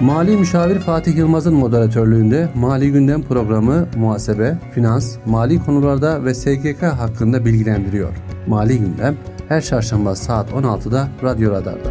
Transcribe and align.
Mali 0.00 0.36
Müşavir 0.36 0.78
Fatih 0.78 1.16
Yılmaz'ın 1.16 1.54
moderatörlüğünde 1.54 2.48
Mali 2.54 2.92
Gündem 2.92 3.22
programı 3.22 3.88
muhasebe, 3.96 4.58
finans, 4.74 5.16
mali 5.26 5.64
konularda 5.64 6.24
ve 6.24 6.34
SGK 6.34 6.82
hakkında 6.82 7.44
bilgilendiriyor. 7.44 8.08
Mali 8.46 8.78
Gündem 8.78 9.16
her 9.48 9.60
çarşamba 9.60 10.16
saat 10.16 10.50
16'da 10.50 11.08
Radyo 11.22 11.50
Radar'da. 11.50 11.90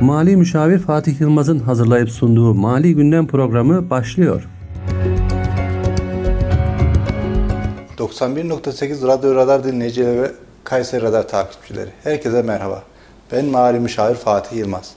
Mali 0.00 0.36
Müşavir 0.36 0.78
Fatih 0.78 1.20
Yılmaz'ın 1.20 1.58
hazırlayıp 1.58 2.10
sunduğu 2.10 2.54
Mali 2.54 2.94
Gündem 2.94 3.26
programı 3.26 3.90
başlıyor. 3.90 4.48
91.8 7.98 9.06
Radyo 9.06 9.34
Radar 9.34 9.64
dinleyicileri 9.64 10.30
Kayseri 10.64 11.02
Radar 11.02 11.28
takipçileri. 11.28 11.90
Herkese 12.04 12.42
merhaba. 12.42 12.82
Ben 13.32 13.44
Mali 13.44 13.80
Müşavir 13.80 14.14
Fatih 14.14 14.56
Yılmaz. 14.56 14.90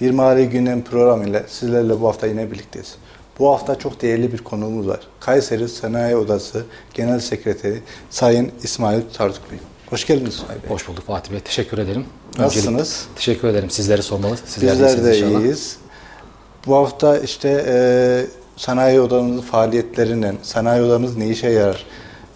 Bir 0.00 0.10
Mali 0.10 0.48
Gündem 0.48 0.84
programı 0.84 1.28
ile 1.28 1.44
sizlerle 1.48 2.00
bu 2.00 2.08
hafta 2.08 2.26
yine 2.26 2.50
birlikteyiz. 2.50 2.94
Bu 3.38 3.50
hafta 3.50 3.78
çok 3.78 4.02
değerli 4.02 4.32
bir 4.32 4.38
konuğumuz 4.38 4.88
var. 4.88 5.00
Kayseri 5.20 5.68
Sanayi 5.68 6.16
Odası 6.16 6.64
Genel 6.94 7.20
Sekreteri 7.20 7.82
Sayın 8.10 8.52
İsmail 8.62 9.00
Tartuk 9.14 9.50
Bey. 9.50 9.58
Hoş 9.90 10.06
geldiniz 10.06 10.34
İsmail 10.34 10.62
Bey. 10.62 10.70
Hoş 10.70 10.88
bulduk 10.88 11.06
Fatih 11.06 11.32
Bey. 11.32 11.40
Teşekkür 11.40 11.78
ederim. 11.78 12.04
Nasılsınız? 12.38 12.78
Öncelikle 12.78 13.14
teşekkür 13.16 13.48
ederim. 13.48 13.70
Sizleri 13.70 14.02
sormalı. 14.02 14.36
Sizler 14.46 14.72
Bizler 14.72 15.04
de 15.04 15.18
inşallah. 15.18 15.40
iyiyiz. 15.40 15.76
Bu 16.66 16.76
hafta 16.76 17.18
işte 17.18 17.64
e, 17.68 17.76
sanayi 18.56 19.00
odamızın 19.00 19.40
faaliyetlerinden, 19.42 20.36
sanayi 20.42 20.82
odamız 20.82 21.16
ne 21.16 21.28
işe 21.28 21.48
yarar? 21.48 21.84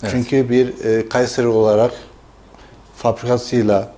Evet. 0.02 0.12
Çünkü 0.12 0.50
bir 0.50 0.84
e, 0.84 1.08
Kayseri 1.08 1.46
olarak 1.46 1.92
fabrikasıyla, 3.04 3.88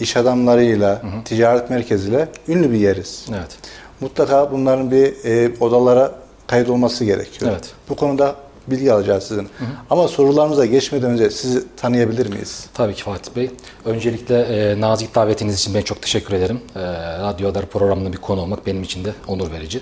iş 0.00 0.16
adamlarıyla, 0.16 1.02
ticaret 1.24 1.70
merkeziyle 1.70 2.28
ünlü 2.48 2.72
bir 2.72 2.78
yeriz. 2.78 3.26
Evet. 3.30 3.58
Mutlaka 4.00 4.52
bunların 4.52 4.90
bir 4.90 5.24
e, 5.24 5.52
odalara 5.60 6.12
kaydolması 6.46 7.04
gerekiyor. 7.04 7.50
Evet. 7.52 7.70
Bu 7.88 7.96
konuda 7.96 8.34
bilgi 8.66 8.92
alacağız 8.92 9.24
sizin. 9.24 9.48
Ama 9.90 10.08
sorularımıza 10.08 10.66
geçmeden 10.66 11.10
önce 11.10 11.30
sizi 11.30 11.76
tanıyabilir 11.76 12.26
miyiz? 12.26 12.66
Tabii 12.74 12.94
ki 12.94 13.02
Fatih 13.02 13.36
Bey. 13.36 13.50
Öncelikle 13.84 14.40
e, 14.40 14.80
nazik 14.80 15.14
davetiniz 15.14 15.60
için 15.60 15.74
ben 15.74 15.82
çok 15.82 16.02
teşekkür 16.02 16.34
ederim. 16.34 16.60
E, 16.76 16.80
Radyo 17.22 17.50
Adar 17.50 17.66
programında 17.66 18.12
bir 18.12 18.18
konu 18.18 18.40
olmak 18.40 18.66
benim 18.66 18.82
için 18.82 19.04
de 19.04 19.12
onur 19.28 19.50
verici. 19.50 19.80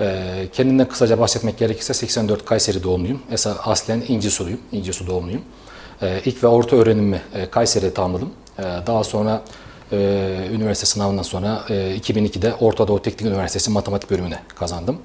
E, 0.00 0.48
kendimden 0.52 0.88
kısaca 0.88 1.18
bahsetmek 1.18 1.58
gerekirse 1.58 1.94
84 1.94 2.44
Kayseri 2.44 2.82
doğumluyum. 2.82 3.22
Esa 3.30 3.56
aslen 3.64 4.02
İncisuluyum. 4.08 4.60
İncisu 4.72 5.06
doğumluyum. 5.06 5.42
E, 6.02 6.20
ilk 6.24 6.42
ve 6.44 6.46
orta 6.46 6.76
öğrenimimi 6.76 7.22
e, 7.34 7.50
Kayseri'de 7.50 7.94
tamamladım. 7.94 8.30
E, 8.58 8.62
daha 8.62 9.04
sonra 9.04 9.42
e, 9.92 9.96
üniversite 10.52 10.86
sınavından 10.86 11.22
sonra 11.22 11.64
e, 11.68 11.74
2002'de 11.74 12.54
Orta 12.54 12.88
Doğu 12.88 13.02
Teknik 13.02 13.30
Üniversitesi 13.32 13.70
matematik 13.70 14.10
bölümüne 14.10 14.38
kazandım. 14.54 14.98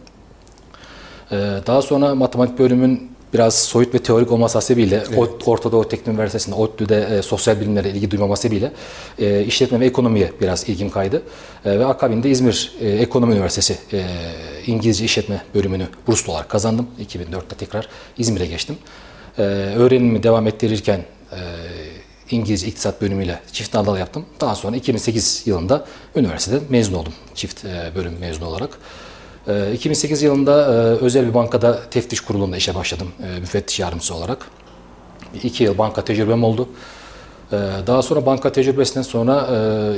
Ee, 1.32 1.36
Daha 1.68 1.82
sonra 1.82 2.16
matematik 2.16 2.60
bölümün 2.60 3.12
biraz 3.34 3.56
soyut 3.56 3.94
ve 3.94 4.00
teorik 4.00 4.32
olması 4.32 4.58
hasebiyle 4.58 5.04
evet. 5.10 5.48
Orta 5.48 5.72
Doğu 5.72 5.88
Teknik 5.88 6.08
Üniversitesi'nde 6.08 6.56
ODTÜ'de 6.56 7.18
e, 7.18 7.22
sosyal 7.22 7.60
bilimlere 7.60 7.90
ilgi 7.90 8.12
duymam 8.12 8.30
hasebiyle 8.30 8.72
e, 9.20 9.44
işletme 9.44 9.80
ve 9.80 9.86
ekonomiye 9.86 10.32
biraz 10.42 10.70
ilgim 10.70 10.90
kaydı. 10.90 11.22
E, 11.66 11.80
ve 11.80 11.86
akabinde 11.86 12.30
İzmir 12.30 12.74
e, 12.82 12.90
Ekonomi 12.90 13.34
Üniversitesi 13.34 13.78
e, 13.94 14.06
İngilizce 14.68 15.06
işletme 15.06 15.42
bölümünü 15.56 15.88
burslu 16.08 16.34
olarak 16.34 16.50
kazandım. 16.50 16.88
2004'te 17.02 17.56
tekrar 17.58 17.90
İzmir'e 18.18 18.46
geçtim. 18.46 18.78
E, 19.40 19.42
öğrenimimi 19.78 20.24
devam 20.24 20.48
ettirirken 20.48 21.00
e, 21.32 21.40
İngilizce 22.32 22.68
İktisat 22.68 23.02
bölümüyle 23.02 23.40
çift 23.52 23.74
dal 23.74 23.98
yaptım. 23.98 24.26
Daha 24.42 24.56
sonra 24.56 24.76
2008 24.76 25.44
yılında 25.46 25.86
üniversiteden 26.16 26.62
mezun 26.70 26.94
oldum 26.94 27.14
çift 27.36 27.66
e, 27.66 27.92
bölüm 27.96 28.14
mezunu 28.20 28.46
olarak. 28.46 28.80
Ee, 29.48 29.74
2008 29.74 30.22
yılında 30.22 30.66
e, 30.66 30.76
özel 31.06 31.28
bir 31.28 31.34
bankada 31.34 31.90
teftiş 31.90 32.22
kurulunda 32.22 32.58
işe 32.58 32.76
başladım 32.76 33.08
e, 33.24 33.40
müfettiş 33.40 33.80
yardımcısı 33.80 34.16
olarak. 34.16 34.48
İki 35.44 35.64
yıl 35.64 35.78
banka 35.78 36.06
tecrübem 36.06 36.44
oldu. 36.44 36.70
Ee, 37.54 37.58
Daha 37.88 38.02
sonra 38.02 38.26
banka 38.26 38.52
tecrübesinden 38.52 39.02
sonra 39.02 39.48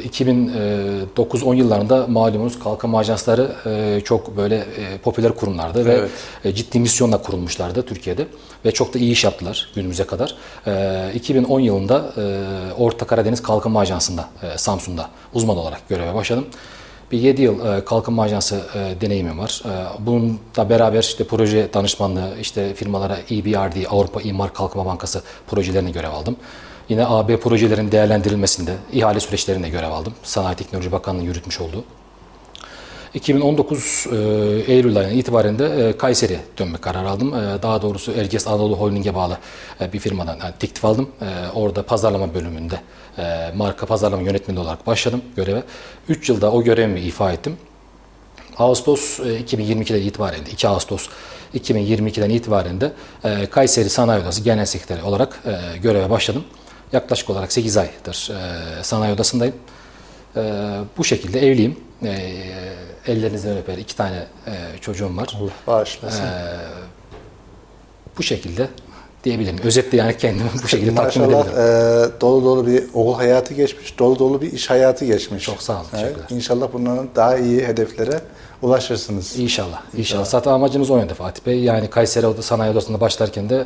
e, 0.03 0.07
2009-10 0.07 1.55
yıllarında 1.55 2.07
malumunuz 2.07 2.59
kalkınma 2.59 2.99
ajansları 2.99 3.51
e, 3.65 4.01
çok 4.03 4.37
böyle 4.37 4.55
e, 4.55 4.97
popüler 5.03 5.35
kurumlardı 5.35 5.85
ve 5.85 5.93
Evet. 5.93 6.09
e, 6.45 6.53
ciddi 6.53 6.79
misyonla 6.79 7.21
kurulmuşlardı 7.21 7.81
Türkiye'de 7.85 8.27
ve 8.65 8.71
çok 8.71 8.93
da 8.93 8.99
iyi 8.99 9.11
iş 9.11 9.23
yaptılar 9.23 9.71
günümüze 9.75 10.03
kadar. 10.03 10.35
E, 10.67 11.11
2010 11.15 11.59
yılında 11.59 12.05
e, 12.17 12.23
Orta 12.77 13.07
Karadeniz 13.07 13.41
Kalkınma 13.43 13.79
Ajansı'nda 13.79 14.25
e, 14.43 14.57
Samsun'da 14.57 15.09
uzman 15.33 15.57
olarak 15.57 15.89
göreve 15.89 16.13
başladım. 16.13 16.45
Bir 17.11 17.19
7 17.19 17.41
yıl 17.41 17.65
e, 17.77 17.85
kalkınma 17.85 18.23
ajansı 18.23 18.61
e, 18.75 19.01
deneyimim 19.01 19.39
var. 19.39 19.61
E, 19.65 20.05
bununla 20.05 20.69
beraber 20.69 20.99
işte 20.99 21.23
proje 21.23 21.69
danışmanlığı, 21.73 22.29
işte 22.41 22.73
firmalara 22.73 23.17
EBRD, 23.31 23.85
Avrupa 23.89 24.21
İmar 24.21 24.53
Kalkınma 24.53 24.85
Bankası 24.85 25.21
projelerine 25.47 25.91
görev 25.91 26.11
aldım. 26.11 26.35
Yine 26.91 27.05
AB 27.05 27.39
projelerin 27.39 27.91
değerlendirilmesinde, 27.91 28.75
ihale 28.91 29.19
süreçlerinde 29.19 29.69
görev 29.69 29.91
aldım. 29.91 30.13
Sanayi 30.23 30.55
Teknoloji 30.55 30.91
Bakanlığı 30.91 31.23
yürütmüş 31.23 31.61
olduğu. 31.61 31.83
2019 33.13 34.07
e, 34.11 34.15
Eylül 34.73 34.97
ayından 34.97 35.17
itibaren 35.17 35.59
de 35.59 35.65
e, 35.65 35.97
Kayseri 35.97 36.39
dönme 36.57 36.77
kararı 36.77 37.09
aldım. 37.09 37.33
E, 37.33 37.63
daha 37.63 37.81
doğrusu 37.81 38.11
Erciyes 38.11 38.47
Anadolu 38.47 38.75
Holding'e 38.75 39.15
bağlı 39.15 39.37
bir 39.93 39.99
firmadan 39.99 40.37
yani 40.43 40.53
teklif 40.59 40.85
aldım. 40.85 41.09
Orada 41.55 41.85
pazarlama 41.85 42.33
bölümünde 42.33 42.79
marka 43.55 43.85
pazarlama 43.85 44.23
yönetmeni 44.23 44.59
olarak 44.59 44.87
başladım 44.87 45.21
göreve. 45.35 45.63
3 46.09 46.29
yılda 46.29 46.51
o 46.51 46.63
görevimi 46.63 46.99
ifa 46.99 47.31
ettim. 47.31 47.57
Ağustos 48.57 49.19
e, 49.19 49.23
2022'den 49.23 50.01
itibaren, 50.01 50.45
de, 50.45 50.49
2 50.51 50.67
Ağustos 50.67 51.09
2022'den 51.53 52.29
itibaren 52.29 52.81
de 52.81 52.91
Kayseri 53.51 53.89
Sanayi 53.89 54.21
Odası 54.21 54.43
Genel 54.43 54.65
Sekreteri 54.65 55.03
olarak 55.03 55.43
göreve 55.81 56.09
başladım. 56.09 56.43
Yaklaşık 56.93 57.29
olarak 57.29 57.51
8 57.51 57.77
aydır 57.77 58.31
e, 58.79 58.83
Sanayi 58.83 59.13
Odası'ndayım. 59.13 59.55
E, 60.35 60.41
bu 60.97 61.03
şekilde 61.03 61.47
evliyim. 61.47 61.77
E, 62.03 62.09
ellerinizden 63.07 63.57
öper 63.57 63.77
iki 63.77 63.95
tane 63.95 64.27
e, 64.47 64.51
çocuğum 64.81 65.17
var. 65.17 65.37
Allah 65.41 65.51
bağışlasın. 65.67 66.25
Bu 68.17 68.23
şekilde 68.23 68.67
diyebilirim. 69.23 69.59
Özetle 69.63 69.97
yani 69.97 70.17
kendimi 70.17 70.49
bu 70.63 70.67
şekilde 70.67 70.95
takdim 70.95 71.21
Maşallah 71.21 71.45
edebilirim. 71.45 72.17
e, 72.17 72.21
dolu 72.21 72.45
dolu 72.45 72.67
bir 72.67 72.83
okul 72.93 73.13
hayatı 73.13 73.53
geçmiş, 73.53 73.99
dolu 73.99 74.19
dolu 74.19 74.41
bir 74.41 74.51
iş 74.51 74.69
hayatı 74.69 75.05
geçmiş. 75.05 75.43
Çok 75.43 75.61
sağ 75.63 75.73
olun, 75.79 75.89
teşekkürler. 75.91 76.25
İnşallah 76.29 76.67
bunların 76.73 77.09
daha 77.15 77.37
iyi 77.37 77.67
hedeflere 77.67 78.21
ulaşırsınız. 78.61 79.39
İnşallah. 79.39 79.81
İnşallah. 79.97 80.25
Zaten 80.25 80.51
amacımız 80.51 80.89
o 80.89 80.97
yönde 80.97 81.13
Fatih 81.13 81.45
Bey. 81.45 81.59
Yani 81.59 81.89
Kayseri 81.89 82.27
Oda 82.27 82.41
Sanayi 82.41 82.71
Odası'nda 82.71 83.01
başlarken 83.01 83.49
de 83.49 83.65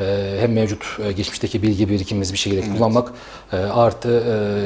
e, 0.00 0.36
hem 0.40 0.52
mevcut 0.52 0.84
e, 1.04 1.12
geçmişteki 1.12 1.62
bilgi 1.62 1.88
birikimimizi 1.88 2.32
bir 2.32 2.38
şekilde 2.38 2.72
kullanmak 2.72 3.12
e, 3.52 3.56
artı 3.56 4.08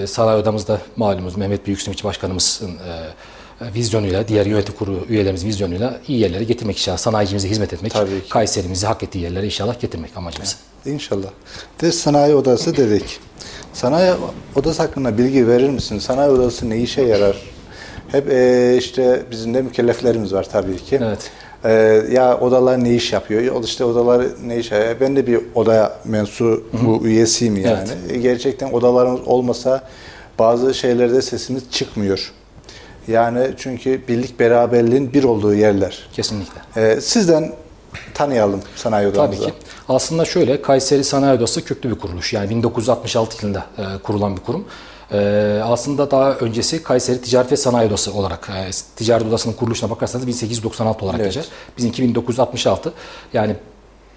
e, 0.02 0.06
sanayi 0.06 0.42
odamızda 0.42 0.80
malumuz 0.96 1.36
Mehmet 1.36 1.66
Büyüksümiç 1.66 2.04
Başkanımızın 2.04 2.70
e, 2.70 3.74
vizyonuyla, 3.74 4.28
diğer 4.28 4.46
yönetim 4.46 4.74
kurulu 4.74 5.04
üyelerimiz 5.08 5.44
vizyonuyla 5.44 6.00
iyi 6.08 6.18
yerlere 6.18 6.44
getirmek 6.44 6.76
inşallah. 6.76 6.98
Sanayicimize 6.98 7.48
hizmet 7.50 7.72
etmek. 7.72 7.92
Kayseri'mizi 8.28 8.86
hak 8.86 9.02
ettiği 9.02 9.18
yerlere 9.18 9.46
inşallah 9.46 9.80
getirmek 9.80 10.16
amacımız. 10.16 10.56
İnşallah. 10.86 11.28
De 11.80 11.92
sanayi 11.92 12.34
odası 12.34 12.76
dedik. 12.76 13.20
Sanayi 13.72 14.12
odası 14.56 14.82
hakkında 14.82 15.18
bilgi 15.18 15.48
verir 15.48 15.68
misiniz? 15.68 16.02
Sanayi 16.02 16.30
odası 16.30 16.70
ne 16.70 16.78
işe 16.78 17.02
yarar? 17.02 17.36
Hep 18.12 18.30
e, 18.30 18.74
işte 18.78 19.22
bizim 19.30 19.54
de 19.54 19.62
mükelleflerimiz 19.62 20.32
var 20.32 20.48
tabii 20.52 20.76
ki. 20.76 21.00
Evet. 21.04 21.30
E, 21.64 21.72
ya 22.12 22.38
odalar 22.40 22.84
ne 22.84 22.94
iş 22.94 23.12
yapıyor? 23.12 23.54
O 23.54 23.60
işte 23.64 23.84
odalar 23.84 24.26
ne 24.46 24.56
iş 24.58 24.70
yapıyor? 24.72 24.96
Ben 25.00 25.16
de 25.16 25.26
bir 25.26 25.40
odaya 25.54 25.92
mensu 26.04 26.64
bu 26.72 27.06
üyesiyim 27.06 27.56
yani. 27.56 27.88
Evet. 28.06 28.12
E, 28.12 28.18
Gerçekten 28.18 28.72
odalarımız 28.72 29.20
olmasa 29.26 29.82
bazı 30.38 30.74
şeylerde 30.74 31.22
sesimiz 31.22 31.62
çıkmıyor. 31.70 32.32
Yani 33.08 33.50
çünkü 33.56 34.00
birlik 34.08 34.40
beraberliğin 34.40 35.12
bir 35.12 35.24
olduğu 35.24 35.54
yerler. 35.54 36.08
Kesinlikle. 36.12 36.60
E, 36.76 37.00
sizden 37.00 37.52
tanıyalım 38.14 38.60
sanayi 38.76 39.08
odamızı. 39.08 39.42
Tabii 39.42 39.50
ki. 39.52 39.56
Aslında 39.88 40.24
şöyle 40.24 40.62
Kayseri 40.62 41.04
Sanayi 41.04 41.38
Odası 41.38 41.64
köklü 41.64 41.90
bir 41.90 41.94
kuruluş. 41.94 42.32
Yani 42.32 42.50
1966 42.50 43.46
yılında 43.46 43.66
e, 43.78 43.82
kurulan 44.02 44.36
bir 44.36 44.42
kurum. 44.42 44.64
E, 45.12 45.60
aslında 45.64 46.10
daha 46.10 46.32
öncesi 46.34 46.82
Kayseri 46.82 47.20
Ticaret 47.22 47.52
ve 47.52 47.56
Sanayi 47.56 47.88
Odası 47.88 48.14
olarak 48.14 48.50
e, 48.50 48.70
Ticaret 48.96 49.26
Odası'nın 49.26 49.54
kuruluşuna 49.54 49.90
bakarsanız 49.90 50.26
1896 50.26 51.04
olarak 51.04 51.20
Evet. 51.20 51.34
geçer. 51.34 51.48
Bizimki 51.78 52.02
1966. 52.02 52.92
Yani 53.32 53.56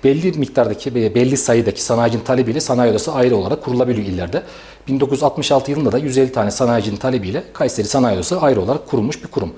belli 0.03 0.31
miktardaki 0.31 0.95
belli 0.95 1.37
sayıdaki 1.37 1.81
sanayicinin 1.83 2.23
talebiyle 2.23 2.59
sanayi 2.59 2.91
odası 2.91 3.13
ayrı 3.13 3.35
olarak 3.35 3.63
kurulabiliyor 3.63 4.07
illerde. 4.07 4.43
1966 4.87 5.71
yılında 5.71 5.91
da 5.91 5.97
150 5.97 6.31
tane 6.31 6.51
sanayicinin 6.51 6.97
talebiyle 6.97 7.43
Kayseri 7.53 7.87
Sanayi 7.87 8.15
Odası 8.15 8.41
ayrı 8.41 8.61
olarak 8.61 8.87
kurulmuş 8.87 9.23
bir 9.23 9.27
kurum. 9.27 9.53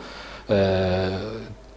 Ee, 0.50 1.10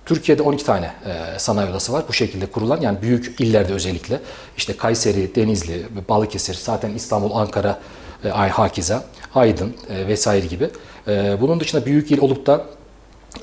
Türkiye'de 0.06 0.42
12 0.42 0.64
tane 0.64 0.86
e, 0.86 1.38
sanayi 1.38 1.70
odası 1.70 1.92
var 1.92 2.04
bu 2.08 2.12
şekilde 2.12 2.46
kurulan 2.46 2.80
yani 2.80 3.02
büyük 3.02 3.40
illerde 3.40 3.72
özellikle 3.72 4.20
işte 4.56 4.76
Kayseri, 4.76 5.34
Denizli, 5.34 5.86
Balıkesir, 6.08 6.54
zaten 6.54 6.90
İstanbul, 6.90 7.30
Ankara, 7.30 7.78
e, 8.24 8.30
Ay 8.30 8.48
Hakiza, 8.48 9.04
Aydın 9.38 9.74
e, 9.90 10.08
vesaire 10.08 10.46
gibi. 10.46 10.70
E, 11.08 11.36
bunun 11.40 11.60
dışında 11.60 11.86
büyük 11.86 12.10
il 12.10 12.20
olup 12.20 12.46
da 12.46 12.64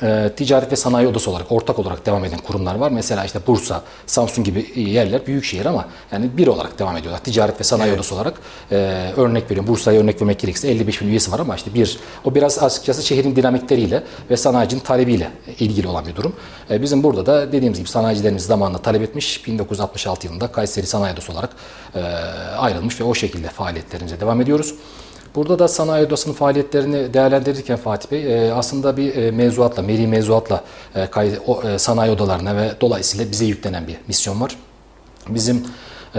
e, 0.02 0.32
ticaret 0.36 0.72
ve 0.72 0.76
sanayi 0.76 1.08
odası 1.08 1.32
olarak 1.32 1.52
ortak 1.52 1.80
olarak 1.80 2.06
devam 2.06 2.26
eden 2.26 2.40
kurumlar 2.40 2.76
var. 2.76 2.92
Mesela 2.92 3.26
işte 3.26 3.40
Bursa, 3.48 3.82
Samsun 4.06 4.44
gibi 4.44 4.66
yerler 4.76 5.28
büyük 5.28 5.44
şehir 5.44 5.66
ama 5.66 5.86
yani 6.12 6.38
bir 6.38 6.48
olarak 6.48 6.80
devam 6.80 6.98
ediyorlar. 6.98 7.24
Ticaret 7.24 7.60
ve 7.60 7.64
sanayi 7.64 7.90
evet. 7.90 8.00
odası 8.00 8.16
olarak 8.16 8.34
e, 8.72 8.76
örnek 9.18 9.52
veriyorum. 9.52 9.74
Bursa'ya 9.74 10.02
örnek 10.02 10.22
vermek 10.22 10.40
gerekirse 10.40 10.70
55 10.72 11.02
bin 11.02 11.08
üyesi 11.08 11.32
var 11.32 11.40
ama 11.40 11.56
işte 11.56 11.74
bir 11.74 12.00
o 12.24 12.36
biraz 12.36 12.64
açıkçası 12.64 13.04
şehrin 13.04 13.36
dinamikleriyle 13.36 14.04
ve 14.30 14.38
sanayicinin 14.38 14.82
talebiyle 14.82 15.32
ilgili 15.60 15.88
olan 15.88 16.06
bir 16.06 16.16
durum. 16.16 16.34
E, 16.70 16.82
bizim 16.82 17.04
burada 17.04 17.26
da 17.26 17.52
dediğimiz 17.52 17.80
gibi 17.80 17.90
sanayicilerimiz 17.90 18.44
zamanında 18.44 18.78
talep 18.78 19.02
etmiş. 19.02 19.48
1966 19.48 20.28
yılında 20.28 20.48
Kayseri 20.48 20.86
Sanayi 20.86 21.14
Odası 21.14 21.32
olarak 21.32 21.50
e, 21.96 22.02
ayrılmış 22.58 23.00
ve 23.00 23.04
o 23.04 23.16
şekilde 23.16 23.48
faaliyetlerimize 23.48 24.20
devam 24.20 24.42
ediyoruz. 24.42 24.76
Burada 25.36 25.60
da 25.60 25.68
sanayi 25.68 26.06
odasının 26.06 26.34
faaliyetlerini 26.34 27.14
değerlendirirken 27.14 27.78
Fatih 27.78 28.12
Bey 28.12 28.48
e, 28.48 28.54
aslında 28.54 28.98
bir 28.98 29.16
e, 29.16 29.32
mevzuatla, 29.32 29.82
meri 29.82 30.08
mevzuatla 30.08 30.64
e, 30.96 31.78
sanayi 31.78 32.12
odalarına 32.12 32.56
ve 32.58 32.72
dolayısıyla 32.82 33.32
bize 33.32 33.46
yüklenen 33.46 33.88
bir 33.88 33.98
misyon 34.08 34.42
var. 34.42 34.56
Bizim 35.30 35.64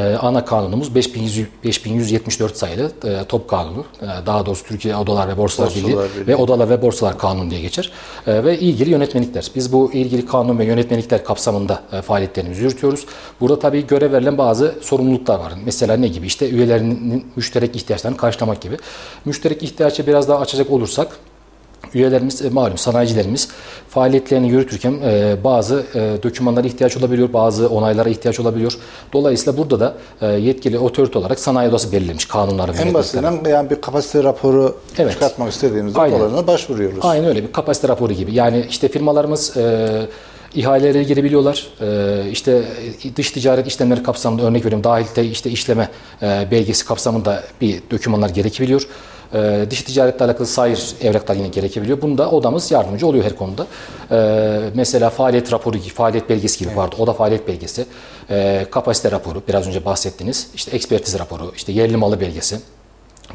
ana 0.00 0.44
kanunumuz 0.44 0.94
5100, 0.94 1.48
5174 1.64 2.56
sayılı 2.56 2.92
e, 3.04 3.24
top 3.24 3.48
kanunu. 3.48 3.84
E, 4.02 4.06
daha 4.26 4.46
doğrusu 4.46 4.64
Türkiye 4.64 4.96
Odalar 4.96 5.28
ve 5.28 5.36
Borsalar, 5.36 5.68
Borsalar 5.68 5.84
Birliği, 5.84 6.10
Birliği 6.14 6.26
ve 6.26 6.36
Odalar 6.36 6.70
ve 6.70 6.82
Borsalar 6.82 7.18
Kanunu 7.18 7.50
diye 7.50 7.60
geçer. 7.60 7.92
E, 8.26 8.44
ve 8.44 8.58
ilgili 8.58 8.90
yönetmelikler. 8.90 9.50
Biz 9.54 9.72
bu 9.72 9.92
ilgili 9.92 10.26
kanun 10.26 10.58
ve 10.58 10.64
yönetmelikler 10.64 11.24
kapsamında 11.24 11.82
e, 11.92 12.02
faaliyetlerimizi 12.02 12.62
yürütüyoruz. 12.62 13.06
Burada 13.40 13.58
tabii 13.58 13.86
görev 13.86 14.12
verilen 14.12 14.38
bazı 14.38 14.74
sorumluluklar 14.82 15.38
var. 15.38 15.52
Mesela 15.64 15.96
ne 15.96 16.08
gibi? 16.08 16.26
İşte 16.26 16.48
üyelerinin 16.48 17.26
müşterek 17.36 17.76
ihtiyaçlarını 17.76 18.16
karşılamak 18.16 18.60
gibi. 18.60 18.76
Müşterek 19.24 19.62
ihtiyaçı 19.62 20.06
biraz 20.06 20.28
daha 20.28 20.38
açacak 20.38 20.70
olursak 20.70 21.18
üyelerimiz, 21.96 22.42
e, 22.42 22.50
malum 22.50 22.78
sanayicilerimiz 22.78 23.48
faaliyetlerini 23.88 24.48
yürütürken 24.48 24.92
e, 25.04 25.36
bazı 25.44 25.84
e, 25.94 26.22
dokümanlara 26.22 26.66
ihtiyaç 26.66 26.96
olabiliyor, 26.96 27.32
bazı 27.32 27.68
onaylara 27.68 28.08
ihtiyaç 28.08 28.40
olabiliyor. 28.40 28.78
Dolayısıyla 29.12 29.58
burada 29.58 29.80
da 29.80 29.94
e, 30.20 30.26
yetkili 30.26 30.78
otorite 30.78 31.18
olarak 31.18 31.40
sanayi 31.40 31.68
odası 31.68 31.92
belirlemiş 31.92 32.24
kanunları. 32.24 32.72
En 32.72 32.94
basitinden 32.94 33.50
yani 33.50 33.70
bir 33.70 33.80
kapasite 33.80 34.24
raporu 34.24 34.76
evet. 34.98 35.12
çıkartmak 35.12 35.52
istediğimizde 35.52 36.00
Aynen. 36.00 36.46
başvuruyoruz. 36.46 36.98
Aynen 37.02 37.28
öyle 37.28 37.42
bir 37.42 37.52
kapasite 37.52 37.88
raporu 37.88 38.12
gibi. 38.12 38.34
Yani 38.34 38.66
işte 38.70 38.88
firmalarımız 38.88 39.56
e, 39.56 39.88
ihalelere 40.56 41.02
girebiliyorlar. 41.02 41.66
Ee, 41.80 42.30
işte 42.30 42.62
dış 43.16 43.30
ticaret 43.30 43.66
işlemleri 43.66 44.02
kapsamında 44.02 44.42
örnek 44.42 44.64
veriyorum 44.64 44.84
dahilde 44.84 45.24
işte 45.24 45.50
işleme 45.50 45.88
e, 46.22 46.46
belgesi 46.50 46.86
kapsamında 46.86 47.42
bir 47.60 47.82
dokümanlar 47.90 48.30
gerekebiliyor. 48.30 48.86
E, 49.36 49.66
dış 49.70 49.82
ticaretle 49.82 50.24
alakalı 50.24 50.46
sayır 50.46 50.94
evraklar 51.02 51.34
yine 51.34 51.48
gerekebiliyor. 51.48 52.02
Bunda 52.02 52.30
odamız 52.30 52.70
yardımcı 52.70 53.06
oluyor 53.06 53.24
her 53.24 53.36
konuda. 53.36 53.66
E, 54.10 54.70
mesela 54.74 55.10
faaliyet 55.10 55.52
raporu, 55.52 55.78
faaliyet 55.78 56.28
belgesi 56.28 56.58
gibi 56.58 56.68
evet. 56.68 56.78
vardı. 56.78 56.96
O 56.98 57.06
da 57.06 57.12
faaliyet 57.12 57.48
belgesi. 57.48 57.86
E, 58.30 58.66
kapasite 58.70 59.10
raporu, 59.10 59.42
biraz 59.48 59.68
önce 59.68 59.84
bahsettiniz. 59.84 60.48
İşte 60.54 60.76
ekspertiz 60.76 61.18
raporu, 61.18 61.52
işte 61.56 61.72
yerli 61.72 61.96
malı 61.96 62.20
belgesi. 62.20 62.56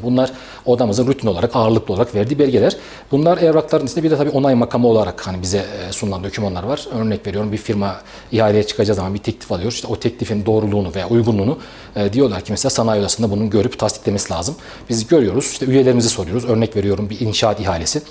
Bunlar 0.03 0.31
odamızın 0.65 1.07
rutin 1.07 1.27
olarak, 1.27 1.55
ağırlıklı 1.55 1.93
olarak 1.93 2.15
verdiği 2.15 2.39
belgeler. 2.39 2.77
Bunlar 3.11 3.37
evrakların 3.37 3.85
içinde 3.85 4.03
bir 4.03 4.11
de 4.11 4.17
tabii 4.17 4.29
onay 4.29 4.55
makamı 4.55 4.87
olarak 4.87 5.27
hani 5.27 5.41
bize 5.41 5.57
e, 5.57 5.91
sunulan 5.91 6.23
dokümanlar 6.23 6.63
var. 6.63 6.87
Örnek 6.93 7.27
veriyorum 7.27 7.51
bir 7.51 7.57
firma 7.57 7.95
ihaleye 8.31 8.63
çıkacağı 8.63 8.95
zaman 8.95 9.13
bir 9.13 9.19
teklif 9.19 9.51
alıyor. 9.51 9.71
İşte 9.71 9.87
o 9.87 9.95
teklifin 9.95 10.45
doğruluğunu 10.45 10.95
veya 10.95 11.09
uygunluğunu 11.09 11.57
e, 11.95 12.13
diyorlar 12.13 12.41
ki 12.41 12.51
mesela 12.51 12.69
sanayi 12.69 13.01
odasında 13.01 13.31
bunun 13.31 13.49
görüp 13.49 13.79
tasdiklemesi 13.79 14.33
lazım. 14.33 14.55
Biz 14.89 15.07
görüyoruz. 15.07 15.51
İşte 15.51 15.65
üyelerimizi 15.65 16.09
soruyoruz. 16.09 16.45
Örnek 16.45 16.75
veriyorum 16.75 17.09
bir 17.09 17.19
inşaat 17.19 17.59
ihalesi. 17.59 18.01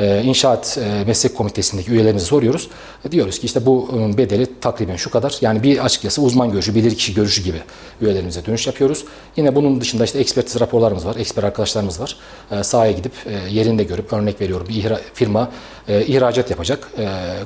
Ee, 0.00 0.22
inşaat 0.24 0.78
e, 0.78 1.04
meslek 1.04 1.36
komitesindeki 1.36 1.90
üyelerimize 1.90 2.26
soruyoruz. 2.26 2.68
E, 3.04 3.12
diyoruz 3.12 3.38
ki 3.38 3.46
işte 3.46 3.66
bu 3.66 3.88
ıı, 3.92 4.18
bedeli 4.18 4.60
takriben 4.60 4.96
şu 4.96 5.10
kadar. 5.10 5.36
Yani 5.40 5.62
bir 5.62 5.84
açıkçası 5.84 6.22
uzman 6.22 6.52
görüşü, 6.52 6.74
bilirkişi 6.74 7.14
görüşü 7.14 7.42
gibi 7.42 7.62
üyelerimize 8.00 8.46
dönüş 8.46 8.66
yapıyoruz. 8.66 9.04
Yine 9.36 9.54
bunun 9.54 9.80
dışında 9.80 10.04
işte 10.04 10.18
ekspertiz 10.18 10.60
raporlarımız 10.60 11.06
var, 11.06 11.16
eksper 11.16 11.42
arkadaşlarımız 11.42 12.00
var. 12.00 12.16
Sahaya 12.62 12.92
gidip 12.92 13.12
e, 13.26 13.50
yerinde 13.50 13.84
görüp 13.84 14.12
örnek 14.12 14.40
veriyorum 14.40 14.66
bir 14.68 14.92
firma 15.14 15.50
ihracat 15.88 16.50
yapacak. 16.50 16.90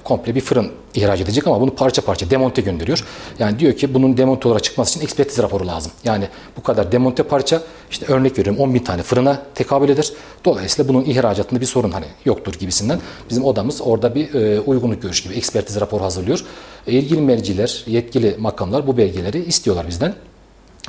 Komple 0.05 0.35
bir 0.35 0.41
fırın 0.41 0.73
ihraç 0.95 1.21
edecek 1.21 1.47
ama 1.47 1.61
bunu 1.61 1.75
parça 1.75 2.03
parça 2.03 2.31
demonte 2.31 2.63
gönderiyor. 2.63 3.05
Yani 3.39 3.59
diyor 3.59 3.73
ki 3.73 3.95
bunun 3.95 4.17
demonte 4.17 4.49
olarak 4.49 4.65
çıkması 4.65 4.91
için 4.91 5.01
ekspertiz 5.01 5.39
raporu 5.39 5.67
lazım. 5.67 5.93
Yani 6.05 6.29
bu 6.57 6.63
kadar 6.63 6.93
demonte 6.93 7.23
parça 7.23 7.63
işte 7.91 8.07
örnek 8.07 8.39
veriyorum 8.39 8.63
10 8.63 8.75
bin 8.75 8.79
tane 8.79 9.03
fırına 9.03 9.43
tekabül 9.55 9.89
eder. 9.89 10.13
Dolayısıyla 10.45 10.89
bunun 10.89 11.05
ihracatında 11.05 11.61
bir 11.61 11.67
sorun 11.67 11.91
hani 11.91 12.07
yoktur 12.43 12.61
gibisinden. 12.61 13.01
Bizim 13.31 13.45
odamız 13.45 13.81
orada 13.81 14.15
bir 14.15 14.35
e, 14.35 14.61
uygunluk 14.61 15.03
görüş 15.03 15.23
gibi 15.23 15.35
ekspertiz 15.35 15.81
raporu 15.81 16.03
hazırlıyor. 16.03 16.45
E, 16.87 16.93
ilgili 16.93 17.21
merciler, 17.21 17.85
yetkili 17.87 18.37
makamlar 18.39 18.87
bu 18.87 18.97
belgeleri 18.97 19.45
istiyorlar 19.45 19.87
bizden. 19.89 20.15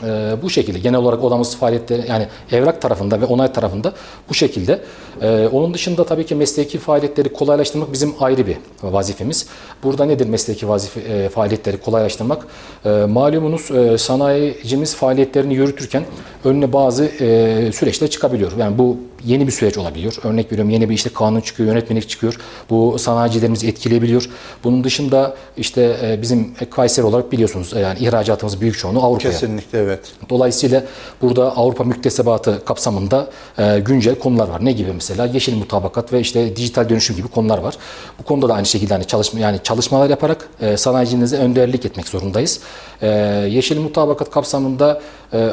Ee, 0.03 0.35
bu 0.41 0.49
şekilde 0.49 0.79
genel 0.79 0.99
olarak 0.99 1.23
odamız 1.23 1.55
faaliyetleri 1.55 2.09
yani 2.09 2.27
evrak 2.51 2.81
tarafında 2.81 3.21
ve 3.21 3.25
onay 3.25 3.53
tarafında 3.53 3.93
bu 4.29 4.33
şekilde. 4.33 4.81
Ee, 5.21 5.47
onun 5.51 5.73
dışında 5.73 6.05
tabii 6.05 6.25
ki 6.25 6.35
mesleki 6.35 6.77
faaliyetleri 6.77 7.33
kolaylaştırmak 7.33 7.93
bizim 7.93 8.13
ayrı 8.19 8.47
bir 8.47 8.57
vazifemiz. 8.83 9.47
Burada 9.83 10.05
nedir 10.05 10.27
mesleki 10.27 10.69
vazife, 10.69 10.99
e, 10.99 11.29
faaliyetleri 11.29 11.77
kolaylaştırmak? 11.77 12.47
E, 12.85 12.89
malumunuz 12.89 13.71
e, 13.71 13.97
sanayicimiz 13.97 14.95
faaliyetlerini 14.95 15.53
yürütürken 15.53 16.03
önüne 16.43 16.73
bazı 16.73 17.05
e, 17.05 17.71
süreçler 17.71 18.09
çıkabiliyor. 18.09 18.51
Yani 18.57 18.77
bu 18.77 18.97
yeni 19.25 19.47
bir 19.47 19.51
süreç 19.51 19.77
olabiliyor. 19.77 20.17
Örnek 20.23 20.51
veriyorum 20.51 20.69
yeni 20.69 20.89
bir 20.89 20.93
işte 20.93 21.09
kanun 21.09 21.41
çıkıyor, 21.41 21.69
yönetmelik 21.69 22.09
çıkıyor. 22.09 22.39
Bu 22.69 22.99
sanayicilerimizi 22.99 23.67
etkileyebiliyor. 23.67 24.29
Bunun 24.63 24.83
dışında 24.83 25.35
işte 25.57 25.97
e, 26.03 26.21
bizim 26.21 26.53
Kayseri 26.71 27.05
olarak 27.05 27.31
biliyorsunuz 27.31 27.73
e, 27.73 27.79
yani 27.79 27.99
ihracatımız 27.99 28.61
büyük 28.61 28.77
çoğunluğu 28.77 29.03
Avrupa'ya. 29.03 29.33
Kesinlikle 29.33 29.82
evet. 29.83 29.99
Dolayısıyla 30.29 30.83
burada 31.21 31.57
Avrupa 31.57 31.83
müktesebatı 31.83 32.65
kapsamında 32.65 33.27
e, 33.57 33.79
güncel 33.79 34.15
konular 34.15 34.47
var. 34.47 34.65
Ne 34.65 34.71
gibi 34.71 34.93
mesela? 34.93 35.25
Yeşil 35.25 35.57
mutabakat 35.57 36.13
ve 36.13 36.19
işte 36.19 36.55
dijital 36.55 36.89
dönüşüm 36.89 37.15
gibi 37.15 37.27
konular 37.27 37.57
var. 37.57 37.77
Bu 38.19 38.23
konuda 38.23 38.49
da 38.49 38.53
aynı 38.53 38.65
şekilde 38.65 38.93
hani 38.93 39.05
çalışma 39.05 39.39
yani 39.39 39.59
çalışmalar 39.63 40.09
yaparak 40.09 40.49
e, 40.61 40.77
sanayicinize 40.77 41.37
önderlik 41.37 41.85
etmek 41.85 42.07
zorundayız. 42.07 42.59
E, 43.01 43.07
yeşil 43.49 43.79
mutabakat 43.79 44.31
kapsamında 44.31 45.01
e, 45.33 45.37
e, 45.39 45.51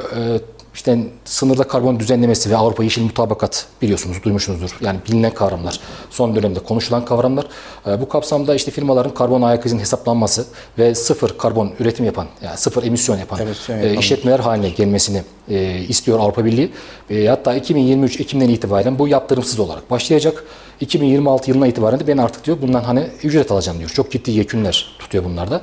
işte 0.75 0.99
sınırda 1.25 1.65
karbon 1.65 2.01
düzenlemesi 2.01 2.51
ve 2.51 2.57
Avrupa 2.57 2.85
Yeşil 2.85 3.03
Mutabakat 3.03 3.67
biliyorsunuz, 3.83 4.17
duymuşsunuzdur. 4.23 4.77
Yani 4.81 4.99
bilinen 5.09 5.35
kavramlar, 5.35 5.81
son 6.11 6.37
dönemde 6.37 6.61
konuşulan 6.61 7.05
kavramlar. 7.05 7.47
Ee, 7.87 8.01
bu 8.01 8.09
kapsamda 8.09 8.55
işte 8.55 8.71
firmaların 8.71 9.15
karbon 9.15 9.43
ayak 9.43 9.67
izinin 9.67 9.81
hesaplanması 9.81 10.47
ve 10.79 10.95
sıfır 10.95 11.39
karbon 11.39 11.73
üretim 11.81 12.05
yapan, 12.05 12.27
yani 12.43 12.57
sıfır 12.57 12.83
emisyon 12.83 13.19
yapan, 13.19 13.41
emisyon 13.41 13.79
e, 13.79 13.95
işletmeler 13.95 14.39
haline 14.39 14.69
gelmesini 14.69 15.23
e, 15.49 15.79
istiyor 15.89 16.19
Avrupa 16.19 16.45
Birliği. 16.45 16.73
E, 17.11 17.27
hatta 17.27 17.55
2023 17.55 18.21
Ekim'den 18.21 18.49
itibaren 18.49 18.99
bu 18.99 19.09
yaptırımsız 19.09 19.61
olarak 19.61 19.91
başlayacak. 19.91 20.45
2026 20.81 21.51
yılına 21.51 21.67
itibaren 21.67 22.01
de 22.01 22.07
ben 22.07 22.17
artık 22.17 22.45
diyor 22.45 22.57
bundan 22.63 22.81
hani 22.81 23.07
ücret 23.23 23.53
alacağım 23.53 23.79
diyor. 23.79 23.91
Çok 23.91 24.11
ciddi 24.11 24.31
yekünler 24.31 24.97
tutuyor 24.99 25.25
bunlarda. 25.25 25.63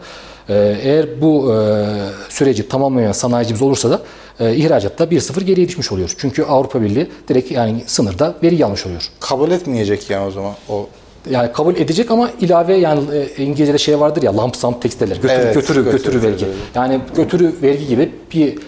Ee, 0.50 0.78
eğer 0.82 1.22
bu 1.22 1.54
e, 1.54 1.86
süreci 2.30 2.68
tamamlayan 2.70 3.12
sanayicimiz 3.12 3.62
olursa 3.62 3.90
da 3.90 4.02
e, 4.40 4.56
ihracatta 4.56 5.04
1-0 5.04 5.44
geriye 5.44 5.68
düşmüş 5.68 5.92
oluyor. 5.92 6.14
Çünkü 6.18 6.44
Avrupa 6.44 6.82
Birliği 6.82 7.08
direkt 7.28 7.52
yani 7.52 7.84
sınırda 7.86 8.36
veri 8.44 8.66
almış 8.66 8.86
oluyor. 8.86 9.10
Kabul 9.20 9.52
etmeyecek 9.52 10.10
yani 10.10 10.28
o 10.28 10.32
zaman 10.32 10.54
o 10.70 10.88
yani 11.30 11.52
kabul 11.52 11.76
edecek 11.76 12.12
ama 12.12 12.30
ilave 12.42 12.76
yani 12.76 13.02
e, 13.14 13.44
İngilizce'de 13.44 13.78
şey 13.78 14.00
vardır 14.00 14.24
ya 14.24 14.38
lump 14.38 14.56
sum 14.56 14.80
teksteller. 14.80 15.16
Götürü, 15.16 15.32
evet, 15.32 15.54
götürü, 15.54 15.84
götürü, 15.84 16.14
götürü 16.14 16.32
vergi. 16.32 16.46
Yani 16.76 17.00
götürü 17.16 17.56
vergi 17.62 17.88
gibi 17.88 18.12
bir 18.34 18.60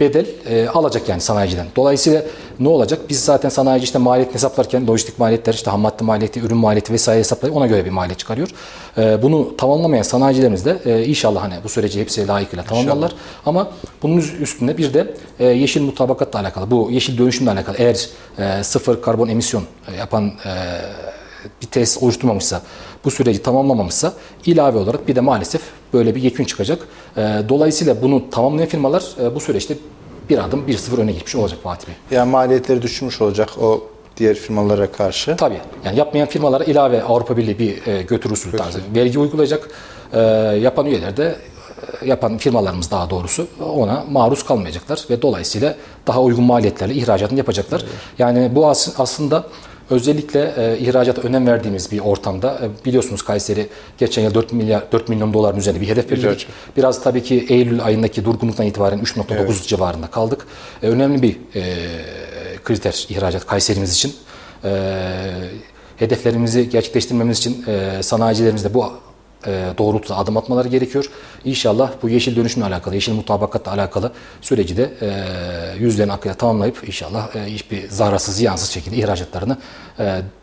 bedel 0.00 0.26
e, 0.48 0.68
alacak 0.68 1.08
yani 1.08 1.20
sanayiciden. 1.20 1.66
Dolayısıyla 1.76 2.22
ne 2.60 2.68
olacak? 2.68 3.00
Biz 3.08 3.24
zaten 3.24 3.48
sanayici 3.48 3.84
işte 3.84 3.98
maliyet 3.98 4.34
hesaplarken 4.34 4.86
lojistik 4.86 5.18
maliyetler, 5.18 5.54
işte 5.54 5.70
ham 5.70 5.80
madde 5.80 6.04
maliyeti, 6.04 6.40
ürün 6.40 6.56
maliyeti 6.56 6.92
vesaire 6.92 7.18
hesaplayıp 7.20 7.56
ona 7.56 7.66
göre 7.66 7.84
bir 7.84 7.90
maliyet 7.90 8.18
çıkarıyor. 8.18 8.48
E, 8.98 9.22
bunu 9.22 9.56
tamamlamayan 9.56 10.02
sanayicilerimiz 10.02 10.64
de 10.64 10.78
e, 10.84 11.04
inşallah 11.04 11.42
hani 11.42 11.54
bu 11.64 11.68
süreci 11.68 12.00
hepsi 12.00 12.28
layıkıyla 12.28 12.64
tamamlarlar. 12.64 13.12
Ama 13.46 13.70
bunun 14.02 14.18
üstünde 14.40 14.78
bir 14.78 14.94
de 14.94 15.14
e, 15.38 15.46
yeşil 15.46 15.82
mutabakatla 15.82 16.40
alakalı, 16.40 16.70
bu 16.70 16.88
yeşil 16.90 17.18
dönüşümle 17.18 17.50
alakalı 17.50 17.76
eğer 17.78 18.08
e, 18.38 18.64
sıfır 18.64 19.02
karbon 19.02 19.28
emisyon 19.28 19.64
yapan 19.98 20.26
e, 20.26 20.50
bir 21.62 21.66
tesis 21.66 22.02
oluşturmamışsa, 22.02 22.62
bu 23.06 23.10
süreci 23.10 23.42
tamamlamamışsa 23.42 24.12
ilave 24.46 24.78
olarak 24.78 25.08
bir 25.08 25.16
de 25.16 25.20
maalesef 25.20 25.60
böyle 25.92 26.14
bir 26.14 26.22
yekün 26.22 26.44
çıkacak. 26.44 26.78
Ee, 27.16 27.42
dolayısıyla 27.48 28.02
bunu 28.02 28.30
tamamlayan 28.30 28.68
firmalar 28.68 29.04
e, 29.22 29.34
bu 29.34 29.40
süreçte 29.40 29.74
bir 30.30 30.44
adım 30.44 30.66
bir 30.66 30.76
sıfır 30.78 30.98
öne 30.98 31.12
geçmiş 31.12 31.34
olacak 31.36 31.58
Fatih 31.62 31.86
Bey. 31.88 31.94
Yani 32.10 32.30
maliyetleri 32.30 32.82
düşmüş 32.82 33.20
olacak 33.20 33.48
o 33.62 33.84
diğer 34.16 34.34
firmalara 34.34 34.92
karşı. 34.92 35.36
Tabii. 35.36 35.60
Yani 35.84 35.98
yapmayan 35.98 36.28
firmalara 36.28 36.64
ilave 36.64 37.02
Avrupa 37.02 37.36
Birliği 37.36 37.58
bir 37.58 37.86
e, 37.86 38.02
götür 38.02 38.30
usulü 38.30 38.56
tarzı 38.56 38.80
vergi 38.94 39.18
uygulayacak. 39.18 39.70
E, 40.12 40.20
yapan 40.62 40.86
üyeler 40.86 41.16
de 41.16 41.36
yapan 42.04 42.38
firmalarımız 42.38 42.90
daha 42.90 43.10
doğrusu 43.10 43.46
ona 43.74 44.04
maruz 44.10 44.42
kalmayacaklar 44.44 45.04
ve 45.10 45.22
dolayısıyla 45.22 45.74
daha 46.06 46.22
uygun 46.22 46.44
maliyetlerle 46.44 46.94
ihracatını 46.94 47.38
yapacaklar. 47.38 47.84
Yani 48.18 48.50
bu 48.54 48.66
as- 48.68 48.94
aslında 49.00 49.44
özellikle 49.90 50.54
e, 50.56 50.78
ihracata 50.78 51.22
önem 51.22 51.46
verdiğimiz 51.46 51.92
bir 51.92 52.00
ortamda 52.00 52.60
e, 52.62 52.84
biliyorsunuz 52.84 53.22
Kayseri 53.22 53.68
geçen 53.98 54.22
yıl 54.22 54.34
4 54.34 54.52
milyar 54.52 54.92
4 54.92 55.08
milyon 55.08 55.34
doların 55.34 55.58
üzerinde 55.58 55.80
bir 55.80 55.88
hedef 55.88 56.10
belirledik. 56.10 56.46
Biraz 56.76 57.02
tabii 57.02 57.22
ki 57.22 57.46
Eylül 57.48 57.84
ayındaki 57.84 58.24
durgunluktan 58.24 58.66
itibaren 58.66 58.98
3.9 58.98 59.66
civarında 59.66 60.06
kaldık. 60.06 60.46
E, 60.82 60.88
önemli 60.88 61.22
bir 61.22 61.36
e, 61.54 61.64
kriter 62.64 63.06
ihracat 63.08 63.46
Kayserimiz 63.46 63.94
için. 63.94 64.14
E, 64.64 64.70
hedeflerimizi 65.96 66.68
gerçekleştirmemiz 66.68 67.38
için 67.38 67.64
e, 67.66 68.02
sanayicilerimizde 68.02 68.74
bu 68.74 69.05
e, 69.46 69.78
doğrultuda 69.78 70.16
adım 70.16 70.36
atmaları 70.36 70.68
gerekiyor. 70.68 71.10
İnşallah 71.44 71.92
bu 72.02 72.08
yeşil 72.08 72.36
dönüşümle 72.36 72.66
alakalı, 72.66 72.94
yeşil 72.94 73.12
mutabakatla 73.12 73.72
alakalı 73.72 74.12
süreci 74.40 74.76
de 74.76 74.92
e, 75.02 75.08
yüzlerin 75.78 76.08
akıya 76.08 76.34
tamamlayıp 76.34 76.88
inşallah 76.88 77.36
e, 77.36 77.44
hiçbir 77.44 77.88
zararsız, 77.88 78.36
ziyansız 78.36 78.70
şekilde 78.70 78.96
ihracatlarını 78.96 79.56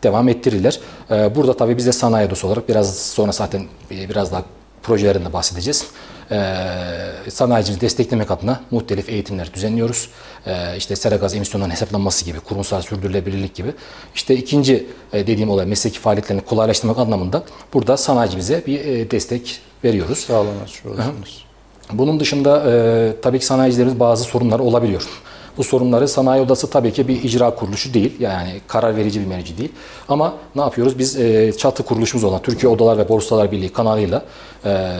devam 0.02 0.28
ettirirler. 0.28 0.80
Burada 1.10 1.56
tabii 1.56 1.76
biz 1.76 1.86
de 1.86 1.92
sanayi 1.92 2.26
odası 2.26 2.46
olarak 2.46 2.68
biraz 2.68 2.98
sonra 2.98 3.32
zaten 3.32 3.62
biraz 3.90 4.32
daha 4.32 4.42
projelerinde 4.82 5.32
bahsedeceğiz. 5.32 5.86
Ee, 6.30 7.30
sanayicimizi 7.30 7.80
desteklemek 7.80 8.30
adına 8.30 8.60
muhtelif 8.70 9.08
eğitimler 9.08 9.54
düzenliyoruz. 9.54 10.08
Ee, 10.46 10.76
işte 10.76 10.96
sera 10.96 11.16
gaz 11.16 11.34
emisyonlarının 11.34 11.74
hesaplanması 11.74 12.24
gibi, 12.24 12.40
kurumsal 12.40 12.82
sürdürülebilirlik 12.82 13.54
gibi. 13.54 13.72
İşte 14.14 14.36
ikinci 14.36 14.86
e, 15.12 15.26
dediğim 15.26 15.50
olay 15.50 15.66
mesleki 15.66 15.98
faaliyetlerini 15.98 16.42
kolaylaştırmak 16.42 16.98
anlamında 16.98 17.42
burada 17.74 17.96
sanayicimize 17.96 18.62
bir 18.66 18.80
e, 18.80 19.10
destek 19.10 19.60
veriyoruz. 19.84 20.18
Sağlamış 20.18 20.86
olursunuz. 20.86 21.44
Bunun 21.92 22.20
dışında 22.20 22.72
e, 22.72 23.12
tabii 23.22 23.38
ki 23.38 23.46
sanayicilerimiz 23.46 24.00
bazı 24.00 24.24
sorunlar 24.24 24.58
olabiliyor. 24.58 25.08
Bu 25.58 25.64
sorunları 25.64 26.08
sanayi 26.08 26.42
odası 26.42 26.70
tabii 26.70 26.92
ki 26.92 27.08
bir 27.08 27.22
icra 27.22 27.54
kuruluşu 27.54 27.94
değil. 27.94 28.12
Yani 28.20 28.60
karar 28.66 28.96
verici 28.96 29.20
bir 29.20 29.26
merci 29.26 29.58
değil. 29.58 29.72
Ama 30.08 30.34
ne 30.54 30.62
yapıyoruz? 30.62 30.98
Biz 30.98 31.16
e, 31.16 31.52
çatı 31.52 31.82
kuruluşumuz 31.82 32.24
olan 32.24 32.42
Türkiye 32.42 32.72
Odalar 32.72 32.98
ve 32.98 33.08
Borsalar 33.08 33.52
Birliği 33.52 33.72
kanalıyla 33.72 34.22
e, 34.64 34.90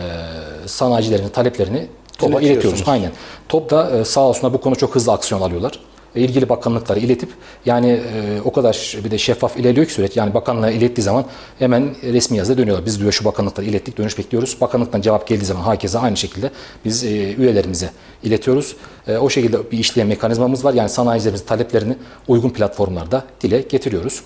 sanayicilerin 0.66 1.28
taleplerini 1.28 1.86
TOB'a 2.18 2.40
iletiyoruz. 2.40 2.84
Aynen. 2.86 3.10
TOB 3.48 3.70
da 3.70 3.90
e, 3.90 4.04
sağ 4.04 4.20
olsunlar 4.20 4.52
bu 4.52 4.60
konu 4.60 4.76
çok 4.76 4.94
hızlı 4.94 5.12
aksiyon 5.12 5.40
alıyorlar. 5.40 5.80
İlgili 6.14 6.48
bakanlıklara 6.48 7.00
iletip 7.00 7.28
yani 7.66 7.90
e, 7.90 8.40
o 8.44 8.52
kadar 8.52 8.96
bir 9.04 9.10
de 9.10 9.18
şeffaf 9.18 9.56
ilerliyor 9.56 9.86
ki 9.86 9.92
süreç. 9.92 10.16
Yani 10.16 10.34
bakanlığa 10.34 10.70
ilettiği 10.70 11.04
zaman 11.04 11.24
hemen 11.58 11.94
resmi 12.02 12.36
yazıda 12.36 12.58
dönüyorlar. 12.58 12.86
Biz 12.86 13.00
diyor 13.00 13.12
şu 13.12 13.24
bakanlıklara 13.24 13.66
ilettik 13.66 13.98
dönüş 13.98 14.18
bekliyoruz. 14.18 14.56
Bakanlıktan 14.60 15.00
cevap 15.00 15.26
geldiği 15.26 15.44
zaman 15.44 15.62
herkese 15.62 15.98
aynı 15.98 16.16
şekilde 16.16 16.50
biz 16.84 17.04
e, 17.04 17.34
üyelerimize 17.34 17.90
iletiyoruz. 18.22 18.76
E, 19.08 19.16
o 19.16 19.30
şekilde 19.30 19.70
bir 19.70 19.78
işleyen 19.78 20.08
mekanizmamız 20.08 20.64
var. 20.64 20.74
Yani 20.74 20.88
sanayicilerimizin 20.88 21.46
taleplerini 21.46 21.96
uygun 22.28 22.50
platformlarda 22.50 23.24
dile 23.40 23.60
getiriyoruz. 23.60 24.22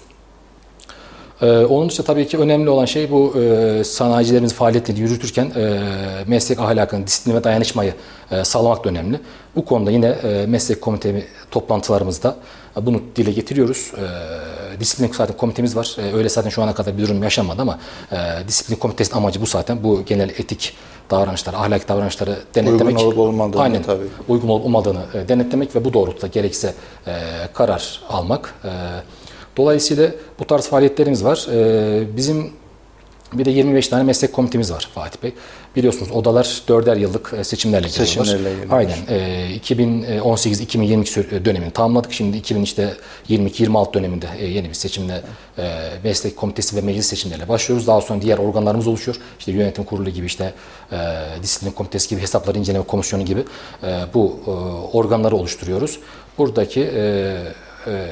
Ee, 1.43 1.47
onun 1.47 1.89
dışında 1.89 2.07
tabii 2.07 2.27
ki 2.27 2.39
önemli 2.39 2.71
olan 2.71 2.85
şey 2.85 3.11
bu 3.11 3.35
e, 3.41 3.85
sanayicilerimiz 3.85 4.55
faaliyetlerini 4.55 5.01
yürütürken 5.03 5.53
e, 5.57 5.81
meslek 6.27 6.59
ahlakını, 6.61 7.07
disiplini 7.07 7.37
ve 7.37 7.45
dayanışmayı 7.45 7.95
e, 8.31 8.45
sağlamak 8.45 8.85
da 8.85 8.89
önemli. 8.89 9.21
Bu 9.57 9.65
konuda 9.65 9.91
yine 9.91 10.17
meslek 10.47 10.81
komite 10.81 11.27
toplantılarımızda 11.51 12.37
bunu 12.83 13.01
dile 13.17 13.33
getiriyoruz. 13.33 13.93
Disiplin 14.81 15.13
zaten 15.13 15.37
komitemiz 15.37 15.77
var. 15.77 15.97
Öyle 16.15 16.29
zaten 16.29 16.51
şu 16.51 16.63
ana 16.63 16.75
kadar 16.75 16.99
bir 16.99 17.03
durum 17.03 17.23
yaşanmadı 17.23 17.63
ama 17.63 17.79
disiplin 18.49 18.77
komitesinin 18.77 19.17
amacı 19.17 19.41
bu 19.41 19.47
zaten. 19.47 19.85
Bu 19.85 20.05
genel 20.05 20.29
etik 20.31 20.77
davranışları, 21.11 21.57
ahlaki 21.57 21.89
davranışları 21.89 22.37
denetlemek. 22.55 22.99
olup 22.99 23.19
olmadığını 23.19 23.63
Aynen. 23.63 23.83
tabii. 23.83 24.05
Uygun 24.29 24.49
olup 24.49 24.67
olmadığını 24.67 25.29
denetlemek 25.29 25.77
ve 25.77 25.85
bu 25.85 25.93
doğrultuda 25.93 26.27
gerekse 26.27 26.75
karar 27.55 28.01
almak. 28.09 28.55
Dolayısıyla 29.59 30.11
bu 30.39 30.45
tarz 30.45 30.69
faaliyetlerimiz 30.69 31.25
var. 31.25 31.47
Ee, 31.53 32.17
bizim 32.17 32.53
bir 33.33 33.45
de 33.45 33.51
25 33.51 33.89
tane 33.89 34.03
meslek 34.03 34.33
komitemiz 34.33 34.73
var 34.73 34.89
Fatih 34.95 35.23
Bey. 35.23 35.33
Biliyorsunuz 35.77 36.11
odalar 36.11 36.63
dörder 36.69 36.97
yıllık 36.97 37.35
e, 37.39 37.45
seçimlerle 37.45 37.89
geliyorlar. 37.89 38.25
Seçimlerle 38.25 38.51
geliyorlar. 38.51 38.79
Aynen. 38.79 38.97
Ee, 39.09 39.57
2018-2022 39.57 41.45
dönemini 41.45 41.71
tamamladık. 41.71 42.13
Şimdi 42.13 42.37
2022-26 42.37 43.95
döneminde 43.95 44.27
e, 44.39 44.47
yeni 44.47 44.69
bir 44.69 44.75
seçimle 44.75 45.23
e, 45.59 45.91
meslek 46.05 46.37
komitesi 46.37 46.77
ve 46.77 46.81
meclis 46.81 47.07
seçimleriyle 47.07 47.49
başlıyoruz. 47.49 47.87
Daha 47.87 48.01
sonra 48.01 48.23
diğer 48.23 48.39
organlarımız 48.39 48.87
oluşuyor. 48.87 49.17
İşte 49.39 49.53
yönetim 49.53 49.85
kurulu 49.85 50.11
gibi 50.11 50.27
işte 50.27 50.53
e, 50.93 50.97
disiplin 51.43 51.71
komitesi 51.71 52.09
gibi 52.09 52.21
hesapları 52.21 52.59
inceleme 52.59 52.85
komisyonu 52.85 53.25
gibi 53.25 53.45
e, 53.83 54.01
bu 54.15 54.41
e, 54.47 54.51
organları 54.97 55.37
oluşturuyoruz. 55.37 55.99
Buradaki 56.39 56.81
e, 56.81 57.35
e, 57.87 58.11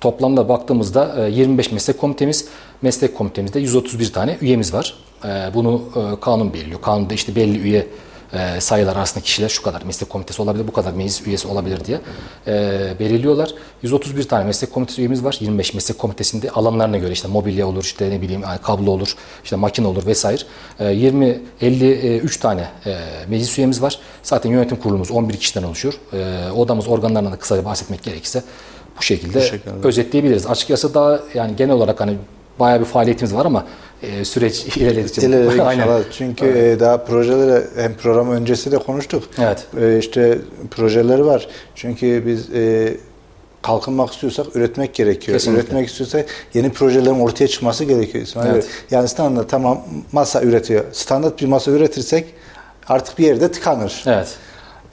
Toplamda 0.00 0.48
baktığımızda 0.48 1.26
e, 1.26 1.30
25 1.30 1.72
meslek 1.72 1.98
komitemiz, 2.00 2.48
meslek 2.82 3.16
komitemizde 3.18 3.60
131 3.60 4.12
tane 4.12 4.38
üyemiz 4.40 4.74
var. 4.74 4.94
E, 5.24 5.54
Bunu 5.54 5.82
e, 5.96 6.20
kanun 6.20 6.52
belirliyor. 6.52 6.80
Kanunda 6.80 7.14
işte 7.14 7.36
belli 7.36 7.58
üye 7.58 7.86
e, 8.32 8.60
sayılar 8.60 8.96
arasında 8.96 9.24
kişiler 9.24 9.48
şu 9.48 9.62
kadar 9.62 9.82
meslek 9.82 10.10
komitesi 10.10 10.42
olabilir, 10.42 10.68
bu 10.68 10.72
kadar 10.72 10.92
meclis 10.92 11.26
üyesi 11.26 11.48
olabilir 11.48 11.84
diye 11.84 12.00
e, 12.46 12.94
belirliyorlar. 13.00 13.54
131 13.82 14.28
tane 14.28 14.44
meslek 14.44 14.72
komitesi 14.72 15.00
üyemiz 15.00 15.24
var. 15.24 15.36
25 15.40 15.74
meslek 15.74 15.98
komitesinde 15.98 16.50
alanlarına 16.50 16.98
göre 16.98 17.12
işte 17.12 17.28
mobilya 17.28 17.66
olur, 17.68 17.84
işte 17.84 18.10
ne 18.10 18.20
bileyim 18.22 18.42
yani 18.42 18.58
kablo 18.58 18.90
olur, 18.90 19.16
işte 19.44 19.56
makine 19.56 19.86
olur 19.86 20.06
vesaire. 20.06 20.42
E, 20.80 20.92
20 20.92 21.40
53 21.60 22.36
tane 22.36 22.68
e, 22.86 22.96
meclis 23.28 23.58
üyemiz 23.58 23.82
var. 23.82 23.98
Zaten 24.22 24.50
yönetim 24.50 24.76
kurulumuz 24.76 25.10
11 25.10 25.36
kişiden 25.36 25.62
oluşuyor. 25.62 25.94
E, 26.12 26.50
odamız 26.52 26.88
organlarından 26.88 27.32
da 27.32 27.36
kısaca 27.36 27.64
bahsetmek 27.64 28.02
gerekirse 28.02 28.42
bu 28.98 29.02
şekilde, 29.02 29.40
şekilde. 29.40 29.70
özetleyebiliriz. 29.88 30.46
Açıkçası 30.46 30.94
daha 30.94 31.20
yani 31.34 31.56
genel 31.56 31.74
olarak 31.74 32.00
hani 32.00 32.16
bayağı 32.60 32.80
bir 32.80 32.84
faaliyetimiz 32.84 33.34
var 33.34 33.46
ama 33.46 33.64
e, 34.02 34.24
süreç 34.24 34.66
ilerledikçe 34.76 35.22
İlerledik 35.22 35.60
Aynen. 35.66 36.02
Çünkü 36.12 36.46
e, 36.46 36.80
daha 36.80 37.04
projeleri 37.04 37.64
hem 37.76 37.94
program 37.94 38.30
öncesi 38.30 38.72
de 38.72 38.78
konuştuk. 38.78 39.24
Evet. 39.38 39.66
E, 39.80 39.98
işte 39.98 40.38
projeleri 40.70 41.26
var. 41.26 41.48
Çünkü 41.74 42.26
biz 42.26 42.50
e, 42.54 42.96
kalkınmak 43.62 44.12
istiyorsak 44.12 44.56
üretmek 44.56 44.94
gerekiyor. 44.94 45.38
Kesinlikle. 45.38 45.62
Üretmek 45.62 45.88
istiyorsak 45.88 46.26
yeni 46.54 46.70
projelerin 46.70 47.20
ortaya 47.20 47.48
çıkması 47.48 47.84
gerekiyor 47.84 48.24
İsmail 48.24 48.50
Evet. 48.50 48.66
Yani 48.90 49.08
standart 49.08 49.50
tamam 49.50 49.84
masa 50.12 50.42
üretiyor. 50.42 50.84
Standart 50.92 51.40
bir 51.40 51.46
masa 51.46 51.70
üretirsek 51.70 52.24
artık 52.88 53.18
bir 53.18 53.26
yerde 53.26 53.52
tıkanır. 53.52 54.04
Evet. 54.06 54.28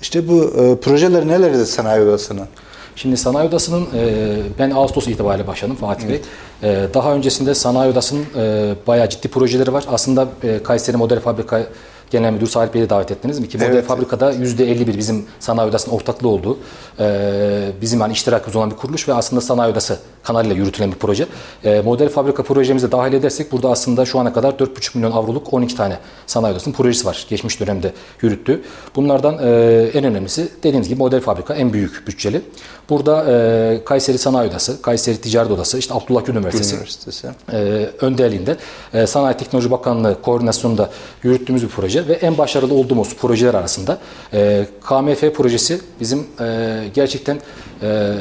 İşte 0.01 0.27
bu 0.27 0.43
e, 0.43 0.75
projeler 0.79 1.27
nelerde 1.27 1.65
sanayi 1.65 2.03
odasının? 2.03 2.47
Şimdi 2.95 3.17
sanayi 3.17 3.49
odasının 3.49 3.87
e, 3.95 4.37
ben 4.59 4.71
Ağustos 4.71 5.07
itibariyle 5.07 5.47
başladım 5.47 5.75
Fatih 5.75 6.07
Bey. 6.09 6.21
E, 6.63 6.87
daha 6.93 7.13
öncesinde 7.13 7.55
sanayi 7.55 7.91
odasının 7.91 8.25
e, 8.37 8.73
bayağı 8.87 9.09
ciddi 9.09 9.27
projeleri 9.27 9.73
var. 9.73 9.85
Aslında 9.87 10.27
e, 10.43 10.63
Kayseri 10.63 10.97
Model 10.97 11.19
Fabrika 11.19 11.63
Genel 12.11 12.33
Müdür 12.33 12.47
Salih 12.47 12.73
Bey'i 12.73 12.89
davet 12.89 13.11
ettiniz 13.11 13.39
mi? 13.39 13.49
Ki 13.49 13.57
Model 13.57 13.71
Evet. 13.71 13.85
Fabrika'da 13.85 14.33
%51 14.33 14.97
bizim 14.97 15.25
sanayi 15.39 15.69
odasının 15.69 15.95
ortaklığı 15.95 16.29
olduğu, 16.29 16.57
e, 16.99 17.71
bizim 17.81 18.01
hani 18.01 18.13
iştirakımız 18.13 18.55
olan 18.55 18.71
bir 18.71 18.75
kuruluş 18.75 19.09
ve 19.09 19.13
aslında 19.13 19.41
sanayi 19.41 19.71
odası 19.71 19.99
kanalıyla 20.23 20.55
yürütülen 20.55 20.91
bir 20.91 20.97
proje. 20.97 21.25
E, 21.63 21.81
Model 21.81 22.09
Fabrika 22.09 22.43
projemize 22.43 22.91
dahil 22.91 23.13
edersek 23.13 23.51
burada 23.51 23.69
aslında 23.69 24.05
şu 24.05 24.19
ana 24.19 24.33
kadar 24.33 24.53
4,5 24.53 24.97
milyon 24.97 25.11
avroluk 25.11 25.53
12 25.53 25.75
tane 25.75 25.97
sanayi 26.27 26.51
odasının 26.53 26.75
projesi 26.75 27.05
var. 27.05 27.25
Geçmiş 27.29 27.59
dönemde 27.59 27.93
yürüttü. 28.21 28.61
Bunlardan 28.95 29.37
e, 29.41 29.47
en 29.93 30.03
önemlisi 30.03 30.49
dediğimiz 30.63 30.89
gibi 30.89 30.99
Model 30.99 31.21
Fabrika 31.21 31.53
en 31.53 31.73
büyük 31.73 32.07
bütçeli. 32.07 32.41
Burada 32.89 33.25
e, 33.31 33.83
Kayseri 33.85 34.17
Sanayi 34.17 34.49
Odası, 34.49 34.81
Kayseri 34.81 35.17
Ticaret 35.17 35.51
Odası, 35.51 35.77
işte 35.77 35.93
Abdullah 35.93 36.25
Gül 36.25 36.35
Üniversitesi, 36.35 36.75
Üniversitesi. 36.75 37.27
e, 37.53 37.57
önderliğinde 38.01 38.57
e, 38.93 39.07
Sanayi 39.07 39.37
Teknoloji 39.37 39.71
Bakanlığı 39.71 40.21
koordinasyonunda 40.21 40.89
yürüttüğümüz 41.23 41.63
bir 41.63 41.69
proje 41.69 42.07
ve 42.07 42.13
en 42.13 42.37
başarılı 42.37 42.73
olduğumuz 42.73 43.15
projeler 43.15 43.53
arasında 43.53 43.97
e, 44.33 44.65
KMF 44.81 45.35
projesi 45.35 45.81
bizim 45.99 46.27
e, 46.39 46.83
gerçekten 46.93 47.39
e, 47.81 48.13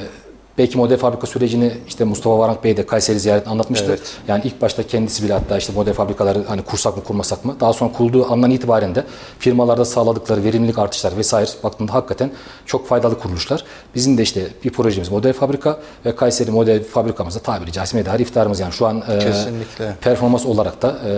belki 0.58 0.78
model 0.78 0.98
fabrika 0.98 1.26
sürecini 1.26 1.72
işte 1.88 2.04
Mustafa 2.04 2.38
Varank 2.38 2.64
Bey 2.64 2.76
de 2.76 2.86
Kayseri 2.86 3.20
ziyaretinde 3.20 3.50
anlatmıştı. 3.50 3.86
Evet. 3.88 4.16
Yani 4.28 4.42
ilk 4.44 4.62
başta 4.62 4.82
kendisi 4.82 5.24
bile 5.24 5.32
hatta 5.32 5.58
işte 5.58 5.72
model 5.72 5.94
fabrikaları 5.94 6.44
hani 6.44 6.62
kursak 6.62 6.96
mı 6.96 7.04
kurmasak 7.04 7.44
mı? 7.44 7.56
Daha 7.60 7.72
sonra 7.72 7.92
kurulduğu 7.92 8.32
andan 8.32 8.50
itibaren 8.50 8.94
de 8.94 9.04
firmalarda 9.38 9.84
sağladıkları 9.84 10.44
verimlilik 10.44 10.78
artışlar 10.78 11.16
vesaire 11.16 11.50
baktığında 11.62 11.94
hakikaten 11.94 12.30
çok 12.66 12.88
faydalı 12.88 13.18
kuruluşlar. 13.18 13.64
Bizim 13.94 14.18
de 14.18 14.22
işte 14.22 14.48
bir 14.64 14.70
projemiz 14.70 15.10
model 15.10 15.32
fabrika 15.32 15.80
ve 16.06 16.16
Kayseri 16.16 16.50
model 16.50 16.84
fabrikamızda 16.84 17.40
tabiri 17.40 17.72
caizse 17.72 17.96
medar 17.96 18.20
iftarımız 18.20 18.60
yani 18.60 18.72
şu 18.72 18.86
an 18.86 19.02
e, 19.08 19.18
Kesinlikle. 19.18 19.96
performans 20.00 20.46
olarak 20.46 20.82
da 20.82 20.98
e, 21.06 21.12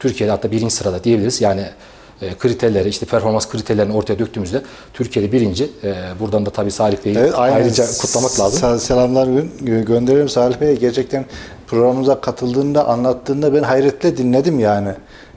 Türkiye'de 0.00 0.30
hatta 0.30 0.50
birinci 0.50 0.74
sırada 0.74 1.04
diyebiliriz. 1.04 1.40
Yani 1.40 1.60
e, 1.60 1.70
kriterleri 2.38 2.88
işte 2.88 3.06
performans 3.06 3.48
kriterlerini 3.48 3.92
ortaya 3.92 4.18
döktüğümüzde 4.18 4.62
Türkiye'de 4.94 5.32
birinci. 5.32 5.64
E, 5.84 5.94
buradan 6.20 6.46
da 6.46 6.50
tabii 6.50 6.70
Salih 6.70 6.96
Bey'i 7.04 7.18
Evet, 7.18 7.32
aynen. 7.36 7.56
ayrıca 7.56 7.84
kutlamak 8.00 8.40
lazım. 8.40 8.60
Sel- 8.60 8.78
Selamlar 8.78 9.26
gö- 9.26 9.48
gö- 9.64 9.84
gönderiyorum 9.84 10.28
Salih 10.28 10.60
Bey. 10.60 10.76
Gerçekten 10.78 11.24
programımıza 11.66 12.20
katıldığında, 12.20 12.88
anlattığında 12.88 13.54
ben 13.54 13.62
hayretle 13.62 14.16
dinledim 14.16 14.58
yani. 14.58 14.88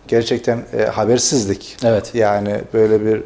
gerçekten 0.08 0.60
e, 0.80 0.84
habersizlik. 0.86 1.78
Evet. 1.84 2.12
Yani 2.16 2.62
böyle 2.74 3.06
bir 3.06 3.24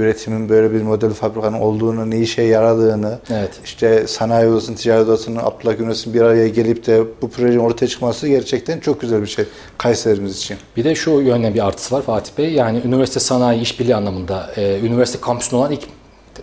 üretimin 0.00 0.48
böyle 0.48 0.72
bir 0.72 0.82
model 0.82 1.10
fabrikanın 1.10 1.60
olduğunu, 1.60 2.10
ne 2.10 2.18
işe 2.18 2.42
yaradığını, 2.42 3.18
Evet. 3.30 3.50
işte 3.64 4.06
sanayi 4.06 4.48
odasının, 4.50 4.76
ticaret 4.76 5.08
odasının, 5.08 5.36
Abdullah 5.36 5.78
Gül 5.78 6.14
bir 6.14 6.20
araya 6.20 6.48
gelip 6.48 6.86
de 6.86 7.04
bu 7.22 7.30
projenin 7.30 7.58
ortaya 7.58 7.86
çıkması 7.86 8.28
gerçekten 8.28 8.80
çok 8.80 9.00
güzel 9.00 9.22
bir 9.22 9.26
şey 9.26 9.44
Kayserimiz 9.78 10.36
için. 10.36 10.56
Bir 10.76 10.84
de 10.84 10.94
şu 10.94 11.10
yönde 11.10 11.54
bir 11.54 11.66
artısı 11.66 11.94
var 11.94 12.02
Fatih 12.02 12.32
Bey. 12.38 12.52
Yani 12.52 12.80
üniversite 12.84 13.20
sanayi 13.20 13.60
işbirliği 13.60 13.94
anlamında 13.94 14.50
e, 14.56 14.80
üniversite 14.80 15.20
kampüsünde 15.20 15.56
olan 15.56 15.72
ilk 15.72 15.82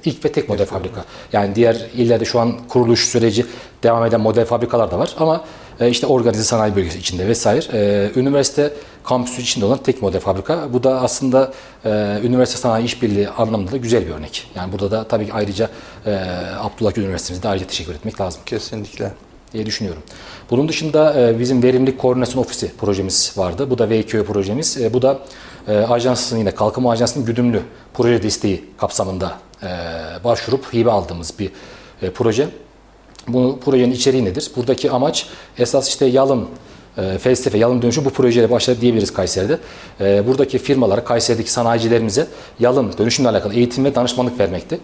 ilk 0.05 0.25
ve 0.25 0.31
tek 0.31 0.49
model 0.49 0.65
fabrika. 0.65 1.05
Yani 1.33 1.55
diğer 1.55 1.75
illerde 1.95 2.25
şu 2.25 2.39
an 2.39 2.53
kuruluş 2.67 3.05
süreci 3.05 3.45
devam 3.83 4.05
eden 4.05 4.21
model 4.21 4.45
fabrikalar 4.45 4.91
da 4.91 4.99
var 4.99 5.15
ama 5.17 5.43
e, 5.79 5.89
işte 5.89 6.07
organize 6.07 6.43
sanayi 6.43 6.75
bölgesi 6.75 7.00
içinde 7.00 7.27
vesaire. 7.27 7.65
E, 7.74 8.12
üniversite 8.19 8.74
kampüsü 9.03 9.41
içinde 9.41 9.65
olan 9.65 9.77
tek 9.77 10.01
model 10.01 10.19
fabrika. 10.19 10.74
Bu 10.74 10.84
da 10.84 11.01
aslında 11.01 11.53
e, 11.86 11.89
üniversite 12.24 12.60
sanayi 12.60 12.86
işbirliği 12.86 13.29
anlamında 13.29 13.72
da 13.72 13.77
güzel 13.77 14.07
bir 14.07 14.12
örnek. 14.12 14.51
Yani 14.55 14.72
burada 14.72 14.91
da 14.91 15.03
tabii 15.03 15.25
ki 15.25 15.34
ayrıca 15.34 15.69
e, 16.05 16.19
Abdullah 16.60 16.98
Üniversitemize 16.98 17.50
ayrıca 17.50 17.67
teşekkür 17.67 17.96
etmek 17.96 18.22
lazım 18.22 18.41
Kesinlikle. 18.46 19.12
diye 19.53 19.65
düşünüyorum. 19.65 20.01
Bunun 20.50 20.69
dışında 20.69 21.22
e, 21.22 21.39
bizim 21.39 21.63
verimlilik 21.63 22.00
koordinasyon 22.00 22.41
ofisi 22.43 22.77
projemiz 22.77 23.34
vardı. 23.38 23.69
Bu 23.69 23.77
da 23.77 23.89
VKÖ 23.89 24.24
projemiz. 24.24 24.93
Bu 24.93 25.01
da 25.01 25.19
ajansın 25.89 26.38
yine 26.38 26.51
Kalkınma 26.51 26.91
Ajansı'nın 26.91 27.25
güdümlü 27.25 27.62
proje 27.93 28.24
desteği 28.24 28.65
kapsamında 28.77 29.38
başvurup 30.24 30.74
hibe 30.74 30.91
aldığımız 30.91 31.34
bir 31.39 31.51
proje. 32.13 32.50
Bu 33.27 33.60
projenin 33.65 33.91
içeriği 33.91 34.25
nedir? 34.25 34.51
Buradaki 34.55 34.91
amaç 34.91 35.25
esas 35.57 35.89
işte 35.89 36.05
yalın 36.05 36.48
e, 36.98 37.17
felsefe, 37.17 37.57
yalın 37.57 37.81
dönüşüm 37.81 38.05
bu 38.05 38.10
projeyle 38.10 38.51
başladı 38.51 38.81
diyebiliriz 38.81 39.13
Kayseri'de. 39.13 39.57
E, 40.01 40.27
buradaki 40.27 40.57
firmalara, 40.57 41.03
Kayseri'deki 41.03 41.51
sanayicilerimize 41.51 42.27
yalın 42.60 42.98
dönüşümle 42.98 43.29
alakalı 43.29 43.53
eğitim 43.53 43.86
ve 43.86 43.96
danışmanlık 43.96 44.39
vermekti. 44.39 44.79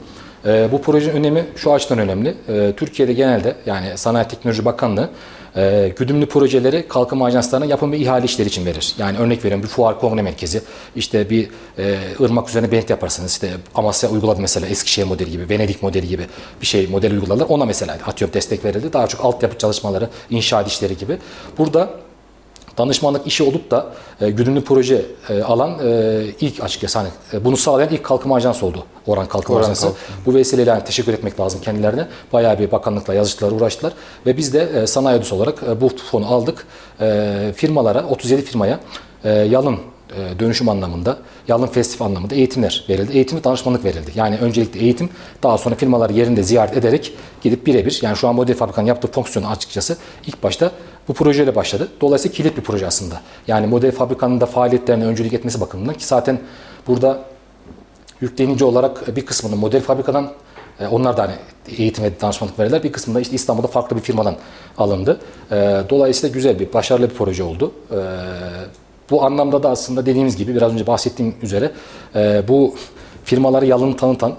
E, 0.46 0.70
bu 0.72 0.82
projenin 0.82 1.16
önemi 1.16 1.46
şu 1.56 1.74
açıdan 1.74 2.00
önemli. 2.00 2.36
E, 2.50 2.74
Türkiye'de 2.78 3.14
genelde 3.14 3.56
yani 3.66 3.98
Sanayi 3.98 4.28
Teknoloji 4.28 4.66
Bakanlığı 4.66 5.10
e, 5.56 5.94
güdümlü 5.98 6.26
projeleri 6.26 6.88
kalkınma 6.88 7.26
ajanslarına 7.26 7.66
yapım 7.66 7.92
ve 7.92 7.98
ihale 7.98 8.26
işleri 8.26 8.48
için 8.48 8.66
verir. 8.66 8.96
Yani 8.98 9.18
örnek 9.18 9.46
veriyorum 9.46 9.64
bir 9.64 9.68
fuar 9.68 10.00
kongre 10.00 10.22
merkezi, 10.22 10.62
işte 10.96 11.30
bir 11.30 11.50
e, 11.78 11.98
ırmak 12.22 12.50
üzerine 12.50 12.72
bent 12.72 12.90
yaparsınız. 12.90 13.32
İşte 13.32 13.50
Amasya 13.76 14.10
uyguladı 14.10 14.42
mesela 14.42 14.68
Eskişehir 14.68 15.08
modeli 15.08 15.32
gibi, 15.32 15.50
Venedik 15.50 15.84
modeli 15.84 16.08
gibi 16.08 16.26
bir 16.62 16.66
şey 16.66 16.88
model 16.88 17.12
uyguladılar. 17.12 17.46
Ona 17.50 17.66
mesela 17.66 17.98
atıyorum 18.08 18.34
destek 18.34 18.66
verildi. 18.66 18.94
Daha 18.94 19.08
çok 19.08 19.26
altyapı 19.26 19.58
çalışmaları, 19.58 20.10
inşaat 20.30 20.68
işleri 20.68 20.98
gibi. 20.98 21.18
Burada 21.58 21.90
danışmanlık 22.78 23.28
işi 23.28 23.44
olup 23.44 23.72
da 23.72 23.94
e, 24.22 24.30
güdümlü 24.30 24.64
proje 24.64 25.06
e, 25.30 25.42
alan 25.42 25.80
e, 25.84 26.24
ilk 26.42 26.64
açıkçası 26.64 27.00
hani 27.00 27.10
e, 27.34 27.46
bunu 27.46 27.58
sağlayan 27.58 27.90
ilk 27.90 28.04
kalkınma 28.04 28.36
ajansı 28.36 28.66
oldu. 28.66 28.84
Oran 29.08 29.26
Kalkınma 29.26 29.60
Oran 29.60 29.66
Ajansı. 29.66 29.82
Kalkınma. 29.82 30.26
Bu 30.26 30.34
vesileyle 30.34 30.70
yani 30.70 30.84
teşekkür 30.84 31.14
etmek 31.14 31.40
lazım 31.40 31.62
kendilerine. 31.62 32.08
Bayağı 32.34 32.60
bir 32.60 32.72
bakanlıkla 32.72 33.14
yazıştılar, 33.14 33.52
uğraştılar 33.52 33.94
ve 34.26 34.38
biz 34.38 34.54
de 34.54 34.70
e, 34.76 34.88
sanayi 34.88 35.18
odası 35.18 35.36
olarak 35.36 35.64
e, 35.64 35.82
bu 35.82 35.90
fonu 35.90 36.28
aldık. 36.34 36.68
E, 37.02 37.54
firmalara 37.56 38.06
37 38.06 38.42
firmaya 38.42 38.80
e, 39.24 39.30
yalın 39.30 39.80
e, 40.18 40.40
dönüşüm 40.40 40.70
anlamında, 40.70 41.18
yalın 41.48 41.68
festif 41.68 42.02
anlamında 42.02 42.36
eğitimler 42.36 42.86
verildi. 42.90 43.14
Eğitim 43.14 43.38
ve 43.38 43.44
danışmanlık 43.44 43.86
verildi. 43.86 44.12
Yani 44.16 44.38
öncelikle 44.38 44.80
eğitim, 44.80 45.10
daha 45.44 45.58
sonra 45.58 45.76
firmaları 45.76 46.14
yerinde 46.14 46.44
ziyaret 46.44 46.78
ederek 46.78 47.14
gidip 47.42 47.68
birebir, 47.68 48.00
yani 48.02 48.18
şu 48.18 48.28
an 48.28 48.36
model 48.36 48.56
fabrikanın 48.56 48.88
yaptığı 48.88 49.08
fonksiyonu 49.08 49.50
açıkçası 49.50 49.98
ilk 50.28 50.44
başta 50.44 50.72
bu 51.08 51.14
projeyle 51.14 51.56
başladı. 51.56 51.88
Dolayısıyla 52.02 52.36
kilit 52.36 52.58
bir 52.58 52.62
proje 52.62 52.88
aslında. 52.88 53.22
Yani 53.48 53.68
model 53.68 53.92
fabrikanın 53.92 54.42
da 54.42 54.46
faaliyetlerine 54.46 55.06
öncülük 55.06 55.34
etmesi 55.34 55.62
bakımından 55.62 55.96
ki 55.96 56.06
zaten 56.06 56.40
burada 56.88 57.20
yüklenici 58.22 58.66
olarak 58.66 59.16
bir 59.16 59.26
kısmını 59.26 59.56
model 59.56 59.82
fabrikadan 59.82 60.32
e, 60.80 60.88
onlar 60.88 61.18
da 61.18 61.22
hani 61.24 61.34
eğitim 61.78 62.04
ve 62.04 62.22
danışmanlık 62.22 62.60
verirler. 62.60 62.84
Bir 62.84 62.92
kısmında 62.92 63.20
işte 63.20 63.36
İstanbul'da 63.36 63.68
farklı 63.68 63.96
bir 63.96 64.02
firmadan 64.02 64.36
alındı. 64.78 65.20
E, 65.52 65.82
Dolayısıyla 65.90 66.34
güzel 66.34 66.60
bir, 66.60 66.74
başarılı 66.74 67.10
bir 67.10 67.16
proje 67.16 67.44
oldu. 67.44 67.72
E, 67.92 67.98
Bu 69.10 69.24
anlamda 69.24 69.64
da 69.64 69.70
aslında 69.70 70.06
dediğimiz 70.06 70.38
gibi 70.38 70.56
biraz 70.56 70.74
önce 70.74 70.88
bahsettiğim 70.88 71.36
üzere 71.42 71.72
e, 72.16 72.44
bu 72.48 72.76
firmaları 73.24 73.66
yalın 73.66 73.94
tanıtan 73.94 74.32
e, 74.32 74.36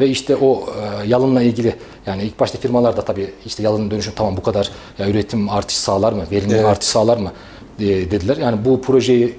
ve 0.00 0.08
işte 0.08 0.36
o 0.36 0.62
e, 1.02 1.08
yalınla 1.08 1.42
ilgili 1.42 1.74
yani 2.06 2.22
ilk 2.22 2.40
başta 2.40 2.58
firmalar 2.58 2.96
da 2.96 3.02
tabii 3.02 3.30
işte 3.46 3.62
yalın 3.62 3.90
dönüşüm 3.90 4.12
tamam 4.16 4.36
bu 4.36 4.42
kadar 4.42 4.70
ya 4.98 5.08
üretim 5.08 5.48
artış 5.48 5.76
sağlar 5.76 6.12
mı, 6.12 6.22
verimlilik 6.30 6.56
Evet. 6.56 6.64
artış 6.66 6.88
sağlar 6.88 7.16
mı 7.16 7.32
e, 7.80 7.84
dediler. 7.84 8.36
Yani 8.36 8.64
bu 8.64 8.82
projeyi 8.82 9.36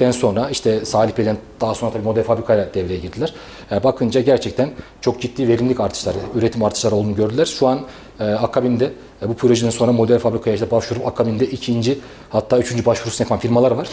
den 0.00 0.10
sonra 0.10 0.50
işte 0.50 0.84
Salih 0.84 1.18
Bey'den 1.18 1.36
daha 1.60 1.74
sonra 1.74 1.92
tabii 1.92 2.02
model 2.02 2.24
fabrikayla 2.24 2.74
devreye 2.74 2.98
girdiler. 2.98 3.34
E, 3.72 3.84
bakınca 3.84 4.20
gerçekten 4.20 4.70
çok 5.00 5.20
ciddi 5.20 5.48
verimlilik 5.48 5.80
artışları, 5.80 6.18
üretim 6.34 6.62
artışları 6.62 6.94
olduğunu 6.94 7.14
gördüler. 7.14 7.46
Şu 7.46 7.66
an 7.66 7.80
e, 8.20 8.24
akabinde 8.24 8.92
e, 9.22 9.28
bu 9.28 9.34
projeden 9.34 9.70
sonra 9.70 9.92
model 9.92 10.18
fabrikaya 10.18 10.54
işte 10.54 10.70
başvurup 10.70 11.06
akabinde 11.06 11.46
ikinci 11.46 11.98
hatta 12.30 12.58
üçüncü 12.58 12.86
başvurusunu 12.86 13.24
yapan 13.24 13.38
firmalar 13.38 13.70
var. 13.70 13.88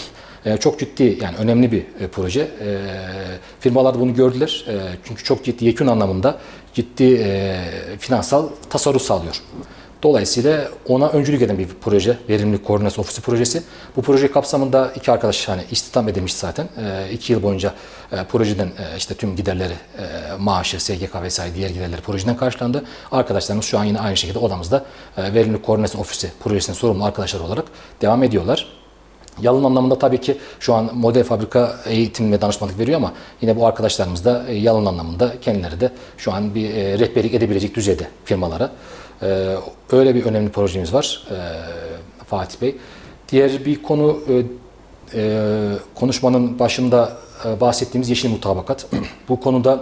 Çok 0.60 0.80
ciddi 0.80 1.18
yani 1.22 1.38
önemli 1.38 1.72
bir 1.72 1.86
proje. 2.12 2.48
Firmalar 3.60 3.94
da 3.94 4.00
bunu 4.00 4.14
gördüler. 4.14 4.66
Çünkü 5.04 5.24
çok 5.24 5.44
ciddi 5.44 5.66
yekün 5.66 5.88
anlamında 5.88 6.38
ciddi 6.74 7.26
finansal 8.00 8.48
tasarruf 8.70 9.02
sağlıyor. 9.02 9.42
Dolayısıyla 10.04 10.70
ona 10.88 11.10
öncülük 11.10 11.42
eden 11.42 11.58
bir 11.58 11.68
proje, 11.82 12.18
verimlilik 12.30 12.66
koordinasyon 12.66 13.04
ofisi 13.04 13.22
projesi. 13.22 13.64
Bu 13.96 14.02
proje 14.02 14.32
kapsamında 14.32 14.92
iki 14.96 15.12
arkadaş 15.12 15.48
hani 15.48 15.62
istihdam 15.72 16.10
edilmiş 16.10 16.34
zaten. 16.34 16.68
E, 16.78 17.12
iki 17.12 17.34
yıl 17.34 17.44
boyunca 17.44 17.74
e, 18.12 18.24
projeden 18.24 18.68
e, 18.68 18.98
işte 18.98 19.14
tüm 19.14 19.36
giderleri, 19.36 19.74
e, 19.74 20.06
maaşı, 20.40 20.80
SGK 20.80 21.22
vesaire 21.24 21.56
diğer 21.56 21.70
giderleri 21.70 22.02
projeden 22.02 22.38
karşılandı. 22.38 22.84
Arkadaşlarımız 23.12 23.66
şu 23.66 23.80
an 23.80 23.84
yine 23.84 24.00
aynı 24.00 24.18
şekilde 24.18 24.40
odamızda 24.40 24.86
e, 25.18 25.34
verimlilik 25.34 25.66
koordinasyon 25.66 26.02
ofisi 26.02 26.32
projesinin 26.44 26.78
sorumlu 26.78 27.06
arkadaşlar 27.06 27.40
olarak 27.40 27.66
devam 28.02 28.24
ediyorlar. 28.24 28.84
Yalın 29.42 29.64
anlamında 29.64 30.00
tabii 30.00 30.22
ki 30.22 30.38
şu 30.60 30.74
an 30.74 30.90
model 30.94 31.24
fabrika 31.24 31.76
eğitim 31.86 32.32
ve 32.32 32.42
danışmanlık 32.42 32.80
veriyor 32.80 32.98
ama 32.98 33.14
yine 33.42 33.56
bu 33.56 33.68
arkadaşlarımız 33.68 34.26
da 34.26 34.46
e, 34.48 34.54
yalın 34.54 34.86
anlamında 34.86 35.34
kendileri 35.42 35.80
de 35.80 35.92
şu 36.18 36.34
an 36.34 36.56
bir 36.56 36.76
e, 36.76 37.00
rehberlik 37.00 37.34
edebilecek 37.34 37.76
düzeyde 37.76 38.08
firmalara. 38.26 38.72
E, 39.22 39.56
Öyle 39.92 40.16
bir 40.16 40.26
önemli 40.26 40.50
projemiz 40.50 40.94
var 40.94 41.24
e, 41.32 41.36
Fatih 42.26 42.62
Bey. 42.62 42.76
Diğer 43.30 43.66
bir 43.66 43.84
konu 43.84 44.20
e, 44.30 44.44
e, 45.20 45.42
konuşmanın 45.96 46.60
başında 46.60 47.18
e, 47.46 47.62
bahsettiğimiz 47.62 48.10
yeşil 48.10 48.30
mutabakat. 48.30 48.86
Bu 49.30 49.40
konuda 49.40 49.80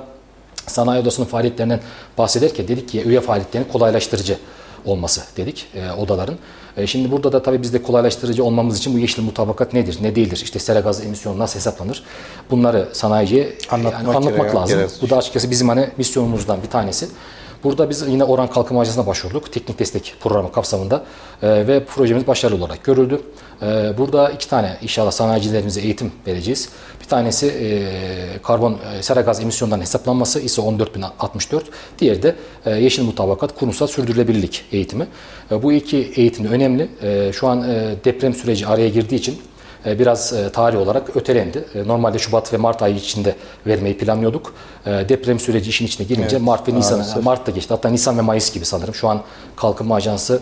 sanayi 0.68 1.02
odasının 1.02 1.28
faaliyetlerinden 1.28 1.80
bahsederken 2.18 2.68
dedik 2.68 2.90
ki 2.90 3.04
üye 3.04 3.22
faaliyetlerini 3.22 3.68
kolaylaştırıcı 3.68 4.38
olması 4.86 5.22
dedik 5.38 5.68
e, 5.76 5.92
odaların. 5.92 6.36
E, 6.78 6.88
şimdi 6.88 7.12
burada 7.12 7.32
da 7.32 7.44
tabii 7.44 7.62
biz 7.62 7.74
de 7.74 7.82
kolaylaştırıcı 7.82 8.44
olmamız 8.44 8.78
için 8.78 8.94
bu 8.94 9.00
yeşil 9.00 9.24
mutabakat 9.24 9.74
nedir, 9.74 9.98
ne 10.02 10.16
değildir, 10.16 10.40
işte 10.44 10.60
sera 10.60 10.80
gazı 10.80 11.04
emisyonu 11.04 11.40
nasıl 11.40 11.56
hesaplanır 11.60 12.04
bunları 12.52 12.90
sanayiciye 12.94 13.54
Anlatmak 13.72 14.04
yani 14.04 14.18
anlatmak 14.18 14.56
lazım. 14.56 14.78
gerekiyor. 14.78 15.00
Bu 15.02 15.10
da 15.10 15.18
açıkçası 15.18 15.52
bizim 15.52 15.70
hani 15.70 15.90
misyonumuzdan 15.98 16.64
bir 16.64 16.68
tanesi. 16.70 17.08
Burada 17.64 17.90
biz 17.90 18.08
yine 18.08 18.24
Oran 18.24 18.48
Kalkınma 18.48 18.82
Ajansı'na 18.82 19.08
başvurduk. 19.08 19.54
Teknik 19.54 19.80
destek 19.80 20.16
programı 20.20 20.52
kapsamında 20.52 21.04
e, 21.42 21.68
ve 21.68 21.86
projemiz 21.86 22.28
başarılı 22.28 22.66
olarak 22.66 22.84
görüldü. 22.84 23.22
E, 23.62 23.98
burada 23.98 24.30
iki 24.30 24.50
tane 24.50 24.78
inşallah 24.82 25.12
sanayicilerimize 25.12 25.82
eğitim 25.82 26.12
vereceğiz. 26.28 26.70
Bir 27.02 27.06
tanesi 27.06 27.48
e, 27.48 28.42
karbon 28.44 28.78
e, 28.98 29.04
sera 29.04 29.22
gaz 29.22 29.40
emisyonlarının 29.40 29.84
hesaplanması 29.84 30.40
ISO 30.40 30.62
14064. 30.62 31.66
Diğeri 32.00 32.24
de 32.24 32.36
e, 32.66 32.72
yeşil 32.72 33.04
mutabakat 33.04 33.56
kurumsal 33.56 33.88
sürdürülebilirlik 33.88 34.66
eğitimi. 34.72 35.08
E, 35.52 35.64
bu 35.64 35.74
iki 35.74 35.98
eğitim 35.98 36.46
önemli. 36.46 36.90
E, 37.02 37.32
şu 37.34 37.48
an 37.48 37.70
e, 37.70 37.96
deprem 38.06 38.34
süreci 38.34 38.68
araya 38.68 38.90
girdiği 38.90 39.16
için 39.16 39.42
biraz 39.86 40.34
e, 40.34 40.50
tarih 40.52 40.78
olarak 40.78 41.16
ötelendi. 41.16 41.66
E, 41.76 41.88
Normalde 41.88 42.20
Şubat 42.20 42.54
ve 42.54 42.58
Mart 42.58 42.82
ayı 42.82 42.96
içinde 42.96 43.36
vermeyi 43.68 43.98
planlıyorduk. 43.98 44.54
E, 44.86 44.90
Deprem 44.90 45.40
süreci 45.40 45.70
işin 45.70 45.86
içine 45.86 46.08
girince 46.08 46.36
Evet, 46.36 46.46
Mart 46.46 46.68
ve 46.70 46.76
Nisan. 46.76 47.06
Mart'ta 47.24 47.52
geçti. 47.52 47.74
Hatta 47.74 47.90
Nisan 47.90 48.18
ve 48.18 48.22
Mayıs 48.22 48.54
gibi 48.54 48.66
sanırım. 48.66 48.94
Şu 48.96 49.08
an 49.10 49.22
Kalkınma 49.56 49.96
Ajansı 49.96 50.40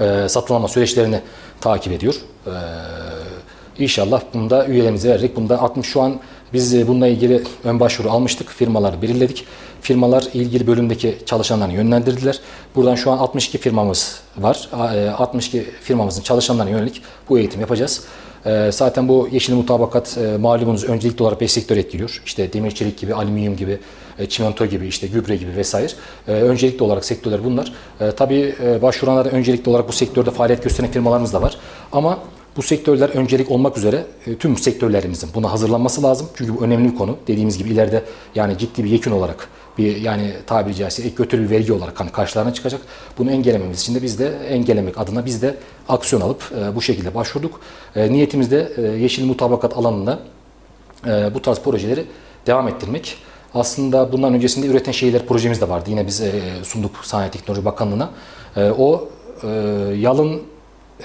e, 0.00 0.26
satın 0.28 0.54
alma 0.54 0.68
süreçlerini 0.68 1.20
takip 1.60 1.92
ediyor. 1.92 2.14
E, 2.46 2.50
İnşallah 3.78 4.20
bunda 4.34 4.66
üyelerimize 4.66 5.08
vererek 5.08 5.36
bundan 5.36 5.58
60 5.58 5.86
şu 5.86 6.02
an 6.02 6.20
biz 6.54 6.74
e, 6.74 6.88
bununla 6.88 7.06
ilgili 7.08 7.42
ön 7.64 7.80
başvuru 7.80 8.10
almıştık. 8.10 8.48
Firmaları 8.50 9.02
belirledik. 9.02 9.44
Firmalar 9.80 10.24
ilgili 10.34 10.66
bölümdeki 10.66 11.18
çalışanlarını 11.26 11.74
yönlendirdiler. 11.74 12.40
Buradan 12.76 12.94
şu 12.94 13.10
an 13.10 13.18
62 13.18 13.58
firmamız 13.58 14.20
var. 14.38 14.68
A- 14.72 14.94
e, 14.96 15.10
62 15.10 15.66
firmamızın 15.82 16.22
çalışanlarına 16.22 16.70
yönelik 16.70 17.02
bu 17.28 17.38
eğitim 17.38 17.60
yapacağız. 17.60 18.04
E, 18.46 18.70
Zaten 18.72 19.08
bu 19.08 19.28
yeşil 19.32 19.54
mutabakat 19.54 20.18
malumunuz 20.40 20.84
öncelikli 20.84 21.22
olarak 21.22 21.40
5 21.40 21.52
sektör 21.52 21.76
etkiliyor. 21.76 22.22
İşte 22.26 22.52
demir 22.52 22.70
çelik 22.70 22.98
gibi, 22.98 23.14
alüminyum 23.14 23.56
gibi, 23.56 23.78
çimento 24.28 24.66
gibi, 24.66 24.86
işte 24.86 25.06
gübre 25.06 25.36
gibi 25.36 25.56
vesaire. 25.56 25.92
Öncelikli 26.26 26.82
olarak 26.82 27.04
sektörler 27.04 27.44
bunlar. 27.44 27.72
Tabii 28.16 28.54
başvuranlara 28.82 29.28
öncelikli 29.28 29.70
olarak 29.70 29.88
bu 29.88 29.92
sektörde 29.92 30.30
faaliyet 30.30 30.62
gösteren 30.64 30.90
firmalarımız 30.90 31.32
da 31.32 31.42
var. 31.42 31.56
Ama 31.92 32.18
Bu 32.56 32.62
sektörler 32.62 33.08
öncelik 33.08 33.50
olmak 33.50 33.78
üzere 33.78 34.06
e, 34.26 34.36
tüm 34.36 34.56
sektörlerimizin 34.56 35.30
buna 35.34 35.52
hazırlanması 35.52 36.02
lazım. 36.02 36.28
Çünkü 36.34 36.56
bu 36.56 36.64
önemli 36.64 36.92
bir 36.92 36.96
konu. 36.96 37.16
Dediğimiz 37.26 37.58
gibi 37.58 37.70
ileride 37.70 38.04
yani 38.34 38.58
ciddi 38.58 38.84
bir 38.84 38.90
yekün 38.90 39.10
olarak 39.10 39.48
bir 39.78 39.96
yani 39.96 40.32
tabiri 40.46 40.74
caizse 40.74 41.02
ek 41.02 41.14
götürü 41.16 41.42
bir 41.42 41.50
vergi 41.50 41.72
olarak 41.72 42.00
hani 42.00 42.10
karşılarına 42.10 42.54
çıkacak. 42.54 42.80
Bunu 43.18 43.30
engellememiz 43.30 43.80
için 43.80 43.94
de 43.94 44.02
biz 44.02 44.18
de 44.18 44.38
engellemek 44.48 44.98
adına 44.98 45.26
biz 45.26 45.42
de 45.42 45.54
aksiyon 45.88 46.22
alıp 46.22 46.52
e, 46.58 46.76
bu 46.76 46.82
şekilde 46.82 47.14
başvurduk. 47.14 47.60
E, 47.96 48.12
niyetimiz 48.12 48.50
de 48.50 48.72
e, 48.76 48.82
yeşil 48.82 49.24
mutabakat 49.24 49.76
alanında 49.76 50.18
e, 51.06 51.34
bu 51.34 51.42
tarz 51.42 51.58
projeleri 51.58 52.04
devam 52.46 52.68
ettirmek. 52.68 53.16
Aslında 53.54 54.12
bundan 54.12 54.34
öncesinde 54.34 54.66
üreten 54.66 54.92
şehirler 54.92 55.26
projemiz 55.26 55.60
de 55.60 55.68
vardı. 55.68 55.90
Yine 55.90 56.06
biz 56.06 56.20
e, 56.20 56.32
sunduk 56.62 56.96
Sanayi 57.02 57.30
Teknoloji 57.30 57.64
Bakanlığı'na. 57.64 58.10
E, 58.56 58.70
o 58.70 59.08
e, 59.42 59.48
yalın 59.96 60.42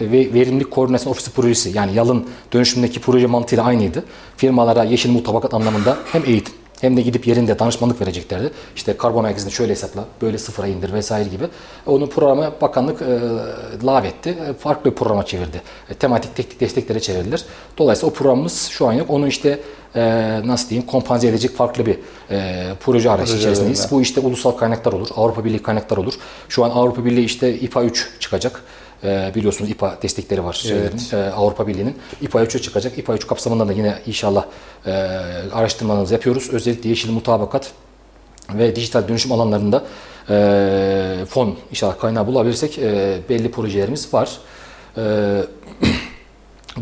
ve 0.01 0.33
verimlilik 0.33 0.71
koordinasyon 0.71 1.11
ofisi 1.11 1.31
projesi 1.31 1.77
yani 1.77 1.93
yalın 1.93 2.27
dönüşümdeki 2.53 2.99
proje 2.99 3.27
mantığıyla 3.27 3.63
aynıydı. 3.63 4.03
Firmalara 4.37 4.83
yeşil 4.83 5.09
mutabakat 5.09 5.53
anlamında 5.53 5.97
hem 6.11 6.23
eğitim 6.25 6.53
hem 6.81 6.97
de 6.97 7.01
gidip 7.01 7.27
yerinde 7.27 7.59
danışmanlık 7.59 8.01
vereceklerdi. 8.01 8.51
İşte 8.75 8.97
karbon 8.97 9.23
merkezini 9.23 9.51
şöyle 9.51 9.71
hesapla, 9.71 10.05
böyle 10.21 10.37
sıfıra 10.37 10.67
indir 10.67 10.93
vesaire 10.93 11.29
gibi. 11.29 11.43
Onu 11.85 12.09
programa 12.09 12.51
bakanlık 12.61 13.01
e, 13.01 13.19
lağvetti. 13.85 14.29
E, 14.29 14.53
farklı 14.53 14.91
bir 14.91 14.95
programa 14.95 15.25
çevirdi. 15.25 15.61
E, 15.89 15.93
tematik 15.93 16.35
teknik 16.35 16.59
desteklere 16.59 16.99
çevirdiler. 16.99 17.43
Dolayısıyla 17.77 18.11
o 18.11 18.13
programımız 18.13 18.67
şu 18.67 18.87
an 18.87 18.93
yok. 18.93 19.09
Onu 19.09 19.27
işte 19.27 19.59
e, 19.95 20.01
nasıl 20.45 20.69
diyeyim 20.69 20.87
kompanze 20.87 21.27
edecek 21.27 21.55
farklı 21.55 21.85
bir 21.85 21.99
e, 22.31 22.65
proje 22.79 23.11
arayışı 23.11 23.37
içerisindeyiz. 23.37 23.87
Bu 23.91 24.01
işte 24.01 24.19
ulusal 24.19 24.51
kaynaklar 24.51 24.93
olur, 24.93 25.07
Avrupa 25.15 25.45
Birliği 25.45 25.63
kaynaklar 25.63 25.97
olur. 25.97 26.13
Şu 26.49 26.65
an 26.65 26.69
Avrupa 26.69 27.05
Birliği 27.05 27.25
işte 27.25 27.59
IPA 27.59 27.83
3 27.83 28.09
çıkacak. 28.19 28.63
E, 29.03 29.31
biliyorsunuz 29.35 29.71
IPA 29.71 29.97
destekleri 30.01 30.43
var 30.43 30.53
şeylerin, 30.53 30.99
e, 31.13 31.31
Avrupa 31.31 31.67
Birliği'nin. 31.67 31.97
IPA 32.21 32.43
3'e 32.43 32.61
çıkacak. 32.61 32.97
IPA 32.97 33.15
3 33.15 33.27
kapsamında 33.27 33.67
da 33.67 33.73
yine 33.73 33.95
inşallah 34.07 34.45
e, 34.85 34.91
araştırmalarımızı 35.53 36.13
yapıyoruz. 36.13 36.49
Özellikle 36.53 36.89
yeşil 36.89 37.11
mutabakat 37.11 37.71
ve 38.53 38.75
dijital 38.75 39.07
dönüşüm 39.07 39.31
alanlarında 39.31 39.83
e, 40.29 41.25
fon 41.29 41.55
inşallah 41.71 41.99
kaynağı 41.99 42.27
bulabilirsek 42.27 42.79
e, 42.79 43.19
belli 43.29 43.51
projelerimiz 43.51 44.13
var. 44.13 44.37
E, 44.97 45.01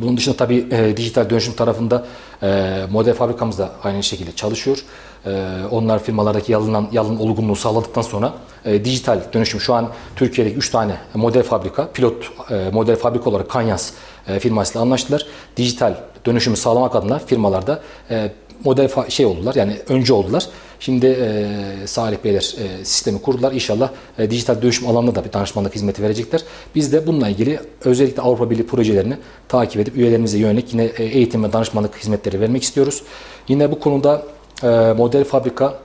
bunun 0.02 0.18
dışında 0.18 0.38
tabii 0.38 0.68
e, 0.72 0.98
dijital 0.98 1.30
dönüşüm 1.30 1.54
tarafında 1.54 2.06
e, 2.44 2.82
model 2.92 3.14
fabrikamız 3.14 3.60
da 3.60 3.72
aynı 3.84 4.04
şekilde 4.04 4.32
çalışıyor. 4.32 4.78
E, 5.26 5.54
onlar 5.72 6.04
firmalardaki 6.04 6.52
yalın, 6.52 6.88
yalın 6.92 7.18
olgunluğu 7.18 7.56
sağladıktan 7.56 8.02
sonra 8.02 8.34
e, 8.66 8.86
dijital 8.86 9.20
dönüşüm 9.34 9.60
şu 9.60 9.74
an 9.74 9.90
Türkiye'deki 10.16 10.58
3 10.58 10.70
tane 10.70 10.98
model 11.14 11.44
fabrika, 11.44 11.92
pilot 11.92 12.32
e, 12.52 12.70
model 12.74 12.96
fabrika 12.96 13.30
olarak 13.30 13.50
Kanyas 13.50 13.92
e, 14.28 14.40
firmasıyla 14.40 14.82
anlaştılar. 14.82 15.26
Dijital 15.58 15.96
dönüşümü 16.26 16.58
sağlamak 16.58 16.96
adına 16.96 17.20
firmalarda 17.20 17.82
e, 18.10 18.32
model 18.64 19.10
şey 19.10 19.26
oldular 19.26 19.56
yani 19.56 19.78
önce 19.90 20.14
oldular. 20.14 20.48
Şimdi 20.80 21.06
e, 21.06 21.88
Salih 21.88 22.18
Beyler 22.24 22.56
e, 22.58 22.86
sistemi 22.86 23.22
kurdular. 23.22 23.52
İnşallah 23.52 23.90
e, 24.20 24.32
dijital 24.32 24.62
dönüşüm 24.62 24.88
alanında 24.88 25.16
da 25.16 25.26
bir 25.26 25.34
danışmanlık 25.34 25.76
hizmeti 25.76 26.04
verecekler. 26.04 26.44
Biz 26.76 26.94
de 26.94 27.08
bununla 27.08 27.30
ilgili 27.30 27.60
özellikle 27.86 28.22
Avrupa 28.22 28.50
Birliği 28.50 28.66
projelerini 28.66 29.18
takip 29.48 29.82
edip 29.82 29.98
üyelerimize 29.98 30.38
yönelik 30.38 30.74
yine 30.74 30.84
e, 30.84 31.04
eğitim 31.04 31.44
ve 31.44 31.54
danışmanlık 31.54 31.98
hizmetleri 31.98 32.42
vermek 32.42 32.64
istiyoruz. 32.64 33.04
Yine 33.48 33.72
bu 33.72 33.80
konuda 33.80 34.24
e, 34.64 34.68
model 34.98 35.24
fabrika 35.24 35.80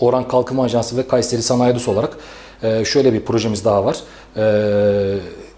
Oran 0.00 0.28
Kalkınma 0.28 0.64
Ajansı 0.64 0.96
ve 0.96 1.08
Kayseri 1.08 1.42
Sanayi 1.42 1.72
Odası 1.72 1.90
olarak 1.90 2.16
e, 2.62 2.84
şöyle 2.84 3.12
bir 3.12 3.20
projemiz 3.20 3.64
daha 3.64 3.84
var. 3.84 3.96
E, 4.36 4.42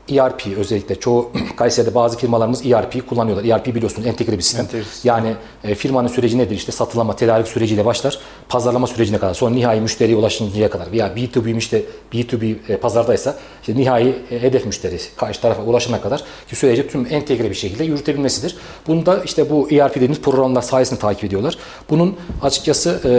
ERP 0.08 0.46
özellikle 0.56 0.94
çoğu 0.94 1.30
Kayseri'de 1.56 1.94
bazı 1.94 2.18
firmalarımız 2.18 2.66
ERP 2.66 3.08
kullanıyorlar. 3.08 3.44
ERP 3.44 3.66
biliyorsunuz 3.66 4.06
entegre 4.06 4.38
bir 4.38 4.42
sistem. 4.42 4.64
Entegre. 4.64 4.84
Yani 5.04 5.34
e, 5.64 5.74
firmanın 5.74 6.08
süreci 6.08 6.38
nedir? 6.38 6.56
İşte 6.56 6.72
satılama, 6.72 7.16
tedarik 7.16 7.48
süreciyle 7.48 7.84
başlar. 7.84 8.18
Pazarlama 8.48 8.86
sürecine 8.86 9.18
kadar. 9.18 9.34
Sonra 9.34 9.54
nihai 9.54 9.80
müşteriye 9.80 10.16
ulaşıncaya 10.16 10.70
kadar. 10.70 10.92
Veya 10.92 11.06
B2B 11.06 11.56
işte 11.56 11.82
B2B 12.12 12.54
e, 12.68 12.76
pazardaysa 12.76 13.36
işte 13.60 13.74
nihai 13.74 14.14
e, 14.30 14.42
hedef 14.42 14.66
müşteri 14.66 14.98
karşı 15.16 15.40
tarafa 15.40 15.62
ulaşana 15.62 16.00
kadar 16.00 16.24
ki 16.48 16.56
süreci 16.56 16.88
tüm 16.88 17.06
entegre 17.10 17.50
bir 17.50 17.54
şekilde 17.54 17.84
yürütebilmesidir. 17.84 18.56
Bunu 18.86 19.06
da 19.06 19.22
işte 19.24 19.50
bu 19.50 19.68
ERP 19.70 19.94
dediğimiz 19.94 20.20
programlar 20.20 20.62
sayesinde 20.62 21.00
takip 21.00 21.24
ediyorlar. 21.24 21.58
Bunun 21.90 22.16
açıkçası 22.42 23.00
e, 23.04 23.12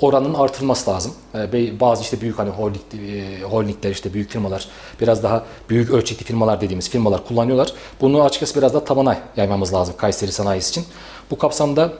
oranın 0.00 0.34
artırılması 0.34 0.90
lazım. 0.90 1.12
E, 1.34 1.80
bazı 1.80 2.02
işte 2.02 2.20
büyük 2.20 2.38
hani 2.38 2.50
holding, 2.50 2.82
e, 2.94 3.42
holdingler 3.42 3.90
işte 3.90 4.14
büyük 4.14 4.30
firmalar 4.30 4.68
biraz 5.00 5.22
daha 5.22 5.44
büyük 5.72 5.90
ölçekli 5.90 6.24
firmalar 6.24 6.60
dediğimiz 6.60 6.90
firmalar 6.90 7.26
kullanıyorlar. 7.26 7.72
Bunu 8.00 8.22
açıkçası 8.22 8.58
biraz 8.58 8.74
daha 8.74 8.84
tabana 8.84 9.18
yaymamız 9.36 9.74
lazım 9.74 9.94
Kayseri 9.98 10.32
sanayisi 10.32 10.70
için. 10.70 10.84
Bu 11.30 11.38
kapsamda 11.38 11.92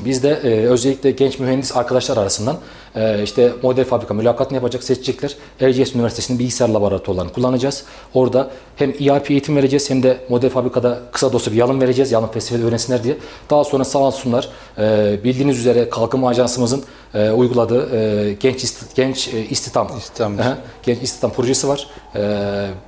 biz 0.00 0.22
de 0.22 0.28
e, 0.44 0.66
özellikle 0.66 1.10
genç 1.10 1.38
mühendis 1.38 1.76
arkadaşlar 1.76 2.16
arasından 2.16 2.56
e, 2.96 3.22
işte 3.22 3.52
model 3.62 3.84
fabrika 3.84 4.14
mülakatını 4.14 4.56
yapacak, 4.56 4.84
seçecekler. 4.84 5.36
Erciyes 5.60 5.94
Üniversitesi'nin 5.94 6.38
bilgisayar 6.38 6.68
laboratuvarlarını 6.68 7.32
kullanacağız. 7.32 7.84
Orada 8.14 8.50
hem 8.76 8.90
ERP 8.90 9.30
eğitim 9.30 9.56
vereceğiz 9.56 9.90
hem 9.90 10.02
de 10.02 10.18
model 10.28 10.50
fabrikada 10.50 10.98
kısa 11.12 11.32
dosya 11.32 11.52
bir 11.52 11.58
yalın 11.58 11.80
vereceğiz. 11.80 12.12
Yalın 12.12 12.26
festivali 12.28 12.64
öğrensinler 12.64 13.04
diye. 13.04 13.16
Daha 13.50 13.64
sonra 13.64 13.84
sağ 13.84 13.98
olsunlar 13.98 14.48
e, 14.78 15.18
bildiğiniz 15.24 15.58
üzere 15.58 15.90
Kalkınma 15.90 16.28
Ajansımızın 16.28 16.84
e, 17.14 17.30
uyguladığı 17.30 17.96
e, 17.96 18.32
genç 18.32 18.64
ist- 18.64 18.94
genç 18.94 19.28
e, 19.28 19.40
istihdam 19.46 19.88
İstihdam. 19.98 20.38
Aha, 20.38 20.58
genç 20.82 21.02
istihdam 21.02 21.30
projesi 21.32 21.68
var. 21.68 21.86
E, 22.16 22.20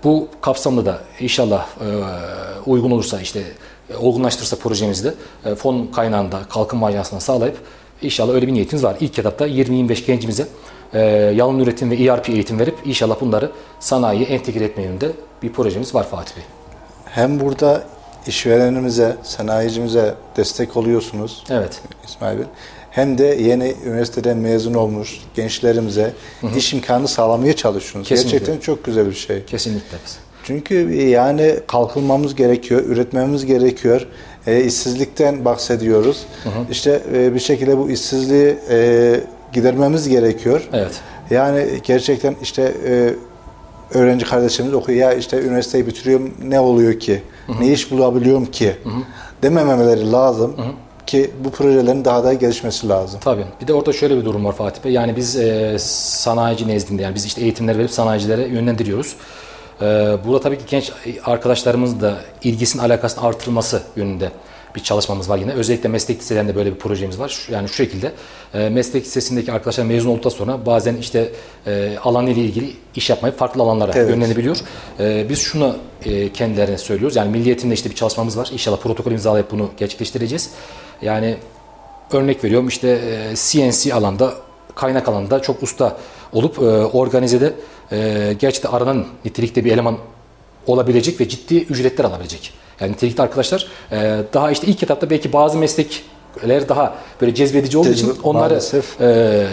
bu 0.04 0.28
kapsamda 0.40 0.86
da 0.86 0.98
inşallah 1.20 1.66
e, 1.80 1.86
uygun 2.70 2.90
olursa 2.90 3.20
işte 3.20 3.42
olgunlaştırırsa 4.00 4.56
projemizde 4.56 5.14
e, 5.44 5.54
fon 5.54 5.86
kaynağında 5.86 6.40
kalkınma 6.48 6.86
ajansına 6.86 7.20
sağlayıp 7.20 7.56
inşallah 8.02 8.34
öyle 8.34 8.46
bir 8.46 8.52
niyetimiz 8.52 8.84
var. 8.84 8.96
İlk 9.00 9.18
etapta 9.18 9.48
20-25 9.48 10.06
gencimize 10.06 10.46
e, 10.92 11.00
yalın 11.36 11.58
üretim 11.58 11.90
ve 11.90 11.94
ERP 11.94 12.28
eğitim 12.28 12.58
verip 12.58 12.74
inşallah 12.84 13.20
bunları 13.20 13.50
sanayiye 13.80 14.26
entegre 14.26 14.64
etme 14.64 14.82
yönünde 14.82 15.12
bir 15.42 15.52
projemiz 15.52 15.94
var 15.94 16.08
Fatih 16.08 16.36
Bey. 16.36 16.44
Hem 17.04 17.40
burada 17.40 17.84
işverenimize, 18.26 19.16
sanayicimize 19.22 20.14
destek 20.36 20.76
oluyorsunuz 20.76 21.44
Evet. 21.50 21.80
İsmail 22.06 22.38
Bey. 22.38 22.46
Hem 22.90 23.18
de 23.18 23.24
yeni 23.24 23.74
üniversiteden 23.86 24.36
mezun 24.36 24.74
olmuş 24.74 25.20
gençlerimize 25.34 26.12
iş 26.56 26.72
imkanı 26.74 27.08
sağlamaya 27.08 27.56
çalışıyorsunuz. 27.56 28.08
Kesinlikle. 28.08 28.38
Gerçekten 28.38 28.60
çok 28.60 28.84
güzel 28.84 29.06
bir 29.06 29.14
şey. 29.14 29.44
Kesinlikle. 29.44 29.98
Çünkü 30.46 30.94
yani 30.94 31.54
kalkınmamız 31.66 32.34
gerekiyor, 32.34 32.84
üretmemiz 32.84 33.46
gerekiyor. 33.46 34.06
E, 34.46 34.64
işsizlikten 34.64 35.44
bahsediyoruz. 35.44 36.26
İşte 36.70 37.02
e, 37.14 37.34
bir 37.34 37.40
şekilde 37.40 37.78
bu 37.78 37.90
işsizliği 37.90 38.56
e, 38.70 39.20
gidermemiz 39.52 40.08
gerekiyor. 40.08 40.68
Evet. 40.72 41.00
Yani 41.30 41.66
gerçekten 41.82 42.36
işte 42.42 42.72
e, 42.86 43.14
öğrenci 43.94 44.26
kardeşlerimiz 44.26 44.74
okuyor 44.74 44.98
ya 44.98 45.12
işte 45.12 45.42
üniversiteyi 45.42 45.86
bitiriyorum 45.86 46.34
ne 46.42 46.60
oluyor 46.60 47.00
ki? 47.00 47.22
Ne 47.60 47.72
iş 47.72 47.90
bulabiliyorum 47.90 48.46
ki? 48.46 48.76
Demememeleri 49.42 50.12
lazım 50.12 50.56
ki 51.06 51.30
bu 51.44 51.50
projelerin 51.50 52.04
daha 52.04 52.24
da 52.24 52.32
gelişmesi 52.32 52.88
lazım. 52.88 53.20
Tabii. 53.24 53.44
Bir 53.62 53.66
de 53.66 53.74
orada 53.74 53.92
şöyle 53.92 54.16
bir 54.16 54.24
durum 54.24 54.44
var 54.44 54.52
Fatih 54.52 54.84
Bey. 54.84 54.92
Yani 54.92 55.16
biz 55.16 55.36
e, 55.36 55.76
sanayici 55.78 56.68
nezdinde 56.68 57.02
yani 57.02 57.14
biz 57.14 57.24
işte 57.24 57.40
eğitimler 57.40 57.78
verip 57.78 57.90
sanayicilere 57.90 58.48
yönlendiriyoruz. 58.48 59.16
E, 59.82 59.84
burada 60.26 60.40
tabii 60.40 60.58
ki 60.58 60.64
genç 60.70 60.92
arkadaşlarımızın 61.24 62.00
da 62.00 62.16
ilgisinin 62.42 62.82
alakasının 62.82 63.24
artırılması 63.24 63.82
yönünde 63.96 64.30
bir 64.76 64.82
çalışmamız 64.82 65.30
var 65.30 65.38
yine. 65.38 65.52
Özellikle 65.52 65.88
meslek 65.88 66.18
liselerinde 66.20 66.54
böyle 66.56 66.74
bir 66.74 66.78
projemiz 66.78 67.18
var. 67.18 67.48
Yani 67.50 67.68
şu 67.68 67.74
şekilde 67.74 68.12
e, 68.54 68.68
meslek 68.68 69.04
lisesindeki 69.04 69.52
arkadaşlar 69.52 69.84
mezun 69.84 70.10
olduktan 70.10 70.30
sonra 70.30 70.66
bazen 70.66 70.96
işte 70.96 71.32
e, 71.66 71.96
alan 72.04 72.26
ile 72.26 72.40
ilgili 72.40 72.72
iş 72.94 73.10
yapmayıp 73.10 73.38
farklı 73.38 73.62
alanlara 73.62 73.92
Evet. 73.94 74.10
yönlenebiliyor. 74.10 74.56
E, 75.00 75.26
biz 75.28 75.38
şunu 75.38 75.76
kendilerine 76.34 76.78
söylüyoruz. 76.78 77.16
Yani 77.16 77.30
Milli 77.30 77.46
Eğitim'de 77.46 77.74
işte 77.74 77.90
bir 77.90 77.94
çalışmamız 77.94 78.38
var. 78.38 78.48
İnşallah 78.52 78.78
protokol 78.78 79.12
imzalayıp 79.12 79.50
bunu 79.50 79.70
gerçekleştireceğiz. 79.76 80.50
Yani 81.02 81.36
örnek 82.12 82.44
veriyorum 82.44 82.68
işte 82.68 83.00
CNC 83.34 83.94
alanda 83.94 84.32
kaynak 84.74 85.08
alanında 85.08 85.42
çok 85.42 85.62
usta 85.62 85.96
olup 86.32 86.58
organizede 86.94 87.52
e, 87.92 88.32
gerçekten 88.38 88.70
aranan 88.70 89.06
nitelikte 89.24 89.64
bir 89.64 89.72
eleman 89.72 89.98
olabilecek 90.66 91.20
ve 91.20 91.28
ciddi 91.28 91.56
ücretler 91.56 92.04
alabilecek. 92.04 92.52
Yani 92.80 92.92
nitelikli 92.92 93.22
arkadaşlar 93.22 93.66
e, 93.92 94.18
daha 94.32 94.50
işte 94.50 94.66
ilk 94.66 94.82
etapta 94.82 95.10
belki 95.10 95.32
bazı 95.32 95.58
meslekler 95.58 96.68
daha 96.68 96.94
böyle 97.20 97.34
cezbedici 97.34 97.78
olduğu 97.78 97.88
için 97.88 98.08
Cezbe- 98.08 98.22
onları 98.22 98.48
maalesef. 98.48 99.00
e, 99.00 99.46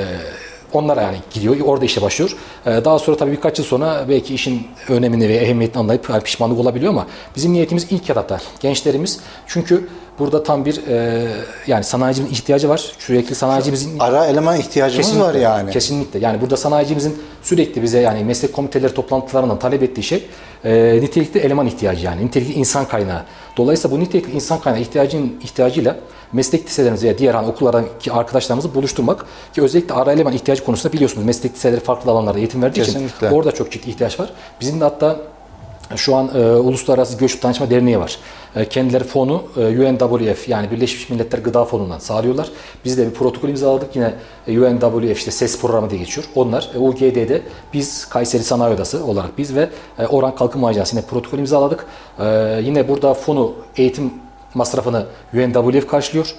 onlara 0.75 1.01
yani 1.01 1.17
gidiyor. 1.33 1.59
Orada 1.65 1.86
işe 1.86 2.01
başlıyor. 2.01 2.38
Ee, 2.65 2.86
daha 2.86 2.99
sonra 2.99 3.17
tabii 3.17 3.31
birkaç 3.31 3.59
yıl 3.59 3.65
sonra 3.65 4.05
belki 4.09 4.33
işin 4.33 4.67
önemini 4.89 5.29
ve 5.29 5.36
ehemmiyetini 5.36 5.79
anlayıp 5.79 6.09
yani 6.09 6.23
pişmanlık 6.23 6.59
olabiliyor 6.59 6.91
ama 6.91 7.07
bizim 7.36 7.53
niyetimiz 7.53 7.88
ilk 7.91 8.09
etapta 8.09 8.39
gençlerimiz 8.59 9.19
çünkü 9.47 9.88
burada 10.19 10.43
tam 10.43 10.65
bir 10.65 10.88
e, 10.88 11.27
yani 11.67 11.83
sanayicinin 11.83 12.29
ihtiyacı 12.29 12.69
var. 12.69 12.91
Sürekli 12.99 13.36
sanayicimizin 13.36 13.99
Ara 13.99 14.25
eleman 14.25 14.59
ihtiyacımız 14.59 15.19
var 15.19 15.36
yani. 15.36 15.71
Kesinlikle. 15.71 16.19
Yani 16.19 16.41
burada 16.41 16.57
sanayicimizin 16.57 17.17
sürekli 17.41 17.81
bize 17.83 17.99
yani 17.99 18.23
meslek 18.23 18.53
komiteleri 18.53 18.93
toplantılarından 18.93 19.59
talep 19.59 19.83
ettiği 19.83 20.03
şey 20.03 20.23
e, 20.63 21.01
nitelikli 21.01 21.39
eleman 21.39 21.67
ihtiyacı 21.67 22.05
yani 22.05 22.25
nitelikli 22.25 22.53
insan 22.53 22.86
kaynağı. 22.88 23.21
Dolayısıyla 23.57 23.97
bu 23.97 23.99
nitelikli 23.99 24.31
insan 24.31 24.59
kaynağı 24.59 24.81
ihtiyacın 24.81 25.36
ihtiyacıyla 25.43 25.95
meslek 26.34 26.65
liselerimizi 26.65 27.06
veya 27.06 27.17
diğer 27.17 27.34
hani 27.34 27.48
okullardaki 27.48 28.12
arkadaşlarımızı 28.12 28.76
buluşturmak 28.76 29.26
ki 29.54 29.62
özellikle 29.62 29.93
ara 29.93 30.12
eleman 30.12 30.34
ihtiyacı 30.34 30.63
konusunda 30.63 30.93
biliyorsunuz 30.93 31.26
meslek 31.26 31.54
liseleri 31.54 31.80
farklı 31.80 32.12
alanlarda 32.12 32.39
eğitim 32.39 32.62
verdiği 32.62 32.84
Kesinlikle. 32.84 33.28
için 33.28 33.38
orada 33.38 33.52
çok 33.52 33.72
ciddi 33.72 33.89
ihtiyaç 33.89 34.19
var. 34.19 34.30
Bizim 34.62 34.80
de 34.80 34.84
hatta 34.84 35.17
şu 35.96 36.15
an 36.15 36.32
e, 36.36 36.39
Uluslararası 36.39 37.17
Göç 37.17 37.43
Danışma 37.43 37.69
Derneği 37.69 38.00
var. 38.00 38.17
E, 38.56 38.69
kendileri 38.69 39.04
fonu 39.04 39.43
e, 39.58 39.60
UNWF 39.60 40.50
yani 40.50 40.72
Birleşmiş 40.72 41.10
Milletler 41.10 41.39
Gıda 41.39 41.65
Fonu'ndan 41.65 42.00
sağlıyorlar. 42.00 42.50
Biz 42.86 42.98
de 42.98 43.08
bir 43.08 43.13
protokol 43.13 43.50
imzaladık 43.50 43.96
yine 43.96 44.13
e, 44.48 44.60
UNWF 44.60 45.17
işte 45.17 45.32
SES 45.32 45.62
programı 45.62 45.89
diye 45.89 46.00
geçiyor. 46.00 46.28
Onlar 46.36 46.69
e, 46.76 46.78
UGD'de 46.78 47.41
biz 47.74 48.06
Kayseri 48.10 48.43
Sanayi 48.43 48.76
Odası 48.76 49.06
olarak 49.06 49.38
biz 49.38 49.56
ve 49.56 49.69
e, 50.00 50.08
Oran 50.08 50.36
Kalkınma 50.36 50.67
Ajansı 50.67 50.96
yine 50.96 51.06
protokol 51.06 51.38
imzaladık. 51.38 51.86
E, 52.19 52.26
yine 52.63 52.88
burada 52.88 53.13
fonu 53.13 53.54
eğitim 53.78 54.13
masrafını 54.53 55.05
UNWF 55.33 55.87
karşılıyor. 55.87 56.35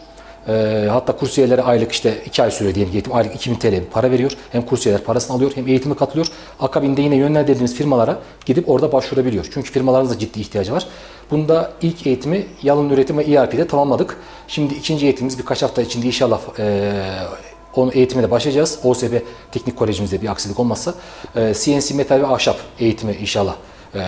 E, 0.48 0.86
hatta 0.90 1.16
kursiyerlere 1.16 1.62
aylık 1.62 1.92
işte 1.92 2.22
2 2.26 2.42
ay 2.42 2.50
süre 2.50 2.74
diyelim 2.74 2.92
eğitim 2.92 3.14
aylık 3.14 3.34
2000 3.34 3.56
TL 3.56 3.82
para 3.92 4.10
veriyor. 4.10 4.32
Hem 4.52 4.62
kursiyeler 4.62 5.04
parasını 5.04 5.36
alıyor 5.36 5.52
hem 5.54 5.68
eğitime 5.68 5.94
katılıyor. 5.94 6.26
Akabinde 6.60 7.02
yine 7.02 7.16
yönlendirdiğimiz 7.16 7.74
firmalara 7.74 8.18
gidip 8.46 8.70
orada 8.70 8.92
başvurabiliyor. 8.92 9.48
Çünkü 9.54 9.72
firmaların 9.72 10.10
da 10.10 10.18
ciddi 10.18 10.40
ihtiyacı 10.40 10.72
var. 10.72 10.86
Bunda 11.30 11.72
ilk 11.82 12.06
eğitimi 12.06 12.46
yalın 12.62 12.90
üretim 12.90 13.18
ve 13.18 13.24
ERP'de 13.24 13.66
tamamladık. 13.66 14.16
Şimdi 14.48 14.74
ikinci 14.74 15.06
eğitimimiz 15.06 15.38
birkaç 15.38 15.62
hafta 15.62 15.82
içinde 15.82 16.06
inşallah 16.06 16.40
e, 16.58 16.92
onun 17.76 17.92
eğitime 17.94 18.22
de 18.22 18.30
başlayacağız. 18.30 18.78
OSB 18.84 19.12
Teknik 19.52 19.76
Kolejimizde 19.76 20.22
bir 20.22 20.28
aksilik 20.28 20.60
olmazsa 20.60 20.94
e, 21.36 21.54
CNC 21.54 21.94
metal 21.94 22.20
ve 22.20 22.26
ahşap 22.26 22.56
eğitimi 22.78 23.12
inşallah 23.12 23.56
e, 23.94 24.00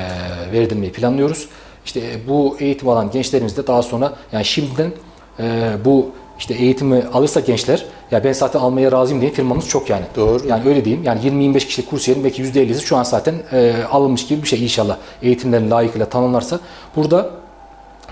verdirmeyi 0.53 0.93
planlıyoruz. 0.93 1.49
İşte 1.87 2.01
e, 2.01 2.29
bu 2.29 2.57
eğitim 2.61 2.89
alan 2.89 3.11
gençlerimiz 3.11 3.57
de 3.57 3.67
daha 3.67 3.83
sonra 3.83 4.13
yani 4.33 4.45
şimdiden 4.45 4.93
e, 5.41 5.73
bu 5.85 6.11
işte 6.39 6.55
eğitimi 6.55 7.05
alırsa 7.13 7.41
gençler 7.41 7.87
ya 8.11 8.25
ben 8.25 8.33
zaten 8.33 8.61
almaya 8.61 8.93
razıyım 8.93 9.21
diye 9.21 9.31
firmamız 9.31 9.69
çok 9.69 9.91
yani. 9.91 10.05
Doğru. 10.17 10.47
Yani 10.49 10.69
öyle 10.69 10.85
diyeyim. 10.85 11.05
Yani 11.05 11.21
20-25 11.21 11.59
kişilik 11.59 11.91
kursiyerin 11.91 12.25
belki 12.25 12.43
%50'si 12.43 12.81
şu 12.81 12.97
an 12.97 13.03
zaten 13.03 13.35
e, 13.53 13.75
alınmış 13.91 14.27
gibi 14.27 14.43
bir 14.43 14.49
şey 14.49 14.63
inşallah. 14.63 14.97
Eğitimlerin 15.23 15.71
layıkıyla 15.71 16.07
tamamlarsa. 16.07 16.61
Burada 16.97 17.31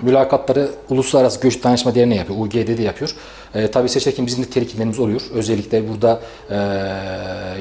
mülakatları 0.01 0.69
Uluslararası 0.89 1.41
Göç 1.41 1.63
Danışma 1.63 1.95
Derneği 1.95 2.17
yapıyor. 2.17 2.39
UGD'de 2.39 2.83
yapıyor. 2.83 3.15
E, 3.55 3.71
tabii 3.71 3.89
seçerken 3.89 4.25
bizim 4.25 4.43
de 4.43 4.49
telkinlerimiz 4.49 4.99
oluyor. 4.99 5.21
Özellikle 5.33 5.89
burada 5.89 6.19
e, 6.49 6.55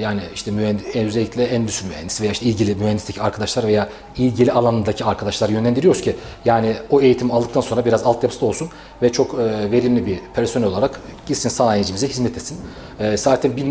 yani 0.00 0.20
işte 0.34 0.50
mühendis, 0.50 0.96
özellikle 0.96 1.44
endüstri 1.44 1.88
mühendisi 1.88 2.22
veya 2.22 2.32
işte 2.32 2.46
ilgili 2.46 2.74
mühendislik 2.74 3.20
arkadaşlar 3.20 3.66
veya 3.66 3.88
ilgili 4.16 4.52
alanındaki 4.52 5.04
arkadaşlar 5.04 5.48
yönlendiriyoruz 5.48 6.00
ki 6.00 6.16
yani 6.44 6.76
o 6.90 7.00
eğitim 7.00 7.32
aldıktan 7.32 7.60
sonra 7.60 7.84
biraz 7.84 8.02
altyapısı 8.02 8.40
da 8.40 8.46
olsun 8.46 8.68
ve 9.02 9.12
çok 9.12 9.34
e, 9.34 9.70
verimli 9.70 10.06
bir 10.06 10.18
personel 10.34 10.68
olarak 10.68 11.00
gitsin 11.26 11.48
sanayicimize 11.48 12.08
hizmet 12.08 12.36
etsin. 12.36 12.58
E, 13.00 13.16
zaten 13.16 13.56
bir 13.56 13.66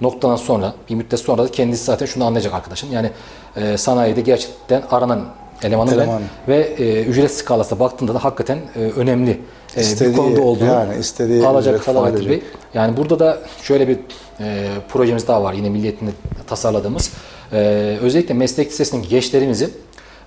noktadan 0.00 0.36
sonra, 0.36 0.74
bir 0.90 0.94
müddet 0.94 1.20
sonra 1.20 1.44
da 1.44 1.50
kendisi 1.50 1.84
zaten 1.84 2.06
şunu 2.06 2.24
anlayacak 2.24 2.54
arkadaşın. 2.54 2.90
Yani 2.90 3.10
e, 3.56 3.76
sanayide 3.76 4.20
gerçekten 4.20 4.82
aranan 4.90 5.26
elemanım 5.62 5.94
Eleman. 5.94 6.22
ben 6.48 6.54
ve 6.54 6.60
e, 6.78 7.02
ücret 7.04 7.30
skalasına 7.34 7.78
baktığında 7.80 8.14
da 8.14 8.24
hakikaten 8.24 8.58
e, 8.76 8.78
önemli 8.80 9.30
e, 9.30 9.76
bir 9.76 9.80
İstediği- 9.82 10.16
konuda 10.16 10.40
olduğunu 10.42 10.68
yani 10.68 10.96
istediği 10.98 11.46
alacak 11.46 11.88
alabilecek. 11.88 12.30
Bey. 12.30 12.42
Yani 12.74 12.96
burada 12.96 13.18
da 13.18 13.38
şöyle 13.62 13.88
bir 13.88 13.98
e, 14.40 14.68
projemiz 14.88 15.28
daha 15.28 15.42
var 15.42 15.52
yine 15.52 15.70
milliyetinde 15.70 16.10
tasarladığımız. 16.46 17.10
E, 17.52 17.58
özellikle 18.02 18.34
meslek 18.34 18.68
lisesindeki 18.70 19.08
gençlerimizi 19.08 19.70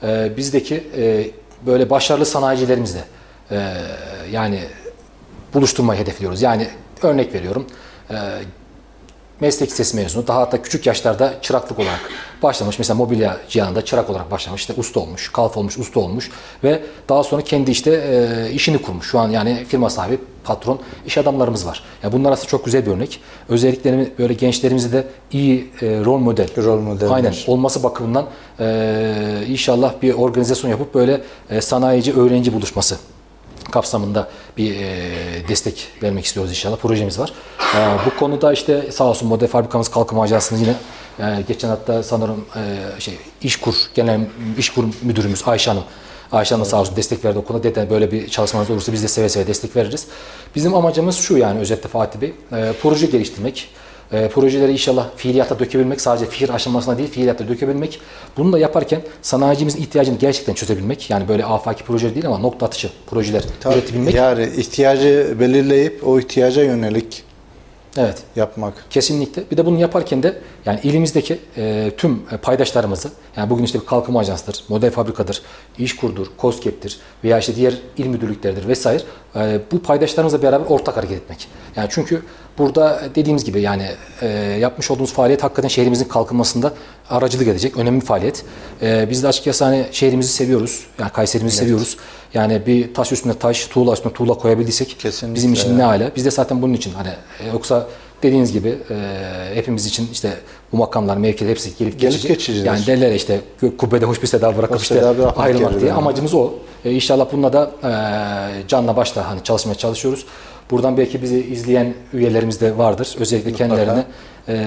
e, 0.03 0.37
bizdeki 0.37 0.83
e, 0.97 1.27
böyle 1.65 1.89
başarılı 1.89 2.25
sanayicilerimizle 2.25 2.99
e, 3.51 3.73
yani 4.31 4.59
buluşturmayı 5.53 5.99
hedefliyoruz. 6.01 6.41
Yani 6.41 6.67
örnek 7.03 7.33
veriyorum. 7.33 7.65
E, 8.11 8.15
meslek 9.39 9.71
lisesi 9.71 9.95
mezunu 9.97 10.27
daha 10.27 10.41
hatta 10.41 10.61
küçük 10.61 10.85
yaşlarda 10.87 11.33
çıraklık 11.41 11.79
olarak 11.79 11.99
başlamış. 12.43 12.79
Mesela 12.79 12.97
mobilya 12.97 13.37
cihanında 13.49 13.85
çırak 13.85 14.09
olarak 14.09 14.31
başlamış. 14.31 14.61
işte 14.61 14.73
usta 14.77 14.99
olmuş, 14.99 15.31
kalf 15.31 15.57
olmuş, 15.57 15.77
usta 15.77 15.99
olmuş 15.99 16.31
ve 16.63 16.81
daha 17.09 17.23
sonra 17.23 17.41
kendi 17.41 17.71
işte 17.71 17.91
e, 17.91 18.51
işini 18.53 18.81
kurmuş. 18.81 19.11
Şu 19.11 19.19
an 19.19 19.29
yani 19.29 19.65
firma 19.67 19.89
sahibi, 19.89 20.19
patron, 20.43 20.79
iş 21.05 21.17
adamlarımız 21.17 21.65
var. 21.65 21.83
Yani 22.03 22.13
bunlar 22.13 22.31
aslında 22.31 22.47
çok 22.47 22.65
güzel 22.65 22.85
bir 22.85 22.91
örnek. 22.91 23.19
Özellikle 23.49 24.11
böyle 24.19 24.33
gençlerimize 24.33 24.91
de 24.91 25.07
iyi 25.31 25.69
e, 25.81 26.05
rol 26.05 26.17
model. 26.17 26.47
Rol 26.57 26.79
modeller. 26.79 27.11
Aynen 27.11 27.33
olması 27.47 27.83
bakımından 27.83 28.25
e, 28.59 29.43
inşallah 29.47 29.93
bir 30.01 30.13
organizasyon 30.13 30.71
yapıp 30.71 30.93
böyle 30.93 31.21
e, 31.49 31.61
sanayici 31.61 32.13
öğrenci 32.13 32.53
buluşması 32.53 32.97
kapsamında 33.69 34.29
bir 34.57 34.75
e, 34.75 35.47
destek 35.47 35.87
vermek 36.03 36.25
istiyoruz 36.25 36.51
inşallah. 36.51 36.77
Projemiz 36.77 37.19
var. 37.19 37.33
E, 37.75 37.79
bu 38.05 38.19
konuda 38.19 38.53
işte 38.53 38.91
sağ 38.91 39.03
olsun 39.03 39.27
model 39.27 39.47
fabrikamız 39.47 39.87
kalkınma 39.87 40.23
ajansının 40.23 40.59
yine 40.59 40.75
e, 41.19 41.41
geçen 41.47 41.69
hatta 41.69 42.03
sanırım 42.03 42.45
e, 42.55 43.01
şey 43.01 43.17
İşkur 43.41 43.75
genel 43.95 44.19
İşkur 44.57 44.83
müdürümüz 45.01 45.47
Ayşe 45.47 45.71
Hanım 45.71 45.83
Ayşe 46.31 46.55
Hanım 46.55 46.65
sağ 46.65 46.81
olsun 46.81 46.95
destek 46.95 47.25
verdi 47.25 47.39
o 47.39 47.43
konuda. 47.43 47.63
Dedi 47.63 47.87
böyle 47.89 48.11
bir 48.11 48.29
çalışmanız 48.29 48.69
olursa 48.69 48.93
biz 48.93 49.03
de 49.03 49.07
seve 49.07 49.29
seve 49.29 49.47
destek 49.47 49.75
veririz. 49.75 50.07
Bizim 50.55 50.75
amacımız 50.75 51.15
şu 51.15 51.37
yani 51.37 51.59
özetle 51.59 51.89
Fatih 51.89 52.21
Bey. 52.21 52.33
E, 52.51 52.73
proje 52.81 53.05
geliştirmek. 53.05 53.69
E, 54.11 54.27
projeleri 54.27 54.71
inşallah 54.71 55.07
fiiliyata 55.15 55.59
dökebilmek, 55.59 56.01
sadece 56.01 56.25
fikir 56.25 56.49
aşamasına 56.49 56.97
değil 56.97 57.09
fiiliyata 57.09 57.47
dökebilmek. 57.47 57.99
Bunu 58.37 58.53
da 58.53 58.59
yaparken 58.59 59.01
sanayicimizin 59.21 59.81
ihtiyacını 59.81 60.17
gerçekten 60.17 60.53
çözebilmek. 60.53 61.09
Yani 61.09 61.27
böyle 61.27 61.45
afaki 61.45 61.83
projeler 61.83 62.15
değil 62.15 62.27
ama 62.27 62.37
nokta 62.37 62.65
atışı 62.65 62.89
projeler 63.07 63.43
Tabii, 63.61 63.73
üretebilmek. 63.73 64.15
Yani 64.15 64.49
ihtiyacı 64.57 65.35
belirleyip 65.39 66.07
o 66.07 66.19
ihtiyaca 66.19 66.63
yönelik 66.63 67.23
Evet. 67.97 68.17
yapmak. 68.35 68.85
Kesinlikle. 68.89 69.43
Bir 69.51 69.57
de 69.57 69.65
bunu 69.65 69.79
yaparken 69.79 70.23
de 70.23 70.37
yani 70.65 70.79
ilimizdeki 70.83 71.39
e, 71.57 71.91
tüm 71.97 72.21
paydaşlarımızı 72.41 73.09
yani 73.37 73.49
bugün 73.49 73.63
işte 73.63 73.79
bir 73.79 73.85
kalkınma 73.85 74.19
ajansıdır, 74.19 74.63
model 74.69 74.91
fabrikadır, 74.91 75.41
İşkur'dur, 75.77 76.27
COSGAP'tir 76.39 76.99
veya 77.23 77.39
işte 77.39 77.55
diğer 77.55 77.73
il 77.97 78.05
müdürlükleridir 78.05 78.67
vesaire 78.67 79.03
bu 79.71 79.81
paydaşlarımızla 79.81 80.41
beraber 80.41 80.65
ortak 80.65 80.97
hareket 80.97 81.17
etmek. 81.17 81.47
Yani 81.75 81.87
çünkü 81.91 82.21
burada 82.57 83.01
dediğimiz 83.15 83.43
gibi 83.45 83.61
yani 83.61 83.87
e, 84.21 84.27
yapmış 84.59 84.91
olduğumuz 84.91 85.13
faaliyet 85.13 85.43
hakikaten 85.43 85.69
şehrimizin 85.69 86.05
kalkınmasında 86.05 86.73
aracılık 87.09 87.47
edecek 87.47 87.77
önemli 87.77 88.01
bir 88.01 88.05
faaliyet. 88.05 88.45
E, 88.81 89.07
biz 89.09 89.23
de 89.23 89.27
açıkçası 89.27 89.65
hani 89.65 89.85
şehrimizi 89.91 90.33
seviyoruz. 90.33 90.85
Yani 90.99 91.11
Kayserimizi 91.11 91.57
seviyoruz. 91.57 91.97
Yani 92.33 92.65
bir 92.65 92.93
taş 92.93 93.11
üstüne 93.11 93.33
taş, 93.33 93.67
tuğla 93.67 93.93
üstüne 93.93 94.13
tuğla 94.13 94.33
koyabildiysek 94.33 94.99
Kesinlikle 94.99 95.35
bizim 95.35 95.53
için 95.53 95.77
ne 95.77 95.83
hala. 95.83 96.11
Biz 96.15 96.25
de 96.25 96.31
zaten 96.31 96.61
bunun 96.61 96.73
için 96.73 96.93
hani 96.93 97.09
e, 97.39 97.47
yoksa 97.47 97.87
dediğiniz 98.23 98.51
gibi 98.51 98.77
e, 98.89 98.95
hepimiz 99.53 99.85
için 99.85 100.09
işte 100.11 100.33
bu 100.71 100.77
makamlar, 100.77 101.17
mevkiler 101.17 101.49
hepsi 101.49 101.69
gelip, 101.77 101.99
Gelip 101.99 102.11
geçici. 102.13 102.27
geçicidir. 102.27 102.65
Yani 102.65 102.85
derler 102.87 103.11
işte 103.11 103.39
kubbede 103.77 104.05
hoş 104.05 104.21
bir 104.21 104.27
seda 104.27 104.57
bırakıp 104.57 104.75
Hoş 104.75 104.81
işte 104.81 105.05
ayrılmak 105.35 105.79
diye. 105.79 105.89
yani. 105.89 105.97
Amacımız 105.97 106.33
o. 106.33 106.51
E, 106.85 106.91
inşallah 106.91 107.25
bununla 107.31 107.53
da 107.53 107.71
e, 107.83 108.67
canla 108.67 108.95
başla 108.97 109.29
hani 109.29 109.43
çalışmaya 109.43 109.75
çalışıyoruz. 109.75 110.25
Buradan 110.71 110.97
belki 110.97 111.21
bizi 111.21 111.39
izleyen 111.39 111.93
üyelerimiz 112.13 112.61
de 112.61 112.77
vardır. 112.77 113.15
Özellikle 113.19 113.53
kendilerine 113.53 114.03
e, 114.47 114.53
e, 114.53 114.57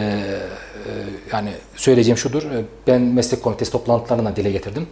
yani 1.33 1.51
söyleyeceğim 1.77 2.19
şudur. 2.19 2.43
e, 2.43 2.65
Ben 2.87 3.01
meslek 3.03 3.43
komitesi 3.43 3.73
toplantılarına 3.73 4.37
dile 4.37 4.51
getirdim. 4.51 4.87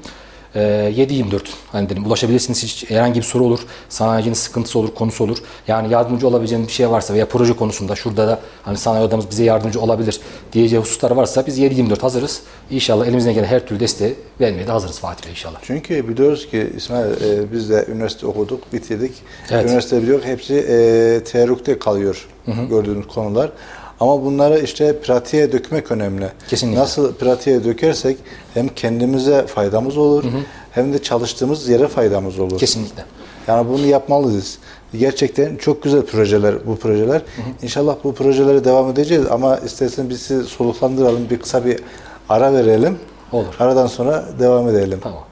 E, 0.55 0.61
7-24 0.61 1.41
hani 1.73 1.89
dedim 1.89 2.07
ulaşabilirsiniz 2.07 2.63
hiç 2.63 2.91
herhangi 2.91 3.21
bir 3.21 3.25
soru 3.25 3.45
olur, 3.45 3.61
sanayicinin 3.89 4.35
sıkıntısı 4.35 4.79
olur, 4.79 4.95
konusu 4.95 5.25
olur. 5.25 5.39
Yani 5.69 5.93
yardımcı 5.93 6.29
olabileceğiniz 6.29 6.69
bir 6.69 6.73
şey 6.73 6.91
varsa 6.91 7.15
veya 7.15 7.29
proje 7.29 7.57
konusunda 7.57 7.97
şurada 7.97 8.29
da 8.29 8.41
hani 8.63 8.77
sanayi 8.77 9.05
odamız 9.05 9.31
bize 9.31 9.45
yardımcı 9.45 9.81
olabilir 9.81 10.21
diyeceği 10.53 10.83
hususlar 10.83 11.11
varsa 11.11 11.47
biz 11.47 11.59
7-24 11.59 12.01
hazırız. 12.01 12.43
İnşallah 12.71 13.07
elimizden 13.07 13.35
gelen 13.35 13.47
her 13.47 13.67
türlü 13.67 13.81
desteği 13.81 14.15
vermeye 14.41 14.67
de 14.67 14.73
hazırız 14.73 14.99
Fatih 14.99 15.25
Bey 15.25 15.31
inşallah. 15.31 15.59
Çünkü 15.63 16.09
biliyoruz 16.09 16.51
ki 16.51 16.73
İsmail 16.77 17.11
e, 17.11 17.53
biz 17.53 17.71
de 17.71 17.87
üniversite 17.89 18.27
okuduk, 18.27 18.73
bitirdik. 18.73 19.13
Evet. 19.51 19.65
Üniversite 19.65 20.03
biliyor 20.03 20.25
hepsi 20.25 20.55
e, 20.55 21.25
teorikte 21.25 21.79
kalıyor 21.79 22.29
gördüğünüz 22.71 23.07
konular. 23.07 23.51
Ama 24.01 24.25
bunları 24.25 24.59
işte 24.59 25.01
pratiğe 25.01 25.53
dökmek 25.53 25.93
önemli. 25.93 26.29
Kesinlikle. 26.49 26.81
Nasıl 26.81 27.15
pratiğe 27.15 27.65
dökersek 27.65 28.17
hem 28.55 28.69
kendimize 28.69 29.47
faydamız 29.47 29.97
olur 29.97 30.25
hem 30.71 30.93
de 30.93 31.03
çalıştığımız 31.03 31.69
yere 31.69 31.89
faydamız 31.89 32.39
olur. 32.39 32.59
Kesinlikle. 32.59 33.05
Yani 33.49 33.69
bunu 33.69 33.87
yapmalıyız. 33.87 34.59
Gerçekten 34.99 35.57
çok 35.57 35.83
güzel 35.83 36.03
projeler 36.03 36.67
bu 36.67 36.77
projeler. 36.77 37.15
Hı 37.15 37.43
hı. 37.43 37.47
İnşallah 37.63 37.97
bu 38.05 38.15
projelere 38.15 38.65
devam 38.65 38.91
edeceğiz 38.91 39.27
ama 39.31 39.57
istersen 39.57 40.11
biz 40.11 40.23
sizi 40.23 40.45
soluklandıralım. 40.45 41.31
Bir 41.31 41.39
kısa 41.39 41.65
bir 41.65 41.81
ara 42.29 42.53
verelim. 42.53 42.99
Olur. 43.33 43.55
Aradan 43.59 43.87
sonra 43.87 44.25
devam 44.39 44.69
edelim. 44.69 44.99
Tamam. 45.03 45.25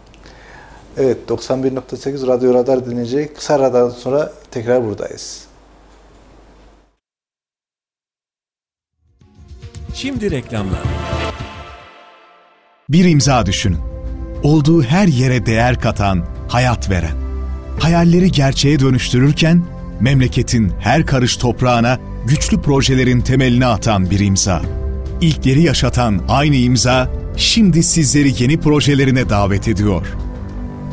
Evet 0.96 1.16
91.8 1.28 2.26
Radyo 2.26 2.54
Radar 2.54 2.86
dinleyecek. 2.86 3.36
Kısa 3.36 3.54
aradan 3.54 3.90
sonra 3.90 4.32
tekrar 4.50 4.84
buradayız. 4.84 5.47
Şimdi 10.02 10.30
reklamlar. 10.30 10.80
Bir 12.88 13.04
imza 13.04 13.46
düşünün. 13.46 13.78
Olduğu 14.42 14.82
her 14.82 15.08
yere 15.08 15.46
değer 15.46 15.80
katan, 15.80 16.26
hayat 16.48 16.90
veren. 16.90 17.14
Hayalleri 17.80 18.32
gerçeğe 18.32 18.80
dönüştürürken 18.80 19.62
memleketin 20.00 20.72
her 20.80 21.06
karış 21.06 21.36
toprağına 21.36 21.98
güçlü 22.26 22.62
projelerin 22.62 23.20
temelini 23.20 23.66
atan 23.66 24.10
bir 24.10 24.20
imza. 24.20 24.62
İlkleri 25.20 25.62
yaşatan 25.62 26.20
aynı 26.28 26.56
imza 26.56 27.10
şimdi 27.36 27.82
sizleri 27.82 28.42
yeni 28.42 28.60
projelerine 28.60 29.28
davet 29.28 29.68
ediyor. 29.68 30.06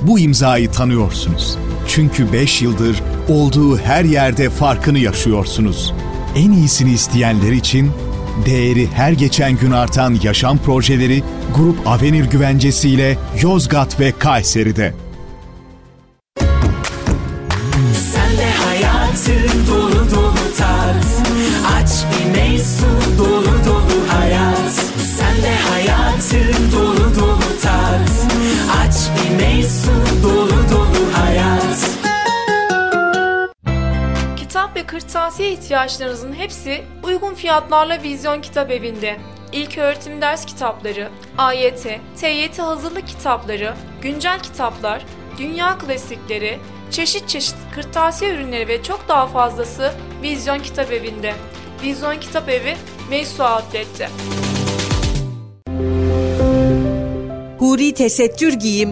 Bu 0.01 0.19
imzayı 0.19 0.71
tanıyorsunuz. 0.71 1.57
Çünkü 1.87 2.33
5 2.33 2.61
yıldır 2.61 3.01
olduğu 3.29 3.77
her 3.77 4.03
yerde 4.03 4.49
farkını 4.49 4.99
yaşıyorsunuz. 4.99 5.93
En 6.35 6.51
iyisini 6.51 6.91
isteyenler 6.91 7.51
için 7.51 7.91
değeri 8.45 8.87
her 8.87 9.11
geçen 9.11 9.57
gün 9.57 9.71
artan 9.71 10.17
yaşam 10.23 10.57
projeleri 10.57 11.23
Grup 11.55 11.87
Avenir 11.87 12.25
güvencesiyle 12.25 13.17
Yozgat 13.41 13.99
ve 13.99 14.11
Kayseri'de. 14.19 15.04
Ve 34.75 34.83
kırtasiye 34.85 35.51
ihtiyaçlarınızın 35.51 36.33
hepsi 36.33 36.83
uygun 37.03 37.33
fiyatlarla 37.33 38.03
Vizyon 38.03 38.41
Kitap 38.41 38.71
Evi'nde. 38.71 39.17
İlk 39.51 39.77
öğretim 39.77 40.21
ders 40.21 40.45
kitapları, 40.45 41.09
AYT, 41.37 41.87
TYT 42.17 42.59
hazırlık 42.59 43.07
kitapları, 43.07 43.73
güncel 44.01 44.39
kitaplar, 44.39 45.05
dünya 45.37 45.77
klasikleri, 45.77 46.59
çeşit 46.91 47.29
çeşit 47.29 47.55
kırtasiye 47.75 48.33
ürünleri 48.33 48.67
ve 48.67 48.83
çok 48.83 49.07
daha 49.07 49.27
fazlası 49.27 49.93
Vizyon 50.21 50.59
Kitap 50.59 50.91
Evi'nde. 50.91 51.33
Vizyon 51.83 52.19
Kitap 52.19 52.49
Evi, 52.49 52.75
Meysu 53.09 53.43
Outlet'te. 53.43 54.09
Huri 57.59 57.93
tesettür 57.93 58.53
giyim. 58.53 58.89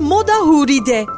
Moda 0.00 0.34
Huri'de. 0.34 1.15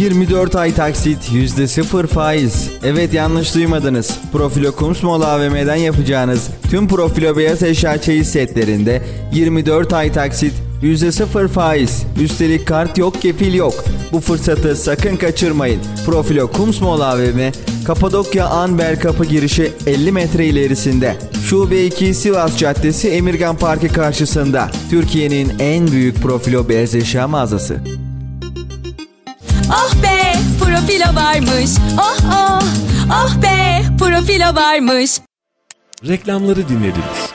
...24 0.00 0.58
ay 0.58 0.74
taksit 0.74 1.30
%0 1.32 2.06
faiz. 2.06 2.70
Evet 2.84 3.14
yanlış 3.14 3.54
duymadınız. 3.54 4.18
Profilo 4.32 4.72
Kumsmol 4.72 5.20
AVM'den 5.20 5.76
yapacağınız... 5.76 6.50
...tüm 6.70 6.88
Profilo 6.88 7.36
beyaz 7.36 7.62
eşya 7.62 8.00
çeyiz 8.00 8.32
setlerinde... 8.32 9.02
...24 9.34 9.96
ay 9.96 10.12
taksit 10.12 10.52
%0 10.82 11.48
faiz. 11.48 12.02
Üstelik 12.20 12.66
kart 12.66 12.98
yok 12.98 13.22
kefil 13.22 13.54
yok. 13.54 13.84
Bu 14.12 14.20
fırsatı 14.20 14.76
sakın 14.76 15.16
kaçırmayın. 15.16 15.80
Profilo 16.06 16.48
Kumsmol 16.48 17.00
AVM... 17.00 17.52
...Kapadokya 17.86 18.46
Anbel 18.46 19.00
Kapı 19.00 19.24
girişi 19.24 19.72
50 19.86 20.12
metre 20.12 20.46
ilerisinde. 20.46 21.16
Şube 21.44 21.84
2 21.84 22.14
Sivas 22.14 22.58
Caddesi 22.58 23.08
Emirgan 23.08 23.56
Parkı 23.56 23.88
karşısında. 23.88 24.70
Türkiye'nin 24.90 25.52
en 25.58 25.86
büyük 25.86 26.16
profilo 26.16 26.68
beyaz 26.68 26.94
eşya 26.94 27.28
mağazası. 27.28 27.99
Profilo 30.70 31.14
varmış. 31.14 31.70
Oh 31.98 32.16
oh. 32.32 32.62
Oh 33.10 33.42
be 33.42 33.82
profilo 33.98 34.54
varmış. 34.54 35.10
Reklamları 36.08 36.68
dinlediniz. 36.68 37.30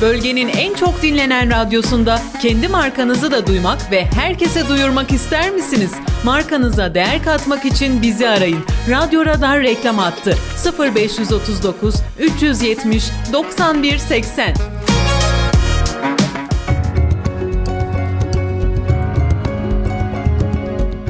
Bölgenin 0.00 0.48
en 0.48 0.74
çok 0.74 1.02
dinlenen 1.02 1.50
radyosunda 1.50 2.20
kendi 2.42 2.68
markanızı 2.68 3.30
da 3.30 3.46
duymak 3.46 3.90
ve 3.90 4.04
herkese 4.04 4.68
duyurmak 4.68 5.12
ister 5.12 5.50
misiniz? 5.50 5.92
Markanıza 6.24 6.94
değer 6.94 7.22
katmak 7.24 7.64
için 7.64 8.02
bizi 8.02 8.28
arayın. 8.28 8.64
Radyo 8.90 9.26
Radar 9.26 9.62
reklam 9.62 9.98
attı. 9.98 10.36
0539 10.78 11.94
370 12.18 13.04
91 13.32 13.98
80. 13.98 14.54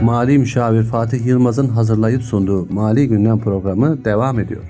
Mali 0.06 0.38
Müşavir 0.38 0.82
Fatih 0.82 1.26
Yılmaz'ın 1.26 1.68
hazırlayıp 1.68 2.22
sunduğu 2.22 2.66
Mali 2.72 3.08
Gündem 3.08 3.40
programı 3.40 4.04
devam 4.04 4.38
ediyor. 4.40 4.62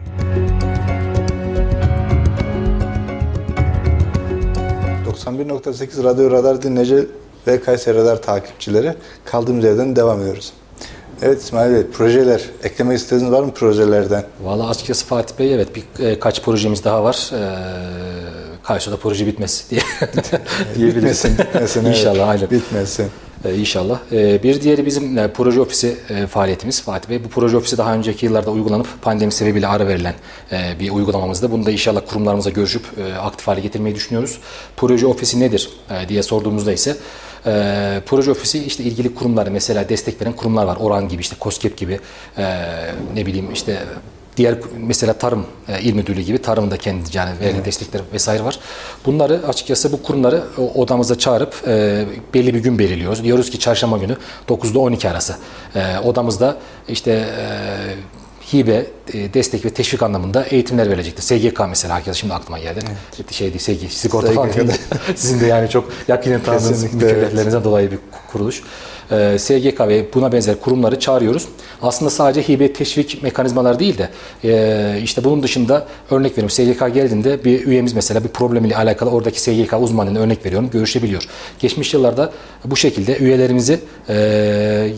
...91.8 5.07 6.05
Radyo 6.05 6.31
Radar 6.31 6.63
dinleyici 6.63 7.07
ve 7.47 7.61
Kayseri 7.61 7.99
Radar 7.99 8.23
takipçileri 8.23 8.95
kaldığımız 9.25 9.65
yerden 9.65 9.97
devam 9.97 10.21
ediyoruz. 10.21 10.53
Evet 11.23 11.43
İsmail 11.43 11.75
Bey, 11.75 11.87
projeler, 11.87 12.43
eklemek 12.63 12.99
istediğiniz 12.99 13.33
var 13.33 13.43
mı 13.43 13.55
projelerden? 13.55 14.25
Valla 14.43 14.69
açıkçası 14.69 15.07
Fatih 15.07 15.39
Bey 15.39 15.55
evet 15.55 15.69
birkaç 15.77 16.43
projemiz 16.43 16.85
daha 16.85 17.05
var. 17.05 17.31
Ee, 17.33 17.57
Karşıda 18.63 18.97
proje 18.97 19.27
bitmez 19.27 19.67
diye 19.71 19.81
diyebiliriz. 20.75 20.97
Bitmesin, 20.97 21.39
bitmesin. 21.39 21.85
İnşallah 21.85 22.15
evet. 22.15 22.29
aynen. 22.29 22.51
Bitmesin. 22.51 23.07
Ee, 23.45 23.55
inşallah. 23.55 23.99
Ee, 24.13 24.43
bir 24.43 24.63
diğeri 24.63 24.87
bizim 24.87 25.19
e, 25.19 25.33
proje 25.33 25.61
ofisi 25.61 25.97
e, 26.11 26.27
faaliyetimiz 26.27 26.83
Fatih 26.83 27.11
Bey. 27.11 27.25
Bu 27.25 27.29
proje 27.29 27.57
ofisi 27.57 27.79
daha 27.79 27.95
önceki 27.95 28.27
yıllarda 28.27 28.51
uygulanıp 28.51 28.87
pandemi 29.03 29.33
sebebiyle 29.33 29.67
ara 29.67 29.89
verilen 29.89 30.15
e, 30.53 30.81
bir 30.81 30.91
uygulamamızda. 30.91 31.51
Bunu 31.51 31.67
da 31.67 31.71
inşallah 31.71 32.01
kurumlarımıza 32.09 32.51
görüşüp 32.51 32.83
e, 32.99 33.15
aktif 33.15 33.47
hale 33.47 33.61
getirmeyi 33.61 33.95
düşünüyoruz. 33.95 34.39
Proje 34.77 35.07
ofisi 35.07 35.41
nedir 35.41 35.71
e, 35.91 36.09
diye 36.09 36.23
sorduğumuzda 36.23 36.73
ise 36.73 36.97
e, 37.47 38.03
proje 38.07 38.31
ofisi 38.31 38.65
işte 38.65 38.85
ilgili 38.85 39.15
kurumlar 39.15 39.49
mesela 39.49 39.89
destek 39.89 40.21
veren 40.21 40.33
kurumlar 40.33 40.65
var. 40.65 40.77
Oran 40.81 41.09
gibi 41.09 41.21
işte 41.21 41.37
COSGAP 41.41 41.77
gibi 41.77 42.01
e, 42.39 42.45
ne 43.15 43.27
bileyim 43.27 43.53
işte 43.53 43.79
Diğer 44.37 44.59
mesela 44.79 45.13
tarım 45.13 45.47
e, 45.69 45.81
il 45.83 45.95
müdürlüğü 45.95 46.21
gibi 46.21 46.39
tarımın 46.39 46.71
da 46.71 46.77
kendi 46.77 47.17
yani 47.17 47.31
verdiği 47.31 47.55
evet. 47.55 47.65
destekler 47.67 48.03
vesaire 48.13 48.45
var. 48.45 48.59
Bunları 49.07 49.41
açıkçası 49.49 49.93
bu 49.93 50.03
kurumları 50.03 50.45
odamıza 50.75 51.19
çağırıp 51.19 51.55
e, 51.67 52.05
belli 52.35 52.55
bir 52.55 52.59
gün 52.59 52.79
belirliyoruz. 52.79 53.25
Diyoruz 53.25 53.51
ki 53.51 53.59
çarşamba 53.59 53.99
günü 53.99 54.17
9 54.49 54.71
ile 54.71 54.79
12 54.79 55.11
arası 55.11 55.37
e, 55.75 55.99
odamızda 55.99 56.57
işte 56.89 57.11
e, 57.11 57.47
hibe, 58.53 58.87
e, 59.13 59.35
destek 59.35 59.65
ve 59.65 59.71
teşvik 59.71 60.03
anlamında 60.03 60.45
eğitimler 60.45 60.91
verecektir. 60.91 61.23
SGK 61.23 61.61
mesela 61.69 61.95
herkes 61.95 62.17
şimdi 62.17 62.35
aklıma 62.35 62.59
geldi. 62.59 62.81
Evet. 63.19 63.33
Şey 63.33 63.49
değil, 63.49 63.81
SG, 63.81 63.91
sigorta 63.91 64.33
falan 64.33 64.51
Sizin 65.15 65.41
de 65.41 65.47
yani 65.47 65.71
çok 65.71 65.93
yakinen 66.09 66.43
tanıdığınız 66.43 66.95
mükelleflerinizden 66.95 67.51
evet. 67.51 67.65
dolayı 67.65 67.91
bir 67.91 67.99
kuruluş 68.33 68.63
e, 69.11 69.39
SGK 69.39 69.81
ve 69.81 70.07
buna 70.15 70.33
benzer 70.33 70.61
kurumları 70.61 71.01
çağırıyoruz. 71.01 71.49
Aslında 71.83 72.11
sadece 72.11 72.49
hibe 72.49 72.73
teşvik 72.73 73.23
mekanizmaları 73.23 73.79
değil 73.79 73.99
de 73.99 74.09
e, 74.45 75.01
işte 75.03 75.25
bunun 75.25 75.43
dışında 75.43 75.87
örnek 76.11 76.33
veriyorum 76.33 76.51
SGK 76.51 76.95
geldiğinde 76.95 77.45
bir 77.45 77.67
üyemiz 77.67 77.93
mesela 77.93 78.25
bir 78.25 78.29
problemiyle 78.29 78.77
alakalı 78.77 79.11
oradaki 79.11 79.41
SGK 79.41 79.75
uzmanına 79.81 80.19
örnek 80.19 80.47
veriyorum 80.47 80.71
görüşebiliyor. 80.71 81.23
Geçmiş 81.59 81.95
yıllarda 81.95 82.33
bu 82.65 82.77
şekilde 82.77 83.17
üyelerimizi 83.17 83.81
e, 84.09 84.15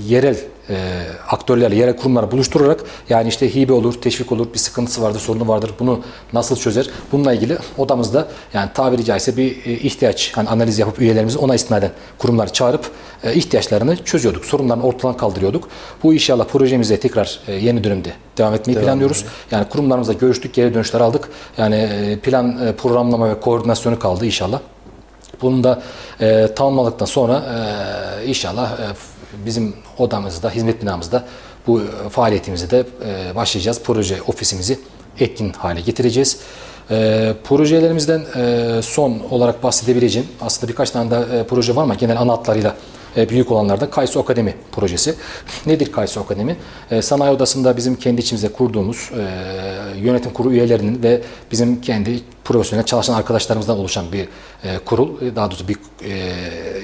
yerel 0.08 0.36
e, 0.70 1.04
aktörlerle, 1.28 1.76
yerel 1.76 1.96
kurumlarla 1.96 2.30
buluşturarak 2.30 2.84
yani 3.08 3.28
işte 3.28 3.54
hibe 3.54 3.72
olur, 3.72 3.94
teşvik 3.94 4.32
olur, 4.32 4.46
bir 4.54 4.58
sıkıntısı 4.58 5.02
vardır, 5.02 5.20
sorunu 5.20 5.48
vardır. 5.48 5.70
Bunu 5.78 6.00
nasıl 6.32 6.56
çözer? 6.56 6.90
Bununla 7.12 7.32
ilgili 7.32 7.58
odamızda 7.78 8.28
yani 8.54 8.70
tabiri 8.74 9.04
caizse 9.04 9.36
bir 9.36 9.66
e, 9.66 9.72
ihtiyaç 9.72 10.32
hani 10.34 10.48
analiz 10.48 10.78
yapıp 10.78 11.00
üyelerimizi 11.00 11.38
ona 11.38 11.54
istinaden 11.54 11.90
kurumları 12.18 12.52
çağırıp 12.52 12.90
e, 13.24 13.34
ihtiyaçlarını 13.34 13.96
çözüyorduk. 14.04 14.44
Sorunlarını 14.44 14.82
ortadan 14.82 15.16
kaldırıyorduk. 15.16 15.68
Bu 16.02 16.14
inşallah 16.14 16.44
projemize 16.44 17.00
tekrar 17.00 17.40
e, 17.48 17.52
yeni 17.52 17.84
dönemde 17.84 18.12
devam 18.38 18.54
etmeyi 18.54 18.76
devam 18.76 18.86
planlıyoruz. 18.86 19.18
Ediyor. 19.18 19.32
Yani 19.50 19.68
kurumlarımızla 19.68 20.12
görüştük, 20.12 20.54
geri 20.54 20.74
dönüşler 20.74 21.00
aldık. 21.00 21.28
Yani 21.58 21.76
e, 21.76 22.18
plan, 22.18 22.66
e, 22.66 22.72
programlama 22.72 23.30
ve 23.30 23.40
koordinasyonu 23.40 23.98
kaldı 23.98 24.26
inşallah. 24.26 24.60
Bunu 25.42 25.64
da 25.64 25.82
e, 26.20 26.48
tamamladıktan 26.56 27.06
sonra 27.06 27.42
e, 28.22 28.26
inşallah 28.26 28.72
e, 28.72 28.84
bizim 29.46 29.76
odamızda, 29.98 30.50
hizmet 30.50 30.82
binamızda 30.82 31.24
bu 31.66 31.82
faaliyetimize 32.10 32.70
de 32.70 32.86
e, 33.04 33.34
başlayacağız. 33.36 33.82
Proje 33.82 34.22
ofisimizi 34.22 34.78
etkin 35.20 35.52
hale 35.52 35.80
getireceğiz. 35.80 36.40
E, 36.90 37.34
projelerimizden 37.44 38.22
e, 38.36 38.82
son 38.82 39.20
olarak 39.30 39.62
bahsedebileceğim 39.62 40.28
aslında 40.40 40.72
birkaç 40.72 40.90
tane 40.90 41.10
daha 41.10 41.22
e, 41.22 41.46
proje 41.46 41.76
var 41.76 41.82
ama 41.82 41.94
genel 41.94 42.20
ana 42.20 42.32
hatlarıyla 42.32 42.74
e, 43.16 43.28
büyük 43.28 43.50
olanlarda 43.52 43.90
Kaysu 43.90 44.20
Akademi 44.20 44.54
projesi. 44.72 45.14
Nedir 45.66 45.92
Kaysu 45.92 46.20
Akademi? 46.20 46.56
E, 46.90 47.02
Sanayi 47.02 47.30
Odası'nda 47.32 47.76
bizim 47.76 47.96
kendi 47.96 48.20
içimizde 48.20 48.48
kurduğumuz 48.52 49.10
e, 49.18 49.98
yönetim 50.00 50.32
kurulu 50.32 50.52
üyelerinin 50.52 51.02
ve 51.02 51.20
bizim 51.52 51.80
kendi 51.80 52.20
profesyonel 52.44 52.84
çalışan 52.86 53.14
arkadaşlarımızdan 53.14 53.78
oluşan 53.78 54.12
bir 54.12 54.28
e, 54.64 54.78
kurul, 54.84 55.22
e, 55.22 55.36
daha 55.36 55.50
doğrusu 55.50 55.68
bir 55.68 55.76
e, 56.04 56.10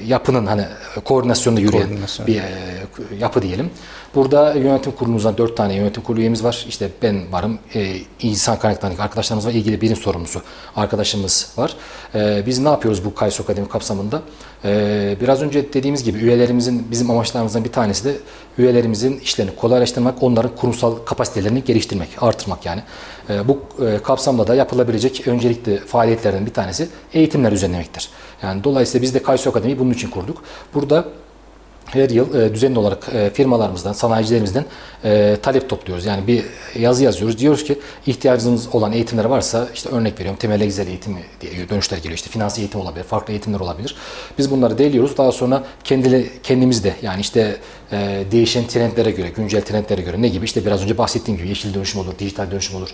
yapının 0.07 0.47
hani 0.47 0.65
koordinasyonda 1.05 1.61
yürüyen 1.61 1.89
Koordinasyon. 1.89 2.27
bir 2.27 2.37
e, 2.37 2.43
yapı 3.19 3.43
diyelim. 3.43 3.71
Burada 4.15 4.55
yönetim 4.55 4.93
kurulumuzdan 4.93 5.39
dört 5.39 5.57
tane 5.57 5.75
yönetim 5.75 6.03
kurulu 6.03 6.21
üyemiz 6.21 6.45
var. 6.45 6.65
İşte 6.69 6.89
ben 7.03 7.33
varım, 7.33 7.59
e, 7.75 7.97
insan 8.21 8.59
kaynaklarındaki 8.59 9.03
arkadaşlarımız 9.03 9.47
var, 9.47 9.53
ilgili 9.53 9.81
birim 9.81 9.97
sorumlusu 9.97 10.43
arkadaşımız 10.77 11.53
var. 11.57 11.77
E, 12.15 12.43
biz 12.47 12.59
ne 12.59 12.69
yapıyoruz 12.69 13.05
bu 13.05 13.15
Kaysu 13.15 13.43
Akademi 13.43 13.69
kapsamında? 13.69 14.23
E, 14.65 15.17
biraz 15.21 15.43
önce 15.43 15.73
dediğimiz 15.73 16.05
gibi 16.05 16.19
üyelerimizin 16.19 16.87
bizim 16.91 17.11
amaçlarımızdan 17.11 17.65
bir 17.65 17.73
tanesi 17.73 18.05
de 18.05 18.17
üyelerimizin 18.59 19.19
işlerini 19.19 19.57
kolaylaştırmak, 19.57 20.23
onların 20.23 20.57
kurumsal 20.57 20.97
kapasitelerini 20.97 21.65
geliştirmek, 21.65 22.09
artırmak 22.21 22.67
yani. 22.67 22.83
E, 23.31 23.49
bu 23.49 23.59
e, 23.87 23.99
kapsamda 23.99 24.47
da 24.47 24.55
yapılabilecek 24.55 25.29
öncelikli 25.29 25.77
faaliyetlerden 25.79 26.47
bir 26.47 26.55
tanesi 26.55 26.89
eğitimler 27.13 27.53
düzenlemektir. 27.53 28.09
Yani 28.43 28.65
dolayısıyla 28.65 29.03
biz 29.03 29.15
de 29.15 29.23
Kaysu 29.23 29.51
Akademi'yi 29.51 29.79
bunun 29.79 29.91
için 29.91 30.11
kurduk. 30.11 30.43
Burada 30.75 31.05
her 31.87 32.11
yıl 32.11 32.35
e, 32.35 32.55
düzenli 32.55 32.79
olarak 32.79 33.09
e, 33.15 33.31
firmalarımızdan, 33.31 33.93
sanayicilerimizden 33.93 34.65
e, 35.05 35.37
talep 35.43 35.69
topluyoruz. 35.69 36.05
Yani 36.07 36.27
bir 36.27 36.45
yazı 36.79 37.05
yazıyoruz. 37.05 37.39
Diyoruz 37.39 37.65
ki 37.65 37.79
ihtiyacınız 38.07 38.75
olan 38.75 38.93
eğitimler 38.93 39.25
varsa 39.25 39.69
işte 39.75 39.89
örnek 39.89 40.21
veriyorum 40.21 40.39
temel 40.39 40.65
güzel 40.65 40.87
eğitimi 40.87 41.23
diye 41.41 41.69
dönüşler 41.69 41.97
geliyor. 41.97 42.15
İşte 42.15 42.31
finans 42.31 42.59
eğitim 42.59 42.81
olabilir, 42.81 43.05
farklı 43.05 43.33
eğitimler 43.33 43.61
olabilir. 43.61 43.97
Biz 44.39 44.51
bunları 44.51 44.79
değiliyoruz. 44.79 45.17
Daha 45.17 45.33
sonra 45.33 45.65
kendili, 45.85 46.31
kendimiz 46.43 46.85
de 46.85 46.95
yani 47.03 47.21
işte 47.21 47.57
değişen 48.31 48.67
trendlere 48.67 49.11
göre, 49.11 49.29
güncel 49.29 49.63
trendlere 49.63 50.03
göre 50.03 50.23
ne 50.23 50.29
gibi? 50.29 50.45
İşte 50.45 50.67
biraz 50.67 50.83
önce 50.83 50.99
bahsettiğim 50.99 51.39
gibi 51.39 51.49
yeşil 51.49 51.75
dönüşüm 51.75 52.01
olur, 52.01 52.19
dijital 52.19 52.51
dönüşüm 52.51 52.77
olur, 52.77 52.91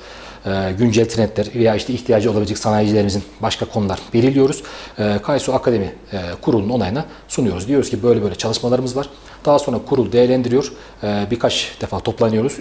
e, 0.47 0.73
güncel 0.79 1.09
trendler 1.09 1.47
veya 1.55 1.75
işte 1.75 1.93
ihtiyacı 1.93 2.31
olabilecek 2.31 2.59
sanayicilerimizin 2.59 3.23
başka 3.43 3.67
konular 3.67 3.99
belirliyoruz. 4.15 4.63
E, 4.99 5.19
Kaysu 5.23 5.55
Akademi 5.55 5.95
e, 6.13 6.19
kurulunun 6.43 6.71
onayına 6.71 7.05
sunuyoruz. 7.29 7.69
Diyoruz 7.69 7.91
ki 7.91 8.03
böyle 8.03 8.23
böyle 8.23 8.35
çalışmalarımız 8.35 8.97
var. 8.97 9.09
Daha 9.45 9.59
sonra 9.59 9.79
kurul 9.89 10.13
değerlendiriyor. 10.13 10.73
E, 11.03 11.27
birkaç 11.31 11.73
defa 11.81 12.01
toplanıyoruz. 12.01 12.59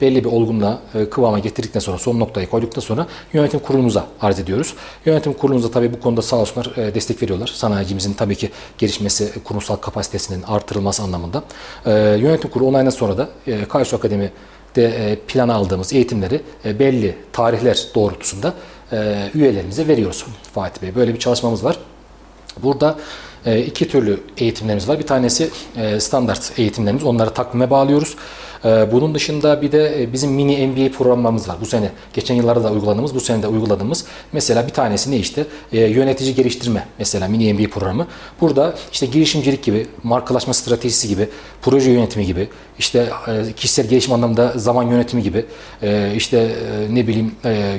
Belli 0.00 0.24
bir 0.24 0.28
olgunluğa, 0.28 0.78
e, 0.94 1.10
kıvama 1.10 1.38
getirdikten 1.38 1.80
sonra, 1.80 1.98
son 1.98 2.20
noktayı 2.20 2.50
koyduktan 2.50 2.80
sonra 2.80 3.06
yönetim 3.32 3.60
kurulumuza 3.60 4.06
arz 4.20 4.38
ediyoruz. 4.40 4.74
Yönetim 5.04 5.32
kurulumuza 5.32 5.70
tabii 5.70 5.92
bu 5.92 6.00
konuda 6.00 6.22
sağ 6.22 6.36
olsunlar 6.36 6.76
destek 6.76 7.22
veriyorlar. 7.22 7.46
Sanayicimizin 7.46 8.12
tabii 8.12 8.36
ki 8.36 8.50
gelişmesi, 8.78 9.42
kurumsal 9.44 9.76
kapasitesinin 9.76 10.42
artırılması 10.42 11.02
anlamında. 11.02 11.42
Yönetim 12.16 12.50
kurulu 12.50 12.68
onayından 12.68 12.90
sonra 12.90 13.18
da 13.18 13.28
e, 13.46 13.64
Kaysu 13.64 13.96
Akademi 13.96 14.32
de 14.76 14.84
e, 14.84 15.16
plana 15.16 15.54
aldığımız 15.54 15.92
eğitimleri 15.92 16.40
e, 16.64 16.78
belli 16.78 17.16
tarihler 17.32 17.86
doğrultusunda 17.94 18.54
e, 18.92 19.30
üyelerimize 19.34 19.88
veriyoruz 19.88 20.26
Fatih 20.54 20.82
Bey. 20.82 20.94
Böyle 20.94 21.14
bir 21.14 21.18
çalışmamız 21.18 21.64
var. 21.64 21.78
Burada 22.62 22.98
iki 23.66 23.88
türlü 23.88 24.20
eğitimlerimiz 24.38 24.88
var. 24.88 24.98
Bir 24.98 25.06
tanesi 25.06 25.50
standart 25.98 26.52
eğitimlerimiz. 26.58 27.04
Onları 27.04 27.30
takvime 27.30 27.70
bağlıyoruz. 27.70 28.16
E, 28.64 28.92
bunun 28.92 29.14
dışında 29.14 29.62
bir 29.62 29.72
de 29.72 30.02
e, 30.02 30.12
bizim 30.12 30.30
mini 30.32 30.66
MBA 30.66 30.92
programımız 30.98 31.48
var. 31.48 31.56
Bu 31.60 31.66
sene, 31.66 31.90
geçen 32.14 32.34
yıllarda 32.34 32.64
da 32.64 32.72
uyguladığımız, 32.72 33.14
bu 33.14 33.20
sene 33.20 33.42
de 33.42 33.46
uyguladığımız. 33.46 34.04
Mesela 34.32 34.66
bir 34.66 34.72
tanesi 34.72 35.10
ne 35.10 35.16
işte? 35.16 35.46
E, 35.72 35.80
yönetici 35.80 36.34
geliştirme 36.34 36.86
mesela 36.98 37.28
mini 37.28 37.54
MBA 37.54 37.70
programı. 37.70 38.06
Burada 38.40 38.74
işte 38.92 39.06
girişimcilik 39.06 39.62
gibi, 39.62 39.86
markalaşma 40.02 40.54
stratejisi 40.54 41.08
gibi, 41.08 41.28
proje 41.62 41.90
yönetimi 41.90 42.26
gibi, 42.26 42.48
işte 42.78 43.10
e, 43.28 43.52
kişisel 43.52 43.86
gelişim 43.86 44.12
anlamında 44.12 44.52
zaman 44.56 44.84
yönetimi 44.84 45.22
gibi, 45.22 45.44
e, 45.82 46.12
işte 46.16 46.56
ne 46.90 47.06
bileyim 47.06 47.32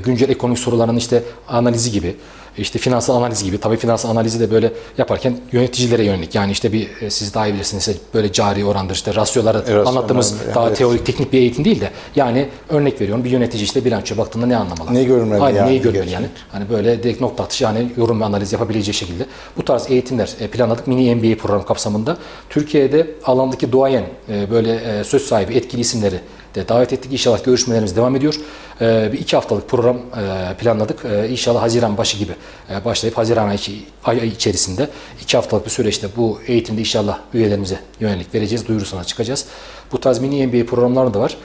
güncel 0.06 0.30
ekonomik 0.30 0.60
soruların 0.60 0.96
işte 0.96 1.24
analizi 1.48 1.92
gibi, 1.92 2.16
işte 2.58 2.80
finansal 2.80 3.16
analiz 3.16 3.44
gibi. 3.44 3.58
Tabii 3.58 3.78
finansal 3.78 4.10
analizi 4.10 4.40
de 4.40 4.52
böyle 4.52 4.74
yaparken 4.98 5.38
yöneticilere 5.52 6.04
yönelik. 6.04 6.36
Yani 6.36 6.52
işte 6.52 6.74
bir 6.74 7.02
e, 7.02 7.10
siz 7.10 7.34
daha 7.34 7.48
iyi 7.48 7.54
bilirsiniz 7.54 7.90
böyle 8.14 8.32
cari 8.32 8.66
orandır 8.66 8.96
işte 8.96 9.16
rasyoları 9.16 9.60
Rasyolar, 9.60 9.86
anlattığımız 9.86 10.36
evet. 10.46 10.56
daha 10.56 10.74
teorik 10.74 11.06
teknik 11.06 11.34
bir 11.34 11.38
eğitim 11.38 11.66
değil 11.66 11.82
de 11.82 11.92
yani 12.16 12.50
örnek 12.70 13.02
veriyorum 13.02 13.24
bir 13.24 13.30
yönetici 13.30 13.64
işte 13.64 13.86
bilançoya 13.86 14.18
baktığında 14.18 14.46
ne 14.46 14.58
anlamalı? 14.58 14.94
Ne 14.94 15.04
görmeli 15.04 15.42
Aynen, 15.42 15.58
yani 15.58 15.70
neyi 15.70 15.82
görmeli 15.82 15.98
gerçekten? 15.98 16.22
yani? 16.22 16.32
Hani 16.52 16.70
böyle 16.70 17.04
direkt 17.04 17.22
nokta 17.22 17.44
atışı 17.44 17.64
yani 17.64 17.92
yorum 17.98 18.22
ve 18.22 18.26
analiz 18.26 18.54
yapabileceği 18.54 18.94
şekilde 18.94 19.26
bu 19.58 19.66
tarz 19.66 19.92
eğitimler 19.92 20.30
e, 20.40 20.48
planladık 20.48 20.88
mini 20.88 21.16
MBA 21.16 21.42
programı 21.42 21.66
kapsamında. 21.66 22.18
Türkiye'de 22.50 23.08
alandaki 23.24 23.72
duayen 23.72 24.04
e, 24.30 24.52
böyle 24.52 24.76
e, 24.76 25.04
söz 25.04 25.22
sahibi 25.22 25.54
etkili 25.54 25.82
isimleri 25.82 26.20
de 26.56 26.68
davet 26.68 26.94
ettik. 26.94 27.14
İnşallah 27.14 27.44
görüşmelerimiz 27.44 27.96
devam 27.96 28.16
ediyor. 28.16 28.36
E, 28.82 29.10
Bir 29.14 29.20
iki 29.20 29.36
haftalık 29.36 29.70
program 29.70 29.98
e, 29.98 30.54
planladık. 30.58 31.06
E, 31.06 31.30
İnşallah 31.30 31.62
Haziran 31.62 31.98
başı 31.98 32.18
gibi 32.18 32.32
e, 32.70 32.86
başlayıp 32.86 33.18
Haziran 33.18 33.48
ayı 33.48 34.22
ay 34.22 34.28
içerisinde 34.28 34.90
iki 35.22 35.38
haftalık 35.38 35.66
bir 35.66 35.72
süreçte 35.72 36.08
bu 36.18 36.40
eğitimde 36.48 36.80
inşallah 36.80 37.20
üyelerimize 37.34 37.80
yönelik 38.00 38.36
vereceğiz. 38.36 38.68
Duyurusuna 38.68 39.04
çıkacağız. 39.04 39.46
Bu 39.92 40.00
tarz 40.00 40.20
mini 40.20 40.48
MBA 40.48 40.66
programları 40.66 41.14
da 41.14 41.20
var. 41.20 41.38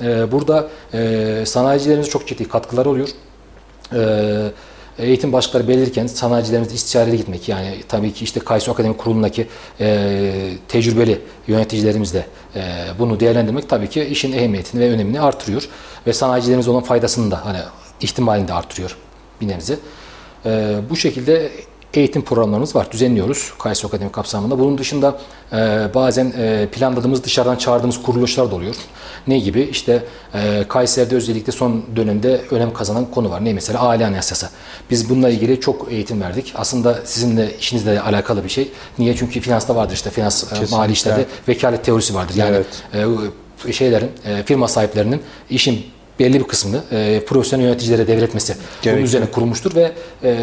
E, 0.00 0.32
Burada 0.32 0.68
e, 0.94 1.42
sanayicilerimize 1.46 2.10
çok 2.10 2.26
ciddi 2.28 2.48
katkılar 2.48 2.86
oluyor. 2.86 3.08
Ee, 3.92 4.50
eğitim 4.98 5.32
başlıkları 5.32 5.68
belirlerken 5.68 6.06
sanayicilerimizle 6.06 6.74
istişareli 6.74 7.16
gitmek 7.16 7.48
yani 7.48 7.82
tabii 7.88 8.12
ki 8.12 8.24
işte 8.24 8.40
Kaysu 8.40 8.72
Akademi 8.72 8.96
Kurulu'ndaki 8.96 9.46
e, 9.80 10.50
tecrübeli 10.68 11.20
yöneticilerimizle 11.46 12.26
e, 12.56 12.62
bunu 12.98 13.20
değerlendirmek 13.20 13.68
tabii 13.68 13.88
ki 13.88 14.04
işin 14.04 14.32
ehemmiyetini 14.32 14.80
ve 14.80 14.90
önemini 14.90 15.20
artırıyor 15.20 15.68
ve 16.06 16.12
sanayicilerimize 16.12 16.70
olan 16.70 16.82
faydasını 16.82 17.30
da 17.30 17.46
hani 17.46 17.58
ihtimalini 18.00 18.48
de 18.48 18.52
artırıyor 18.52 18.96
bir 19.40 19.48
nebze. 19.48 19.78
E, 20.46 20.76
bu 20.90 20.96
şekilde 20.96 21.50
eğitim 21.96 22.22
programlarımız 22.22 22.76
var. 22.76 22.92
Düzenliyoruz 22.92 23.52
Kaysu 23.58 23.88
Akademi 23.88 24.12
kapsamında. 24.12 24.58
Bunun 24.58 24.78
dışında 24.78 25.18
e, 25.52 25.56
bazen 25.94 26.32
e, 26.38 26.68
planladığımız 26.72 27.24
dışarıdan 27.24 27.56
çağırdığımız 27.56 28.02
kuruluşlar 28.02 28.50
da 28.50 28.54
oluyor. 28.54 28.74
Ne 29.26 29.38
gibi? 29.38 29.62
İşte 29.62 30.04
e, 30.34 30.64
Kayseri'de 30.68 31.16
özellikle 31.16 31.52
son 31.52 31.84
dönemde 31.96 32.40
önem 32.50 32.72
kazanan 32.72 33.10
konu 33.10 33.30
var. 33.30 33.44
Ne 33.44 33.52
mesela 33.52 33.80
aile 33.80 34.06
anayasası. 34.06 34.48
Biz 34.90 35.10
bununla 35.10 35.28
ilgili 35.28 35.60
çok 35.60 35.92
eğitim 35.92 36.20
verdik. 36.20 36.52
Aslında 36.56 36.98
sizinle 37.04 37.58
işinizle 37.60 38.00
alakalı 38.00 38.44
bir 38.44 38.48
şey. 38.48 38.72
Niye? 38.98 39.16
Çünkü 39.16 39.40
finansta 39.40 39.76
vardır 39.76 39.94
işte 39.94 40.10
finans 40.10 40.44
e, 40.44 40.48
Kesinlikle. 40.48 40.76
mali 40.76 40.92
işlerde 40.92 41.26
vekalet 41.48 41.84
teorisi 41.84 42.14
vardır. 42.14 42.34
Yani 42.34 42.56
e, 43.68 43.72
şeylerin 43.72 44.10
e, 44.24 44.42
firma 44.42 44.68
sahiplerinin 44.68 45.22
işin 45.50 45.93
belli 46.18 46.40
bir 46.40 46.44
kısmını 46.44 46.82
e, 46.92 47.20
profesyonel 47.26 47.64
yöneticilere 47.64 48.06
devretmesi 48.06 48.54
bunun 48.54 48.82
Gerekiyor. 48.82 49.06
üzerine 49.06 49.30
kurulmuştur 49.30 49.74
ve 49.74 49.92
e, 50.22 50.36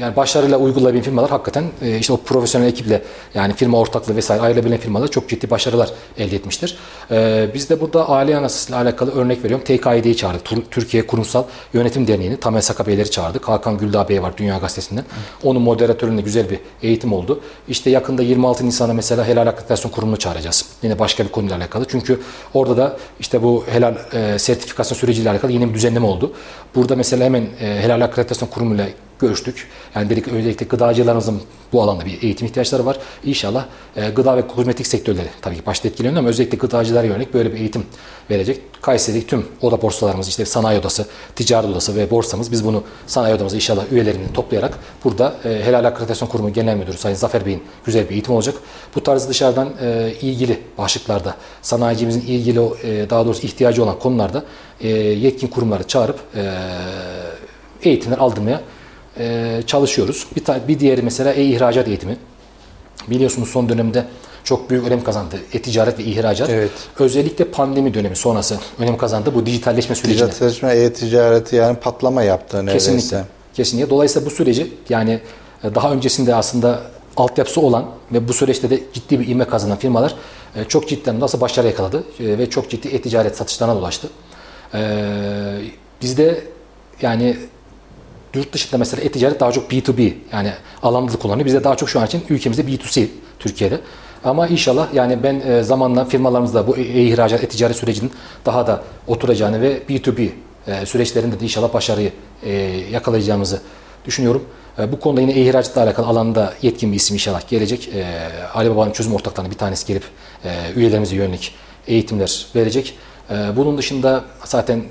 yani 0.00 0.16
başarıyla 0.16 0.58
uygulayabilen 0.58 1.02
firmalar 1.04 1.30
hakikaten 1.30 1.64
e, 1.82 1.98
işte 1.98 2.12
o 2.12 2.16
profesyonel 2.16 2.66
ekiple 2.66 3.02
yani 3.34 3.54
firma 3.54 3.78
ortaklığı 3.78 4.16
vesaire 4.16 4.42
ayrılabilen 4.42 4.78
firmalar 4.78 5.08
çok 5.08 5.28
ciddi 5.28 5.50
başarılar 5.50 5.90
elde 6.18 6.36
etmiştir. 6.36 6.76
E, 7.10 7.48
biz 7.54 7.70
de 7.70 7.80
burada 7.80 8.08
aile 8.08 8.36
anasıyla 8.36 8.80
alakalı 8.82 9.10
örnek 9.14 9.44
veriyorum. 9.44 9.64
TKİD'yi 9.64 10.16
çağırdık. 10.16 10.44
Tur- 10.44 10.62
Türkiye 10.70 11.06
Kurumsal 11.06 11.44
Yönetim 11.72 12.06
Derneği'ni 12.06 12.36
Tamer 12.36 12.60
Saka 12.60 12.86
Beyleri 12.86 13.10
çağırdık. 13.10 13.48
Hakan 13.48 13.78
Güldağ 13.78 14.08
Bey 14.08 14.22
var 14.22 14.32
Dünya 14.36 14.58
Gazetesi'nden. 14.58 15.04
Onun 15.44 15.62
moderatöründe 15.62 16.22
güzel 16.22 16.50
bir 16.50 16.58
eğitim 16.82 17.12
oldu. 17.12 17.40
İşte 17.68 17.90
yakında 17.90 18.22
26 18.22 18.66
Nisan'a 18.66 18.92
mesela 18.92 19.24
Helal 19.26 19.46
Akreditasyon 19.46 19.90
Kurumu'nu 19.92 20.16
çağıracağız. 20.16 20.64
Yine 20.82 20.98
başka 20.98 21.24
bir 21.24 21.28
konuyla 21.28 21.56
alakalı. 21.56 21.84
Çünkü 21.88 22.20
orada 22.54 22.76
da 22.76 22.96
işte 23.20 23.42
bu 23.42 23.64
helal 23.70 23.94
e, 24.12 24.38
sertifikasyon 24.38 24.97
süreciyle 24.98 25.30
alakalı 25.30 25.52
yeni 25.52 25.68
bir 25.68 25.74
düzenleme 25.74 26.06
oldu. 26.06 26.32
Burada 26.74 26.96
mesela 26.96 27.24
hemen 27.24 27.42
e, 27.60 27.80
Helal 27.82 28.00
Akreditasyon 28.00 28.48
Kurumu'yla 28.48 28.88
görüştük. 29.18 29.68
Yani 29.94 30.10
dedik 30.10 30.28
özellikle 30.28 30.66
gıdacılarımızın 30.66 31.40
bu 31.72 31.82
alanda 31.82 32.04
bir 32.04 32.22
eğitim 32.22 32.46
ihtiyaçları 32.46 32.86
var. 32.86 32.98
İnşallah 33.24 33.66
e, 33.96 34.10
gıda 34.10 34.36
ve 34.36 34.46
kozmetik 34.46 34.86
sektörleri 34.86 35.28
tabii 35.42 35.56
ki 35.56 35.66
başta 35.66 35.88
etkileniyor 35.88 36.18
ama 36.18 36.28
özellikle 36.28 36.58
gıdacılara 36.58 37.06
yönelik 37.06 37.34
böyle 37.34 37.52
bir 37.52 37.58
eğitim 37.58 37.86
verecek. 38.30 38.60
Kayseri'deki 38.82 39.26
tüm 39.26 39.46
oda 39.62 39.82
borsalarımız 39.82 40.28
işte 40.28 40.44
sanayi 40.44 40.80
odası, 40.80 41.06
ticaret 41.36 41.70
odası 41.70 41.96
ve 41.96 42.10
borsamız 42.10 42.52
biz 42.52 42.64
bunu 42.64 42.82
sanayi 43.06 43.34
odamıza 43.34 43.56
inşallah 43.56 43.92
üyelerini 43.92 44.32
toplayarak 44.34 44.78
burada 45.04 45.34
e, 45.44 45.48
Helal 45.48 45.84
Akreditasyon 45.84 46.28
Kurumu 46.28 46.52
Genel 46.52 46.76
Müdürü 46.76 46.96
Sayın 46.96 47.16
Zafer 47.16 47.46
Bey'in 47.46 47.62
güzel 47.84 48.04
bir 48.04 48.10
eğitim 48.10 48.34
olacak. 48.34 48.54
Bu 48.94 49.02
tarz 49.02 49.28
dışarıdan 49.28 49.68
e, 49.82 50.12
ilgili 50.22 50.60
başlıklarda 50.78 51.34
sanayicimizin 51.62 52.20
ilgili 52.20 52.60
e, 52.60 53.10
daha 53.10 53.26
doğrusu 53.26 53.46
ihtiyacı 53.46 53.84
olan 53.84 53.98
konularda 53.98 54.44
e, 54.80 54.88
yetkin 54.98 55.48
kurumları 55.48 55.82
çağırıp 55.82 56.18
e, 56.34 56.54
eğitimler 57.82 58.18
aldırmaya 58.18 58.60
e, 59.18 59.62
çalışıyoruz. 59.66 60.26
Bir, 60.36 60.68
bir 60.68 60.80
diğeri 60.80 61.02
mesela 61.02 61.32
e-ihracat 61.32 61.88
eğitimi. 61.88 62.16
Biliyorsunuz 63.08 63.48
son 63.48 63.68
dönemde 63.68 64.04
çok 64.44 64.70
büyük 64.70 64.86
önem 64.86 65.04
kazandı. 65.04 65.36
E-ticaret 65.52 65.98
ve 65.98 66.02
ihracat. 66.02 66.50
Evet. 66.50 66.70
Özellikle 66.98 67.44
pandemi 67.44 67.94
dönemi 67.94 68.16
sonrası 68.16 68.58
önem 68.78 68.96
kazandı 68.96 69.34
bu 69.34 69.46
dijitalleşme 69.46 69.94
sürecinde. 69.94 70.30
Dijitalleşme, 70.30 70.72
e-ticareti 70.72 71.56
yani 71.56 71.76
patlama 71.76 72.22
yaptı 72.22 72.66
neredeyse. 72.66 72.92
Kesinlikle. 72.92 73.24
Kesinlikle. 73.54 73.90
Dolayısıyla 73.90 74.26
bu 74.26 74.30
süreci 74.30 74.72
yani 74.88 75.20
e, 75.64 75.74
daha 75.74 75.92
öncesinde 75.92 76.34
aslında 76.34 76.80
altyapısı 77.16 77.60
olan 77.60 77.86
ve 78.12 78.28
bu 78.28 78.32
süreçte 78.32 78.70
de 78.70 78.80
ciddi 78.92 79.20
bir 79.20 79.28
ivme 79.28 79.44
kazanan 79.44 79.78
firmalar 79.78 80.14
e, 80.56 80.64
çok 80.64 80.88
ciddi 80.88 81.20
nasıl 81.20 81.40
başarı 81.40 81.66
yakaladı 81.66 82.04
e, 82.20 82.38
ve 82.38 82.50
çok 82.50 82.70
ciddi 82.70 82.88
e-ticaret 82.88 83.36
satışlarına 83.36 83.76
ulaştı. 83.76 84.08
Bizde 86.02 86.44
yani 87.02 87.36
yurt 88.34 88.52
dışında 88.52 88.78
mesela 88.78 89.02
e-ticaret 89.02 89.40
daha 89.40 89.52
çok 89.52 89.72
B2B 89.72 90.12
yani 90.32 90.52
alanda 90.82 91.12
kullanıyor. 91.12 91.46
Bizde 91.46 91.64
daha 91.64 91.76
çok 91.76 91.88
şu 91.88 92.00
an 92.00 92.06
için 92.06 92.22
ülkemizde 92.28 92.62
B2C 92.62 93.06
Türkiye'de. 93.38 93.80
Ama 94.24 94.46
inşallah 94.46 94.94
yani 94.94 95.22
ben 95.22 95.62
zamanla 95.62 96.04
firmalarımızda 96.04 96.66
bu 96.66 96.76
e-ihracat, 96.76 97.44
e-ticaret 97.44 97.76
sürecinin 97.76 98.12
daha 98.46 98.66
da 98.66 98.82
oturacağını 99.06 99.60
ve 99.60 99.82
B2B 99.88 100.28
süreçlerinde 100.86 101.40
de 101.40 101.44
inşallah 101.44 101.74
başarıyı 101.74 102.12
yakalayacağımızı 102.92 103.60
düşünüyorum. 104.04 104.44
Bu 104.92 105.00
konuda 105.00 105.20
yine 105.20 105.32
e-ihracatla 105.32 105.82
alakalı 105.82 106.06
alanda 106.06 106.54
yetkin 106.62 106.92
bir 106.92 106.96
isim 106.96 107.16
inşallah 107.16 107.48
gelecek. 107.48 107.90
Ali 108.54 108.70
Baba'nın 108.70 108.92
çözüm 108.92 109.14
ortaklarından 109.14 109.52
bir 109.52 109.58
tanesi 109.58 109.86
gelip 109.86 110.04
üyelerimize 110.76 111.16
yönelik 111.16 111.54
eğitimler 111.86 112.46
verecek. 112.54 112.94
Bunun 113.56 113.78
dışında 113.78 114.24
zaten 114.44 114.82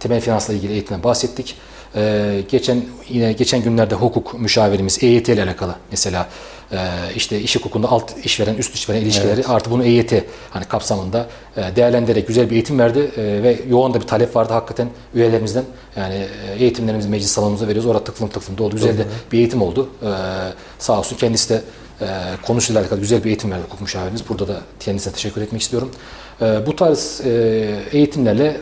temel 0.00 0.20
finansla 0.20 0.54
ilgili 0.54 0.72
eğitimden 0.72 1.02
bahsettik. 1.02 1.56
Ee, 1.96 2.42
geçen 2.48 2.84
yine 3.08 3.32
geçen 3.32 3.62
günlerde 3.62 3.94
hukuk 3.94 4.40
müşavirimiz 4.40 5.02
EYT 5.02 5.28
ile 5.28 5.42
alakalı 5.42 5.74
mesela 5.90 6.28
e, 6.72 6.76
işte 7.16 7.40
iş 7.40 7.56
hukukunda 7.56 7.88
alt 7.88 8.24
işveren 8.24 8.54
üst 8.54 8.74
işveren 8.74 9.00
ilişkileri 9.00 9.34
evet. 9.34 9.50
artı 9.50 9.70
bunu 9.70 9.84
EYT 9.84 10.12
hani 10.50 10.64
kapsamında 10.64 11.26
e, 11.56 11.76
değerlendirerek 11.76 12.28
güzel 12.28 12.50
bir 12.50 12.54
eğitim 12.54 12.78
verdi 12.78 13.10
e, 13.16 13.42
ve 13.42 13.60
yoğun 13.68 13.94
da 13.94 14.00
bir 14.00 14.06
talep 14.06 14.36
vardı 14.36 14.52
hakikaten 14.52 14.88
üyelerimizden. 15.14 15.64
Yani 15.96 16.14
e, 16.14 16.62
eğitimlerimizi 16.62 17.08
meclis 17.08 17.30
salonumuza 17.30 17.68
veriyoruz 17.68 17.90
orada 17.90 18.04
tıklım 18.04 18.28
tıklım 18.28 18.58
doldu 18.58 18.74
güzel 18.74 18.98
de 18.98 19.04
bir 19.32 19.38
eğitim 19.38 19.62
oldu. 19.62 19.88
E, 20.02 20.08
sağ 20.78 20.98
olsun 20.98 21.16
kendisi 21.16 21.48
de 21.48 21.62
e, 22.00 22.06
konusuyla 22.46 22.82
alakalı 22.82 23.00
güzel 23.00 23.24
bir 23.24 23.28
eğitim 23.28 23.50
verdi 23.50 23.62
hukuk 23.64 23.80
müşavirimiz. 23.80 24.28
Burada 24.28 24.48
da 24.48 24.60
kendisine 24.80 25.12
teşekkür 25.12 25.42
etmek 25.42 25.62
istiyorum. 25.62 25.90
E, 26.42 26.66
bu 26.66 26.76
tarz 26.76 27.20
e, 27.24 27.30
eğitimlerle 27.92 28.60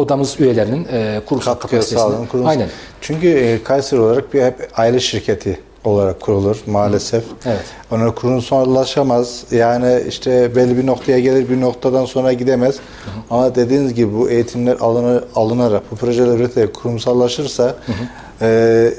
odamız 0.00 0.40
üyelerinin 0.40 0.86
e, 0.92 1.20
kurumsal 1.26 1.54
kapasitesini. 1.54 2.46
Aynen. 2.46 2.68
Çünkü 3.00 3.28
e, 3.28 3.62
Kayseri 3.62 4.00
olarak 4.00 4.34
bir 4.34 4.42
hep 4.42 4.70
aile 4.76 5.00
şirketi 5.00 5.60
olarak 5.84 6.20
kurulur 6.20 6.56
maalesef. 6.66 7.24
Evet. 7.46 7.64
Ona 7.90 8.14
kurumsallaşamaz. 8.14 9.44
Yani 9.50 10.02
işte 10.08 10.56
belli 10.56 10.76
bir 10.76 10.86
noktaya 10.86 11.20
gelir 11.20 11.48
bir 11.48 11.60
noktadan 11.60 12.04
sonra 12.04 12.32
gidemez. 12.32 12.74
Hı 12.74 12.80
hı. 12.80 13.14
Ama 13.30 13.54
dediğiniz 13.54 13.94
gibi 13.94 14.14
bu 14.14 14.30
eğitimler 14.30 14.76
alınır, 14.80 15.24
alınarak 15.34 15.82
bu 15.90 15.96
projeler 15.96 16.38
üretilerek 16.38 16.74
kurumsallaşırsa 16.74 17.64
hı 17.64 17.92
hı. 17.92 18.44
E, 18.46 18.94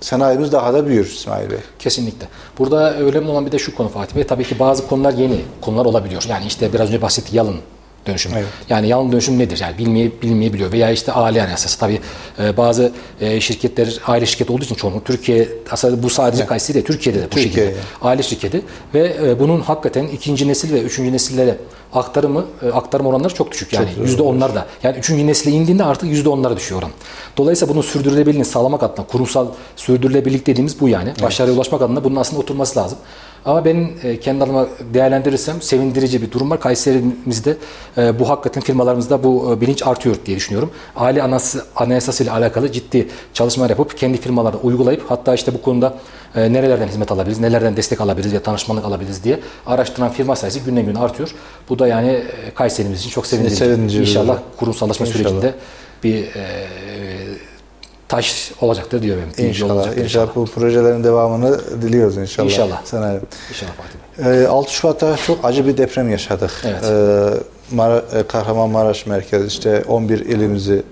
sanayimiz 0.00 0.52
daha 0.52 0.74
da 0.74 0.86
büyür 0.86 1.06
İsmail 1.06 1.50
Bey. 1.50 1.58
Kesinlikle. 1.78 2.26
Burada 2.58 2.94
önemli 2.94 3.28
olan 3.28 3.46
bir 3.46 3.52
de 3.52 3.58
şu 3.58 3.76
konu 3.76 3.88
Fatih 3.88 4.16
Bey. 4.16 4.24
Tabii 4.24 4.44
ki 4.44 4.58
bazı 4.58 4.86
konular 4.86 5.12
yeni 5.12 5.40
konular 5.60 5.84
olabiliyor. 5.84 6.24
Yani 6.28 6.46
işte 6.46 6.72
biraz 6.72 6.88
önce 6.88 7.02
bahsettik 7.02 7.34
yalın 7.34 7.56
dönüşüm. 8.06 8.32
Evet. 8.34 8.46
Yani 8.68 8.88
yalın 8.88 9.12
dönüşüm 9.12 9.38
nedir? 9.38 9.58
Yani 9.62 9.78
bilmeye, 9.78 10.12
bilmeyebiliyor 10.22 10.72
veya 10.72 10.90
işte 10.90 11.12
aile 11.12 11.42
anayasası. 11.42 11.78
Tabii 11.78 12.00
e, 12.38 12.56
bazı 12.56 12.92
e, 13.20 13.40
şirketler 13.40 13.98
aile 14.06 14.26
şirket 14.26 14.50
olduğu 14.50 14.64
için 14.64 14.74
çoğunluğu 14.74 15.04
Türkiye 15.04 15.48
aslında 15.70 16.02
bu 16.02 16.10
sadece 16.10 16.40
evet. 16.40 16.48
Kayseri 16.48 16.84
Türkiye'de 16.84 17.18
de 17.18 17.24
bu 17.24 17.30
Türkiye 17.30 17.44
şekilde. 17.44 17.64
Yani. 17.64 17.76
Aile 18.02 18.22
şirketi 18.22 18.62
ve 18.94 19.16
e, 19.22 19.40
bunun 19.40 19.60
hakikaten 19.60 20.06
ikinci 20.06 20.48
nesil 20.48 20.74
ve 20.74 20.82
üçüncü 20.82 21.12
nesillere 21.12 21.56
aktarımı 21.94 22.44
e, 22.62 22.68
aktarım 22.68 23.06
oranları 23.06 23.34
çok 23.34 23.52
düşük 23.52 23.72
yani 23.72 23.88
yüzde 24.02 24.22
onlar 24.22 24.54
da. 24.54 24.66
Yani 24.82 24.98
üçüncü 24.98 25.26
nesile 25.26 25.50
indiğinde 25.50 25.84
artık 25.84 26.10
yüzde 26.10 26.28
onlara 26.28 26.56
düşüyor 26.56 26.80
oran. 26.80 26.90
Dolayısıyla 27.36 27.74
bunun 27.74 27.82
sürdürülebilirliğini 27.82 28.44
sağlamak 28.44 28.82
adına 28.82 29.06
kurumsal 29.06 29.46
sürdürülebilirlik 29.76 30.46
dediğimiz 30.46 30.80
bu 30.80 30.88
yani. 30.88 31.08
Evet. 31.08 31.22
Başarıya 31.22 31.56
ulaşmak 31.56 31.82
adına 31.82 32.04
bunun 32.04 32.16
aslında 32.16 32.42
oturması 32.42 32.78
lazım. 32.78 32.98
Ama 33.44 33.64
benim 33.64 33.92
e, 34.02 34.20
kendi 34.20 34.44
adıma 34.44 34.66
değerlendirirsem 34.94 35.62
sevindirici 35.62 36.22
bir 36.22 36.30
durum 36.30 36.50
var. 36.50 36.60
Kayseri'mizde 36.60 37.56
e, 37.98 38.18
bu 38.18 38.28
hakikaten 38.28 38.62
firmalarımızda 38.62 39.24
bu 39.24 39.52
e, 39.52 39.60
bilinç 39.60 39.82
artıyor 39.86 40.16
diye 40.26 40.36
düşünüyorum. 40.36 40.70
Aile 40.96 41.22
anası, 41.22 41.64
anayasası 41.76 42.24
ile 42.24 42.30
alakalı 42.30 42.72
ciddi 42.72 43.08
çalışmalar 43.34 43.70
yapıp 43.70 43.98
kendi 43.98 44.18
firmalarda 44.20 44.56
uygulayıp 44.56 45.02
hatta 45.08 45.34
işte 45.34 45.54
bu 45.54 45.62
konuda 45.62 45.94
nerelerden 46.34 46.88
hizmet 46.88 47.12
alabiliriz, 47.12 47.40
nelerden 47.40 47.76
destek 47.76 48.00
alabiliriz 48.00 48.32
ve 48.32 48.44
danışmanlık 48.44 48.84
alabiliriz 48.84 49.24
diye 49.24 49.40
araştıran 49.66 50.10
firma 50.10 50.36
sayısı 50.36 50.58
günden 50.58 50.86
gün 50.86 50.94
artıyor. 50.94 51.34
Bu 51.68 51.78
da 51.78 51.86
yani 51.86 52.22
Kayseri'miz 52.54 53.00
için 53.00 53.10
çok 53.10 53.26
sevindirici. 53.26 53.56
sevindirici 53.56 54.00
İnşallah 54.00 54.38
kurumsallaşma 54.56 55.06
İnşallah. 55.06 55.24
sürecinde 55.24 55.54
bir 56.04 56.24
e, 56.24 56.66
taş 58.08 58.52
olacaktır 58.60 59.02
diyor 59.02 59.16
benim. 59.16 59.48
İnşallah, 59.48 59.86
inşallah. 59.86 60.04
İnşallah 60.04 60.36
bu 60.36 60.46
projelerin 60.46 61.04
devamını 61.04 61.60
diliyoruz 61.82 62.16
inşallah. 62.16 62.48
İnşallah. 62.50 62.80
Sana. 62.84 63.12
İnşallah 63.50 63.72
Fatih 63.72 64.28
Bey. 64.30 64.46
6 64.46 64.72
Şubat'ta 64.72 65.16
çok 65.16 65.44
acı 65.44 65.66
bir 65.66 65.76
deprem 65.76 66.10
yaşadık. 66.10 66.50
Evet. 66.64 66.84
Ee, 66.84 67.74
Mara, 67.74 68.04
e, 68.14 68.22
Kahramanmaraş 68.22 69.06
merkezi 69.06 69.46
işte 69.46 69.84
11 69.88 70.18
ilimizi 70.18 70.82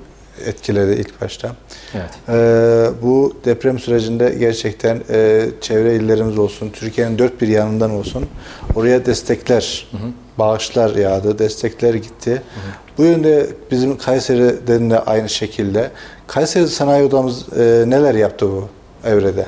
etkiledi 0.46 1.00
ilk 1.00 1.20
başta. 1.20 1.50
Evet. 1.94 2.10
Ee, 2.28 3.02
bu 3.02 3.36
deprem 3.44 3.78
sürecinde 3.78 4.34
gerçekten 4.38 5.00
e, 5.10 5.46
çevre 5.60 5.94
illerimiz 5.94 6.38
olsun, 6.38 6.70
Türkiye'nin 6.70 7.18
dört 7.18 7.40
bir 7.40 7.48
yanından 7.48 7.90
olsun 7.90 8.26
oraya 8.74 9.06
destekler, 9.06 9.86
hı 9.90 9.96
hı. 9.96 10.10
bağışlar 10.38 10.96
yağdı, 10.96 11.38
destekler 11.38 11.94
gitti. 11.94 12.30
Hı 12.30 12.34
hı. 12.34 12.98
Bu 12.98 13.04
yönde 13.04 13.46
bizim 13.70 13.98
Kayseri'den 13.98 14.90
de 14.90 14.98
aynı 14.98 15.28
şekilde. 15.28 15.90
Kayseri 16.34 16.68
Sanayi 16.68 17.04
Odamız 17.04 17.52
e, 17.52 17.84
neler 17.86 18.14
yaptı 18.14 18.48
bu 18.48 18.68
evrede? 19.04 19.46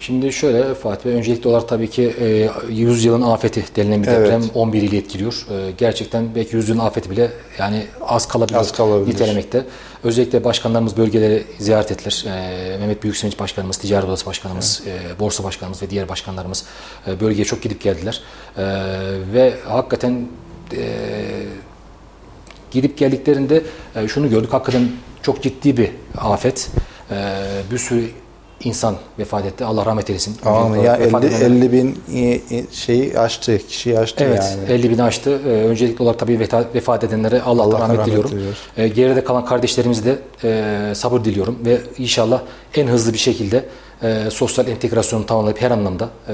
Şimdi 0.00 0.32
şöyle 0.32 0.74
Fatih 0.74 1.04
Bey, 1.04 1.14
öncelikli 1.14 1.48
olarak 1.48 1.68
tabii 1.68 1.90
ki 1.90 2.14
e, 2.20 2.48
100 2.68 3.04
yılın 3.04 3.22
afeti 3.22 3.64
denilen 3.76 4.02
bir 4.02 4.06
deprem 4.06 4.40
evet. 4.40 4.50
11 4.54 4.82
ili 4.82 4.96
etkiliyor. 4.96 5.46
E, 5.50 5.70
gerçekten 5.70 6.34
belki 6.34 6.56
100 6.56 6.68
yılın 6.68 6.80
afeti 6.80 7.10
bile 7.10 7.30
yani 7.58 7.86
az 8.00 8.28
kalabilir, 8.28 8.58
az 8.58 8.72
kalabilir. 8.72 9.14
nitelemekte. 9.14 9.64
Özellikle 10.04 10.44
başkanlarımız 10.44 10.96
bölgeleri 10.96 11.44
ziyaret 11.58 11.92
ettiler. 11.92 12.24
E, 12.26 12.78
Mehmet 12.78 13.02
Büyüksevinç 13.02 13.38
Başkanımız, 13.38 13.76
Ticaret 13.76 14.08
Odası 14.08 14.26
Başkanımız, 14.26 14.82
evet. 14.86 15.16
e, 15.16 15.20
Borsa 15.20 15.44
Başkanımız 15.44 15.82
ve 15.82 15.90
diğer 15.90 16.08
başkanlarımız 16.08 16.64
e, 17.06 17.20
bölgeye 17.20 17.44
çok 17.44 17.62
gidip 17.62 17.80
geldiler. 17.80 18.22
E, 18.56 18.62
ve 19.34 19.54
hakikaten 19.64 20.28
e, 20.72 20.86
gidip 22.70 22.98
geldiklerinde 22.98 23.62
e, 23.96 24.08
şunu 24.08 24.30
gördük. 24.30 24.52
Hakikaten 24.52 24.88
çok 25.24 25.42
ciddi 25.42 25.76
bir 25.76 25.90
afet. 26.18 26.70
E, 27.10 27.16
bir 27.70 27.78
sürü 27.78 28.10
insan 28.64 28.96
vefat 29.18 29.46
etti. 29.46 29.64
Allah 29.64 29.86
rahmet 29.86 30.10
eylesin. 30.10 30.36
Amin. 30.44 30.80
Ya 30.80 30.96
50, 30.96 31.26
50 31.26 31.72
bin 31.72 32.02
şeyi 32.72 33.18
aştı, 33.18 33.58
kişiyi 33.58 33.98
aştı 33.98 34.24
evet, 34.24 34.56
yani. 34.68 34.72
50 34.72 34.90
bin 34.90 34.98
aştı. 34.98 35.40
Ee, 35.46 35.48
öncelikli 35.48 36.02
olarak 36.02 36.18
tabii 36.18 36.40
vefat, 36.40 36.74
vefat 36.74 37.04
edenlere 37.04 37.42
Allah, 37.42 37.62
Allah 37.62 37.78
rahmet, 37.78 37.98
rahmet 37.98 38.06
diliyorum. 38.06 38.54
Ee, 38.76 38.88
geride 38.88 39.24
kalan 39.24 39.44
kardeşlerimize 39.44 40.04
de 40.04 40.18
e, 40.44 40.94
sabır 40.94 41.24
diliyorum 41.24 41.58
ve 41.64 41.80
inşallah 41.98 42.42
en 42.74 42.86
hızlı 42.86 43.12
bir 43.12 43.18
şekilde 43.18 43.64
e, 44.02 44.30
sosyal 44.30 44.68
entegrasyonu 44.68 45.26
tamamlayıp 45.26 45.60
her 45.60 45.70
anlamda 45.70 46.08
e, 46.28 46.32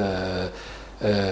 e, 1.02 1.30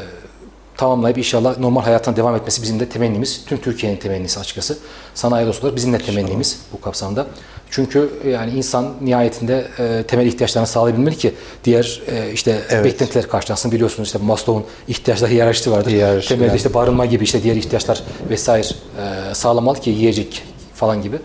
tamamlayıp 0.78 1.18
inşallah 1.18 1.58
normal 1.58 1.82
hayatına 1.82 2.16
devam 2.16 2.36
etmesi 2.36 2.62
bizim 2.62 2.80
de 2.80 2.88
temennimiz. 2.88 3.44
Tüm 3.46 3.58
Türkiye'nin 3.58 3.96
temennisi 3.96 4.40
açıkçası. 4.40 4.78
Sanayi 5.14 5.46
dostu 5.46 5.66
olarak 5.66 5.76
bizim 5.76 5.92
de 5.92 5.98
temennimiz 5.98 6.60
bu 6.72 6.80
kapsamda. 6.80 7.26
Çünkü 7.70 8.10
yani 8.28 8.50
insan 8.50 8.92
nihayetinde 9.00 9.66
e, 9.78 10.02
temel 10.02 10.26
ihtiyaçlarını 10.26 10.66
sağlayabilmeli 10.66 11.16
ki 11.16 11.34
diğer 11.64 12.02
e, 12.06 12.32
işte 12.32 12.58
evet. 12.70 12.84
beklentiler 12.84 13.28
karşılansın. 13.28 13.72
Biliyorsunuz 13.72 14.08
işte 14.08 14.18
Maslow'un 14.18 14.64
ihtiyaçları 14.88 15.30
hiyerarşisi 15.30 15.70
vardır. 15.70 15.90
Hiyerarşi 15.90 16.28
Temelde 16.28 16.46
yani. 16.46 16.56
işte 16.56 16.74
barınma 16.74 17.06
gibi 17.06 17.24
işte 17.24 17.42
diğer 17.42 17.56
ihtiyaçlar 17.56 18.02
vesaire 18.30 18.66
e, 18.66 19.34
sağlamalı 19.34 19.80
ki 19.80 19.90
yiyecek 19.90 20.42
falan 20.74 21.02
gibi 21.02 21.16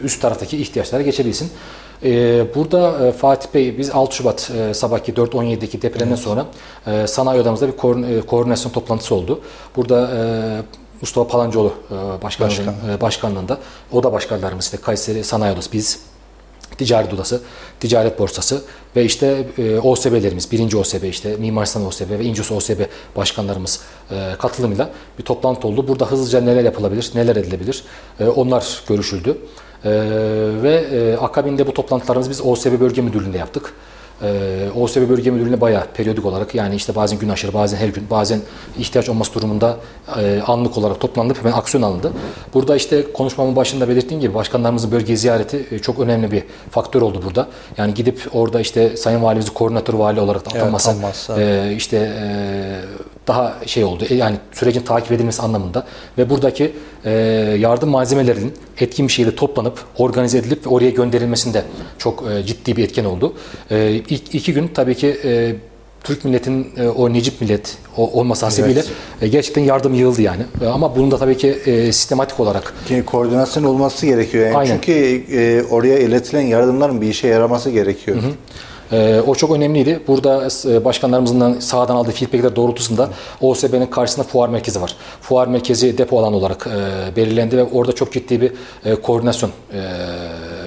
üst 0.00 0.22
taraftaki 0.22 0.56
ihtiyaçlara 0.56 1.02
geçebilsin. 1.02 1.50
Ee, 2.04 2.46
burada 2.54 3.06
e, 3.06 3.12
Fatih 3.12 3.48
Bey 3.54 3.78
biz 3.78 3.90
6 3.90 4.16
Şubat 4.16 4.50
e, 4.50 4.74
sabahki 4.74 5.12
4.17'deki 5.12 5.82
depremden 5.82 6.08
evet. 6.08 6.18
sonra 6.18 6.46
e, 6.86 7.06
sanayi 7.06 7.40
odamızda 7.40 7.68
bir 7.68 7.76
koordinasyon 8.26 8.72
toplantısı 8.72 9.14
oldu. 9.14 9.40
Burada 9.76 10.10
Mustafa 11.00 11.28
Palancıoğlu 11.28 11.72
başkanlığın, 12.22 12.66
Başkan. 12.66 13.00
başkanlığında 13.00 13.58
oda 13.92 14.12
başkanlarımız 14.12 14.64
işte 14.64 14.76
Kayseri 14.76 15.24
Sanayi 15.24 15.52
Odası 15.52 15.72
biz 15.72 16.00
Ticaret 16.78 17.14
Odası, 17.14 17.40
Ticaret 17.80 18.18
Borsası 18.18 18.62
ve 18.96 19.04
işte 19.04 19.46
e, 19.58 19.78
OSB'lerimiz, 19.78 20.52
birinci 20.52 20.76
OSB 20.76 21.04
işte 21.04 21.36
Mimar 21.36 21.64
Sinan 21.64 21.86
OSB 21.86 22.10
ve 22.10 22.24
İncos 22.24 22.50
OSB 22.52 22.80
başkanlarımız 23.16 23.80
e, 24.10 24.34
katılımıyla 24.38 24.90
bir 25.18 25.24
toplantı 25.24 25.68
oldu. 25.68 25.88
Burada 25.88 26.06
hızlıca 26.06 26.40
neler 26.40 26.64
yapılabilir, 26.64 27.10
neler 27.14 27.36
edilebilir 27.36 27.84
e, 28.20 28.28
onlar 28.28 28.82
görüşüldü. 28.88 29.38
E, 29.84 29.90
ve 30.62 30.74
e, 30.92 31.16
akabinde 31.16 31.66
bu 31.66 31.74
toplantılarımızı 31.74 32.30
biz 32.30 32.40
OSB 32.40 32.80
Bölge 32.80 33.02
Müdürlüğü'nde 33.02 33.38
yaptık. 33.38 33.74
e, 34.22 34.68
OSB 34.76 35.08
Bölge 35.08 35.30
Müdürlüğü'ne 35.30 35.60
bayağı 35.60 35.84
periyodik 35.94 36.26
olarak 36.26 36.54
yani 36.54 36.74
işte 36.74 36.94
bazen 36.94 37.18
gün 37.18 37.28
aşırı, 37.28 37.54
bazen 37.54 37.76
her 37.76 37.88
gün, 37.88 38.10
bazen 38.10 38.40
ihtiyaç 38.78 39.08
olması 39.08 39.34
durumunda 39.34 39.76
e, 40.20 40.40
anlık 40.46 40.78
olarak 40.78 41.00
toplanıp 41.00 41.38
hemen 41.40 41.52
aksiyon 41.52 41.82
alındı. 41.82 42.12
Burada 42.54 42.76
işte 42.76 43.12
konuşmamın 43.12 43.56
başında 43.56 43.88
belirttiğim 43.88 44.20
gibi 44.20 44.34
başkanlarımızın 44.34 44.92
bölge 44.92 45.16
ziyareti 45.16 45.66
e, 45.70 45.78
çok 45.78 45.98
önemli 46.00 46.30
bir 46.30 46.42
faktör 46.70 47.02
oldu 47.02 47.20
burada. 47.24 47.48
Yani 47.76 47.94
gidip 47.94 48.28
orada 48.32 48.60
işte 48.60 48.96
Sayın 48.96 49.22
Valimizin 49.22 49.52
koordinatör 49.52 49.94
vali 49.94 50.20
olarak 50.20 50.44
da 50.46 50.50
Evet, 50.52 50.62
atanması, 50.62 50.90
atanması. 50.90 51.32
e, 51.40 51.74
işte 51.76 51.96
e, 51.96 52.80
daha 53.26 53.56
şey 53.66 53.84
oldu. 53.84 54.04
E, 54.10 54.14
Yani 54.14 54.36
sürecin 54.52 54.80
takip 54.82 55.12
edilmesi 55.12 55.42
anlamında 55.42 55.86
ve 56.18 56.30
buradaki 56.30 56.72
e, 57.04 57.10
yardım 57.58 57.88
malzemelerinin 57.90 58.52
etkin 58.80 59.08
bir 59.08 59.12
şekilde 59.12 59.36
toplanıp 59.36 59.84
organize 59.98 60.38
edilip 60.38 60.72
oraya 60.72 60.90
gönderilmesinde 60.90 61.64
çok 61.98 62.24
e, 62.30 62.42
ciddi 62.42 62.76
bir 62.76 62.84
etken 62.84 63.04
oldu. 63.04 63.34
E, 63.70 63.90
ilk 64.08 64.34
iki 64.34 64.52
gün 64.54 64.68
tabii 64.74 64.94
ki 64.94 65.16
e, 65.24 65.54
Türk 66.04 66.24
milletinin 66.24 66.66
e, 66.76 66.88
o 66.88 67.12
Necip 67.12 67.40
millet 67.40 67.76
o, 67.96 68.10
olması 68.20 68.46
hasebiyle 68.46 68.80
Evet. 68.80 68.90
e, 69.22 69.28
gerçekten 69.28 69.62
yardım 69.62 69.94
yığıldı 69.94 70.22
yani. 70.22 70.42
E, 70.62 70.66
ama 70.66 70.96
bunun 70.96 71.10
da 71.10 71.18
tabii 71.18 71.36
ki 71.36 71.48
e, 71.66 71.92
sistematik 71.92 72.40
olarak 72.40 72.74
Ki 72.88 73.02
koordinasyon 73.06 73.64
olması 73.64 74.06
gerekiyor. 74.06 74.46
Yani 74.46 74.56
Aynen. 74.56 74.74
Çünkü 74.74 74.92
e, 75.36 75.62
oraya 75.70 75.98
iletilen 75.98 76.42
yardımların 76.42 77.00
bir 77.00 77.06
işe 77.08 77.28
yaraması 77.28 77.70
gerekiyor. 77.70 78.16
Ee, 78.92 79.20
o 79.26 79.34
çok 79.34 79.50
önemliydi. 79.50 80.00
Burada 80.08 80.48
e, 80.68 80.84
başkanlarımızın 80.84 81.60
sağdan 81.60 81.96
aldığı 81.96 82.10
feedbackler 82.10 82.56
doğrultusunda 82.56 83.08
OSB'nin 83.40 83.86
karşısında 83.86 84.26
fuar 84.26 84.48
merkezi 84.48 84.82
var. 84.82 84.96
Fuar 85.20 85.46
merkezi 85.46 85.98
depo 85.98 86.18
alanı 86.18 86.36
olarak 86.36 86.66
e, 86.66 87.16
belirlendi 87.16 87.56
ve 87.56 87.64
orada 87.64 87.92
çok 87.92 88.12
ciddi 88.12 88.40
bir 88.40 88.52
e, 88.84 88.94
koordinasyon 88.94 89.50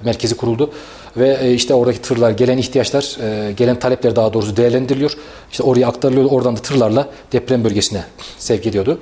merkezi 0.04 0.38
kuruldu. 0.38 0.72
Ve 1.18 1.54
işte 1.54 1.74
oradaki 1.74 2.02
tırlar, 2.02 2.32
gelen 2.32 2.58
ihtiyaçlar, 2.58 3.18
gelen 3.58 3.80
talepler 3.80 4.16
daha 4.16 4.34
doğrusu 4.34 4.58
değerlendiriliyor. 4.58 5.18
İşte 5.52 5.64
oraya 5.64 5.88
aktarılıyor, 5.88 6.32
oradan 6.32 6.58
da 6.58 6.62
tırlarla 6.62 7.08
deprem 7.32 7.64
bölgesine 7.64 8.04
sevk 8.38 8.68
ediyordu. 8.68 9.00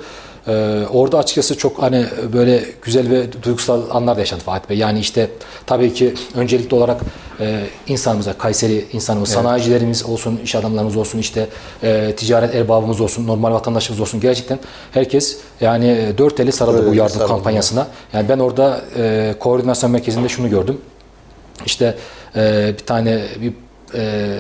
Ee, 0.48 0.82
orada 0.94 1.18
açıkçası 1.18 1.58
çok 1.58 1.82
hani 1.82 2.06
böyle 2.34 2.64
güzel 2.82 3.10
ve 3.10 3.44
duygusal 3.44 3.82
anlar 3.92 4.16
da 4.16 4.20
yaşadı 4.20 4.40
Fatih 4.46 4.70
Bey. 4.70 4.78
Yani 4.78 5.00
işte 5.00 5.30
tabii 5.66 5.94
ki 5.94 6.14
öncelikli 6.36 6.76
olarak 6.76 7.02
e, 7.40 7.64
insanımıza, 7.88 8.34
Kayseri 8.34 8.86
insanımız, 8.94 9.30
Evet. 9.30 9.44
sanayicilerimiz 9.44 10.06
olsun, 10.06 10.40
iş 10.44 10.56
adamlarımız 10.56 10.96
olsun, 10.98 11.20
işte 11.20 11.48
e, 11.84 12.14
ticaret 12.18 12.56
erbabımız 12.56 13.02
olsun, 13.02 13.28
normal 13.28 13.52
vatandaşımız 13.52 14.00
olsun. 14.02 14.20
Gerçekten 14.20 14.60
herkes 14.92 15.38
yani 15.62 16.14
dört 16.18 16.40
eli 16.40 16.52
sarıldı 16.52 16.78
Dört 16.78 16.88
bu 16.92 16.94
yardım 16.94 17.14
sarıldı. 17.18 17.28
kampanyasına. 17.34 17.88
Yani 18.14 18.30
ben 18.30 18.40
orada 18.40 18.82
e, 18.98 19.36
koordinasyon 19.40 19.92
merkezinde 19.92 20.30
şunu 20.30 20.50
gördüm. 20.50 20.78
İşte 21.66 21.96
e, 22.36 22.74
bir 22.80 22.86
tane 22.86 23.22
bir 23.42 23.54
e, 24.00 24.38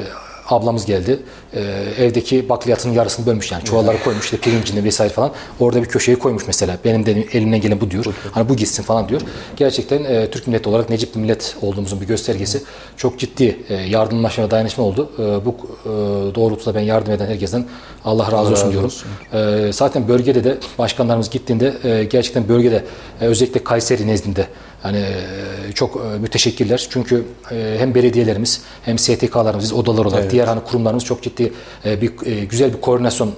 ablamız 0.49 0.85
geldi. 0.85 1.19
E, 1.55 2.03
evdeki 2.03 2.49
bakliyatının 2.49 2.93
yarısını 2.93 3.25
bölmüş 3.25 3.51
yani. 3.51 3.63
Çuvalları 3.63 4.03
koymuş 4.03 4.25
işte 4.25 4.37
pirincini 4.37 4.83
vesaire 4.83 5.13
falan. 5.13 5.31
Orada 5.59 5.83
bir 5.83 5.87
köşeyi 5.87 6.19
koymuş 6.19 6.43
mesela. 6.47 6.77
Benim 6.85 7.05
de 7.05 7.11
elimden 7.11 7.61
gelen 7.61 7.81
bu 7.81 7.91
diyor. 7.91 8.05
Hani 8.31 8.49
bu 8.49 8.55
gitsin 8.55 8.83
falan 8.83 9.09
diyor. 9.09 9.21
Gerçekten 9.55 10.03
e, 10.03 10.31
Türk 10.31 10.47
milleti 10.47 10.69
olarak 10.69 10.89
Necip 10.89 11.15
bir 11.15 11.19
millet 11.19 11.55
olduğumuzun 11.61 12.01
bir 12.01 12.07
göstergesi. 12.07 12.63
Çok 12.97 13.19
ciddi 13.19 13.57
e, 13.69 13.73
yardımlaşma 13.73 14.43
ve 14.43 14.51
dayanışma 14.51 14.83
oldu. 14.83 15.09
E, 15.19 15.45
bu 15.45 15.55
e, 15.85 15.89
doğrultuda 16.35 16.75
ben 16.75 16.81
yardım 16.81 17.13
eden 17.13 17.27
herkesten 17.27 17.65
Allah 18.05 18.31
razı 18.31 18.51
olsun 18.51 18.71
diyorum. 18.71 18.91
E, 19.33 19.71
zaten 19.73 20.07
bölgede 20.07 20.43
de 20.43 20.57
başkanlarımız 20.79 21.29
gittiğinde 21.29 21.73
e, 21.83 22.03
gerçekten 22.03 22.49
bölgede 22.49 22.83
e, 23.21 23.25
özellikle 23.25 23.63
Kayseri 23.63 24.07
nezdinde 24.07 24.47
hani 24.83 24.97
e, 24.97 25.71
çok 25.73 25.95
e, 25.95 26.19
müteşekkirler. 26.19 26.87
Çünkü 26.89 27.25
e, 27.51 27.75
hem 27.79 27.95
belediyelerimiz 27.95 28.61
hem 28.81 28.97
STK'larımız, 28.97 29.73
odalar 29.73 30.05
olarak 30.05 30.21
Evet. 30.21 30.31
diğer 30.31 30.47
hani 30.47 30.59
kurumlarımız 30.63 31.03
çok 31.03 31.21
ciddi 31.21 31.42
e, 31.85 32.01
bir 32.01 32.27
e, 32.27 32.45
güzel 32.45 32.73
bir 32.73 32.81
koordinasyon 32.81 33.27
e, 33.27 33.31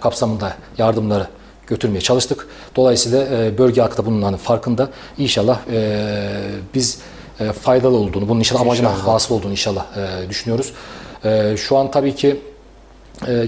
kapsamında 0.00 0.56
yardımları 0.78 1.26
götürmeye 1.66 2.00
çalıştık. 2.00 2.48
Dolayısıyla 2.76 3.44
e, 3.44 3.58
bölge 3.58 3.80
halkı 3.80 3.96
da 3.96 4.06
bunun 4.06 4.22
hani 4.22 4.36
farkında. 4.36 4.88
İnşallah 5.18 5.58
e, 5.72 6.00
biz 6.74 6.98
e, 7.40 7.52
faydalı 7.52 7.96
olduğunu, 7.96 8.28
bunun 8.28 8.38
inşallah 8.38 8.60
amacına 8.60 9.06
hasıl 9.06 9.34
olduğunu 9.34 9.50
inşallah 9.50 9.86
e, 9.96 10.28
düşünüyoruz. 10.28 10.72
E, 11.24 11.56
şu 11.56 11.76
an 11.76 11.90
tabii 11.90 12.14
ki 12.14 12.28
e, 12.28 12.36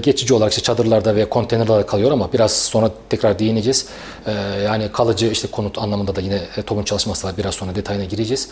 geçici 0.02 0.34
olarak 0.34 0.52
işte 0.52 0.62
çadırlarda 0.62 1.16
ve 1.16 1.28
konteynerlarda 1.28 1.86
kalıyor 1.86 2.12
ama 2.12 2.32
biraz 2.32 2.52
sonra 2.52 2.90
tekrar 3.10 3.38
değineceğiz. 3.38 3.86
E, 4.26 4.32
yani 4.64 4.92
kalıcı 4.92 5.26
işte 5.26 5.48
konut 5.48 5.78
anlamında 5.78 6.16
da 6.16 6.20
yine 6.20 6.40
e, 6.56 6.62
TOB'un 6.62 6.82
çalışması 6.82 7.26
var. 7.26 7.34
Biraz 7.38 7.54
sonra 7.54 7.74
detayına 7.74 8.04
gireceğiz. 8.04 8.48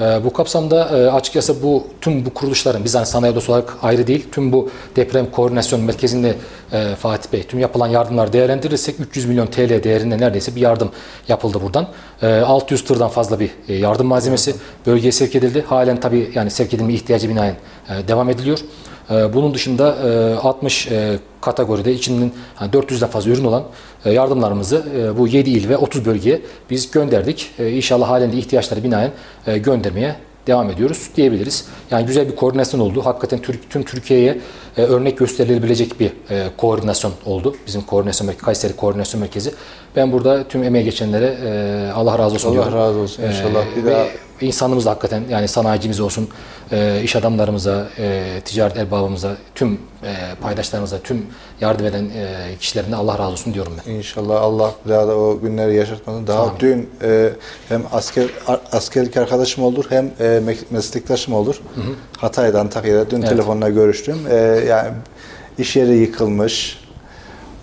E, 0.00 0.24
bu 0.24 0.32
kapsamda 0.32 0.98
e, 0.98 1.10
açıkçası 1.10 1.62
bu 1.62 1.86
tüm 2.00 2.26
bu 2.26 2.34
kuruluşların 2.34 2.84
biz 2.84 2.94
hani 2.94 3.06
sanayi 3.06 3.32
odası 3.32 3.52
olarak 3.52 3.76
ayrı 3.82 4.06
değil 4.06 4.26
tüm 4.32 4.52
bu 4.52 4.70
deprem 4.96 5.30
koordinasyon 5.30 5.80
merkezinde 5.80 6.34
e, 6.72 6.94
Fatih 6.94 7.32
Bey 7.32 7.42
tüm 7.42 7.60
yapılan 7.60 7.88
yardımlar 7.88 8.32
değerlendirirsek 8.32 9.00
300 9.00 9.26
milyon 9.26 9.46
TL 9.46 9.82
değerinde 9.82 10.18
neredeyse 10.18 10.56
bir 10.56 10.60
yardım 10.60 10.90
yapıldı 11.28 11.60
buradan. 11.62 11.88
E, 12.22 12.40
600 12.40 12.84
tırdan 12.84 13.08
fazla 13.08 13.40
bir 13.40 13.50
yardım 13.68 14.06
malzemesi 14.06 14.54
bölgeye 14.86 15.12
sevk 15.12 15.36
edildi. 15.36 15.64
Halen 15.68 16.00
tabii 16.00 16.30
yani 16.34 16.50
sevk 16.50 16.74
edilme 16.74 16.92
ihtiyacı 16.94 17.28
binaen 17.28 17.56
devam 18.08 18.30
ediliyor. 18.30 18.58
Ee, 19.10 19.34
Bunun 19.34 19.54
dışında 19.54 19.96
e, 20.08 20.34
60 20.34 20.86
e, 20.86 21.18
kategoride 21.40 21.92
içinden 21.92 22.30
yani 22.60 22.70
400'den 22.70 23.08
fazla 23.08 23.30
ürün 23.30 23.44
olan 23.44 23.62
e, 24.04 24.12
yardımlarımızı 24.12 24.84
e, 24.98 25.18
bu 25.18 25.28
7 25.28 25.50
il 25.50 25.68
ve 25.68 25.76
30 25.76 26.04
bölgeye 26.04 26.40
biz 26.70 26.90
gönderdik. 26.90 27.50
E, 27.58 27.70
İnşallah 27.70 28.08
halen 28.08 28.32
de 28.32 28.36
ihtiyaçları 28.36 28.84
binaen 28.84 29.10
e, 29.46 29.58
göndermeye 29.58 30.16
devam 30.46 30.70
ediyoruz 30.70 31.10
diyebiliriz. 31.16 31.64
Yani 31.90 32.06
güzel 32.06 32.28
bir 32.28 32.36
koordinasyon 32.36 32.80
oldu. 32.80 33.02
Hakikaten 33.04 33.38
tüm 33.70 33.82
Türkiye'ye 33.82 34.38
e, 34.76 34.82
örnek 34.82 35.18
gösterilebilecek 35.18 36.00
bir 36.00 36.06
e, 36.30 36.46
koordinasyon 36.56 37.12
oldu. 37.26 37.56
Bizim 37.66 37.82
koordinasyon 37.82 38.26
merkezi, 38.26 38.44
Kayseri 38.44 38.76
Koordinasyon 38.76 39.20
Merkezi. 39.20 39.52
Ben 39.96 40.12
burada 40.12 40.48
tüm 40.48 40.62
emeğe 40.64 40.84
geçenlere 40.84 41.36
e, 41.44 41.90
Allah 41.92 42.18
razı 42.18 42.34
olsun 42.34 42.48
Allah 42.48 42.54
diyorum. 42.54 42.74
razı 42.78 42.98
olsun 42.98 43.22
inşallah. 43.22 43.64
Bir 43.76 43.84
ve 43.84 43.90
daha- 43.90 44.06
insanımız 44.40 44.86
da 44.86 44.90
hakikaten 44.90 45.22
yani 45.30 45.48
sanayicimiz 45.48 46.00
olsun, 46.00 46.28
e, 46.72 47.00
iş 47.02 47.16
adamlarımıza, 47.16 47.86
e, 47.98 48.40
ticaret 48.44 48.76
erbabımıza, 48.76 49.36
tüm 49.54 49.72
e, 49.72 49.78
paydaşlarımıza, 50.40 50.98
tüm 50.98 51.26
yardım 51.60 51.86
eden 51.86 52.04
e, 52.04 52.36
kişilerine 52.60 52.96
Allah 52.96 53.12
razı 53.18 53.32
olsun 53.32 53.54
diyorum 53.54 53.72
ben. 53.86 53.92
İnşallah 53.92 54.40
Allah 54.42 54.70
bir 54.84 54.90
daha 54.90 55.08
da 55.08 55.16
o 55.16 55.40
günleri 55.40 55.74
yaşatmasın. 55.74 56.26
Daha 56.26 56.42
Amin. 56.42 56.52
dün 56.60 56.90
e, 57.02 57.30
hem 57.68 57.82
asker 57.92 58.26
askerlik 58.72 59.16
arkadaşım 59.16 59.64
olur 59.64 59.84
hem 59.88 60.04
e, 60.06 60.22
me- 60.24 60.64
meslektaşım 60.70 61.34
olur. 61.34 61.60
Hatay'dan 62.18 62.60
Antakya'da 62.60 63.10
dün 63.10 63.18
Evet. 63.20 63.28
telefonla 63.28 63.68
görüştüm. 63.68 64.18
E, 64.30 64.34
yani 64.68 64.88
iş 65.58 65.76
yeri 65.76 65.96
yıkılmış. 65.96 66.86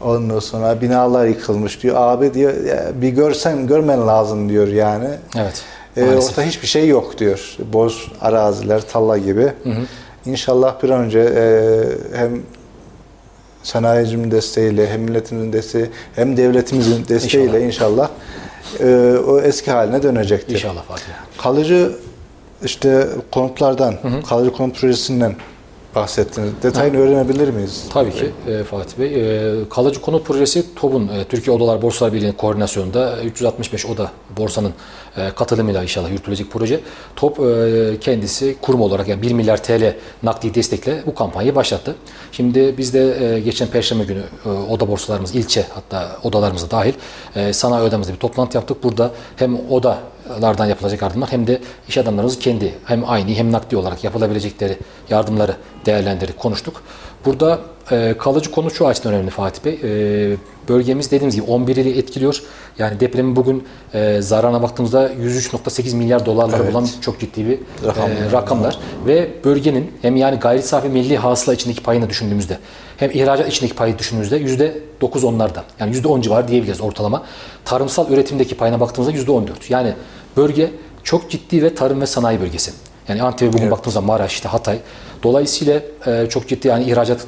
Ondan 0.01 0.39
sonra 0.39 0.82
binalar 0.82 1.26
yıkılmış 1.26 1.84
diyor. 1.84 1.95
Abi 1.99 2.34
diyor 2.34 2.63
"ya 2.65 2.91
bir 3.01 3.09
görsen 3.09 3.67
görmen 3.67 4.07
lazım 4.07 4.49
diyor 4.49 4.67
yani. 4.67 5.07
Evet. 5.38 5.61
E, 5.97 6.01
maalesef. 6.01 6.29
orada 6.29 6.41
hiçbir 6.49 6.67
şey 6.67 6.87
yok 6.87 7.17
diyor. 7.17 7.55
Boş 7.73 8.07
araziler, 8.21 8.87
talla 8.87 9.17
gibi. 9.17 9.53
İnşallah 10.25 10.83
bir 10.83 10.89
an 10.89 11.01
önce 11.01 11.19
e, 11.19 12.17
hem 12.17 12.41
sanayicinin 13.63 14.31
desteğiyle, 14.31 14.89
hem 14.89 15.01
milletimizin 15.01 15.53
desteği, 15.53 15.89
hem 16.15 16.37
devletimizin 16.37 17.07
desteğiyle 17.07 17.65
inşallah, 17.65 18.09
e, 18.79 19.15
o 19.27 19.39
eski 19.39 19.71
haline 19.71 20.03
dönecektir. 20.03 20.53
İnşallah 20.53 20.83
Fatih. 20.83 21.03
Kalıcı 21.37 21.91
işte 22.65 23.07
konutlardan, 23.31 23.95
kalıcı 24.29 24.51
konut 24.51 24.79
projesinden 24.79 25.35
bahsettiniz. 25.95 26.51
Detayını 26.63 26.97
öğrenebilir 26.97 27.49
miyiz? 27.49 27.85
Tabii 27.93 28.11
ki 28.11 28.31
e, 28.47 28.63
Fatih 28.63 28.99
Bey. 28.99 29.07
E, 29.07 29.69
kalıcı 29.69 30.01
konut 30.01 30.25
projesi 30.25 30.75
TOB'un 30.75 31.07
e, 31.07 31.23
Türkiye 31.23 31.55
Odalar 31.55 31.81
Borsalar 31.81 32.13
Birliği'nin 32.13 32.33
koordinasyonunda 32.33 33.21
365 33.21 33.85
oda 33.85 34.11
borsanın 34.37 34.73
e, 35.17 35.29
katılımıyla 35.29 35.83
inşallah 35.83 36.09
yürütülecek 36.09 36.51
proje. 36.51 36.79
TOB 37.15 37.37
e, 37.39 37.99
kendisi 37.99 38.55
kurum 38.61 38.81
olarak 38.81 39.07
yani 39.07 39.21
1 39.21 39.31
milyar 39.33 39.63
TL 39.63 39.95
nakdi 40.23 40.55
destekle 40.55 41.03
bu 41.05 41.15
kampanyayı 41.15 41.55
başlattı. 41.55 41.95
Şimdi 42.31 42.77
biz 42.77 42.93
de 42.93 43.35
e, 43.35 43.39
geçen 43.39 43.67
Perşembe 43.67 44.03
günü 44.03 44.23
e, 44.45 44.49
oda 44.49 44.87
borsalarımız 44.87 45.35
ilçe 45.35 45.65
hatta 45.73 46.17
odalarımıza 46.23 46.71
dahil 46.71 46.93
e, 47.35 47.53
sanayi 47.53 47.83
odamızda 47.83 48.13
bir 48.13 48.19
toplantı 48.19 48.57
yaptık. 48.57 48.83
Burada 48.83 49.11
hem 49.35 49.69
odalardan 50.30 50.65
yapılacak 50.65 51.01
yardımlar 51.01 51.32
hem 51.32 51.47
de 51.47 51.61
iş 51.88 51.97
adamlarımız 51.97 52.39
kendi 52.39 52.74
hem 52.86 53.09
aynı 53.09 53.32
hem 53.32 53.51
nakdi 53.51 53.78
olarak 53.78 54.03
yapılabilecekleri 54.03 54.78
yardımları 55.09 55.55
değerlendirdik, 55.86 56.39
konuştuk. 56.39 56.84
Burada 57.26 57.59
e, 57.91 58.15
kalıcı 58.17 58.51
konu 58.51 58.71
şu 58.71 58.88
açıdan 58.88 59.13
önemli 59.13 59.30
Fatih 59.30 59.65
Bey. 59.65 59.80
E, 59.84 60.38
bölgemiz 60.69 61.11
dediğimiz 61.11 61.36
gibi 61.36 61.45
11 61.45 61.76
ili 61.76 61.97
etkiliyor. 61.99 62.43
Yani 62.80 62.99
depremin 62.99 63.36
bugün 63.36 63.63
e, 63.93 64.21
zararına 64.21 64.61
baktığımızda 64.61 65.13
103.8 65.13 65.95
milyar 65.95 66.26
dolarları 66.26 66.61
Evet. 66.63 66.74
bulan 66.74 66.88
çok 67.01 67.19
ciddi 67.19 67.47
bir 67.47 67.59
Rakamlar. 67.88 68.09
e, 68.15 68.32
rakamlar. 68.32 68.80
Ve 69.07 69.30
bölgenin 69.45 69.91
hem 70.01 70.15
yani 70.15 70.39
gayri 70.39 70.61
safi 70.61 70.89
milli 70.89 71.17
hasıla 71.17 71.53
içindeki 71.53 71.84
payını 71.84 72.09
düşündüğümüzde 72.09 72.57
hem 72.97 73.11
ihracat 73.11 73.47
içindeki 73.49 73.76
payı 73.76 73.99
düşündüğümüzde 73.99 74.38
yüzde 74.38 74.78
9 75.01 75.24
onlarda. 75.24 75.63
Yani 75.80 75.91
yüzde 75.91 76.07
10 76.07 76.21
civarı 76.21 76.47
diyebiliriz 76.47 76.82
ortalama. 76.82 77.24
Tarımsal 77.65 78.11
üretimdeki 78.11 78.57
payına 78.57 78.80
baktığımızda 78.80 79.11
yüzde 79.13 79.32
14. 79.32 79.69
Yani 79.69 79.93
bölge 80.38 80.71
çok 81.03 81.30
ciddi 81.32 81.63
ve 81.63 81.76
tarım 81.76 82.01
ve 82.01 82.05
sanayi 82.05 82.41
bölgesi. 82.41 82.71
Yani 83.07 83.23
Antep'e 83.23 83.53
bugün 83.53 83.71
baktığımız 83.71 83.93
zaman 83.93 84.07
Maraş, 84.07 84.33
işte 84.33 84.49
Hatay. 84.49 84.79
Dolayısıyla 85.23 85.81
e, 86.07 86.29
çok 86.29 86.47
ciddi 86.47 86.67
yani 86.67 86.83
ihracat 86.83 87.25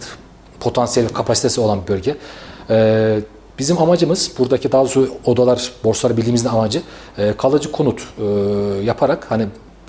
potansiyel 0.59 1.09
kapasitesi 1.09 1.61
olan 1.61 1.83
bir 1.83 1.87
bölge. 1.87 2.15
E, 2.69 3.19
bizim 3.59 3.77
amacımız 3.77 4.31
buradaki 4.39 4.71
daha 4.71 4.81
doğrusu 4.81 5.09
odalar, 5.25 5.71
borsalar 5.83 6.17
bildiğimizin 6.17 6.49
amacı 6.49 6.81
e, 7.17 7.33
kalıcı 7.37 7.71
konut 7.71 8.01
e, 8.01 8.23
yaparak 8.83 9.31
hani 9.31 9.45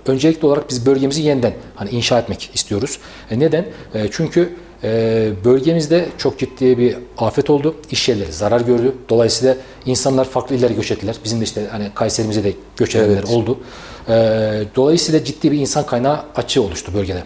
öncelikli 0.07 0.47
olarak 0.47 0.71
biz 0.71 0.87
bölgemizi 0.87 1.23
yeniden 1.23 1.53
hani 1.75 1.91
inşa 1.91 2.19
etmek 2.19 2.51
istiyoruz. 2.55 2.99
E, 3.31 3.39
neden? 3.39 3.67
E, 3.95 4.09
çünkü 4.11 4.57
e, 4.85 5.31
bölgemizde 5.45 6.09
çok 6.19 6.39
ciddi 6.39 6.79
bir 6.79 6.97
afet 7.19 7.51
oldu. 7.51 7.75
İş 7.91 8.09
yerleri 8.09 8.33
zarar 8.33 8.61
gördü. 8.61 8.95
Dolayısıyla 9.09 9.57
insanlar 9.87 10.25
farklı 10.25 10.57
illere 10.57 10.73
göç 10.73 10.91
ettiler. 10.91 11.17
Bizim 11.25 11.41
de 11.41 11.45
işte 11.45 11.67
hani 11.71 11.91
Kayserimize 11.95 12.45
de 12.45 12.53
göç 12.77 12.95
edenler 12.95 13.19
Evet. 13.19 13.31
oldu. 13.31 13.59
E, 14.09 14.13
dolayısıyla 14.77 15.25
ciddi 15.25 15.53
bir 15.53 15.59
insan 15.59 15.87
kaynağı 15.87 16.21
açığı 16.37 16.63
oluştu 16.63 16.95
bölgede. 16.95 17.23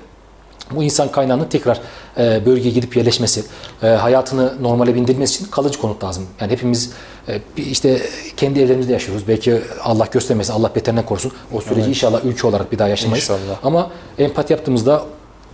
Bu 0.70 0.82
insan 0.82 1.12
kaynağının 1.12 1.44
tekrar 1.44 1.80
e, 2.18 2.46
bölgeye 2.46 2.74
gidip 2.74 2.96
yerleşmesi, 2.96 3.44
e, 3.82 3.86
hayatını 3.86 4.62
normale 4.62 4.94
bindirmesi 4.94 5.34
için 5.42 5.50
kalıcı 5.50 5.80
konut 5.80 6.04
lazım. 6.04 6.26
Yani 6.40 6.52
hepimiz 6.52 6.92
e, 7.28 7.40
işte 7.56 8.02
kendi 8.36 8.60
evlerimizde 8.60 8.92
yaşıyoruz. 8.92 9.28
Belki 9.28 9.60
Allah 9.82 10.06
göstermesin, 10.10 10.52
Allah 10.52 10.70
beterinden 10.74 11.06
korusun. 11.06 11.32
O 11.52 11.60
süreci 11.60 11.80
Evet. 11.80 11.88
inşallah 11.88 12.24
ülke 12.24 12.46
olarak 12.46 12.72
bir 12.72 12.78
daha 12.78 12.88
yaşamayız. 12.88 13.24
İnşallah. 13.24 13.58
Ama 13.62 13.90
empati 14.18 14.52
yaptığımızda 14.52 15.02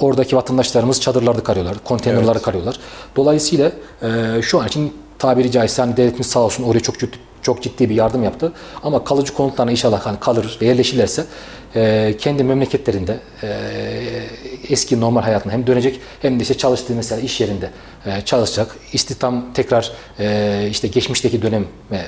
oradaki 0.01 0.37
vatandaşlarımız 0.37 1.01
çadırlarda 1.01 1.43
kalıyorlar, 1.43 1.77
konteynerlarda 1.85 2.33
Evet. 2.33 2.43
kalıyorlar. 2.43 2.79
Dolayısıyla 3.17 3.73
e, 4.03 4.43
şu 4.43 4.61
an 4.61 4.67
için 4.67 4.93
tabiri 5.19 5.51
caizse 5.51 5.83
hani 5.83 5.97
devletimiz 5.97 6.27
sağ 6.27 6.41
olsun 6.41 6.65
oraya 6.65 6.81
çok 6.81 6.99
ciddi, 6.99 7.19
çok 7.47 7.63
ciddi 7.63 7.91
bir 7.91 7.95
yardım 7.95 8.25
yaptı. 8.25 8.53
Ama 8.83 9.05
kalıcı 9.05 9.35
konutlarına 9.35 9.71
inşallah 9.71 10.07
hani 10.07 10.21
kalır, 10.21 10.59
yerleşirlerse 10.61 11.25
e, 11.77 12.15
kendi 12.19 12.45
memleketlerinde 12.45 13.19
e, 13.43 13.49
eski 14.69 15.01
normal 15.01 15.23
hayatına 15.23 15.53
hem 15.53 15.67
dönecek 15.67 16.01
hem 16.23 16.39
de 16.39 16.43
işte 16.43 16.55
çalıştığı 16.59 16.95
mesela 16.95 17.21
iş 17.21 17.41
yerinde 17.41 17.71
e, 18.07 18.21
çalışacak. 18.21 18.77
İstihdam 18.93 19.53
tekrar 19.55 19.93
e, 20.19 20.69
işte 20.71 20.89
geçmişteki 20.89 21.43
dönem 21.43 21.65
e, 21.93 21.99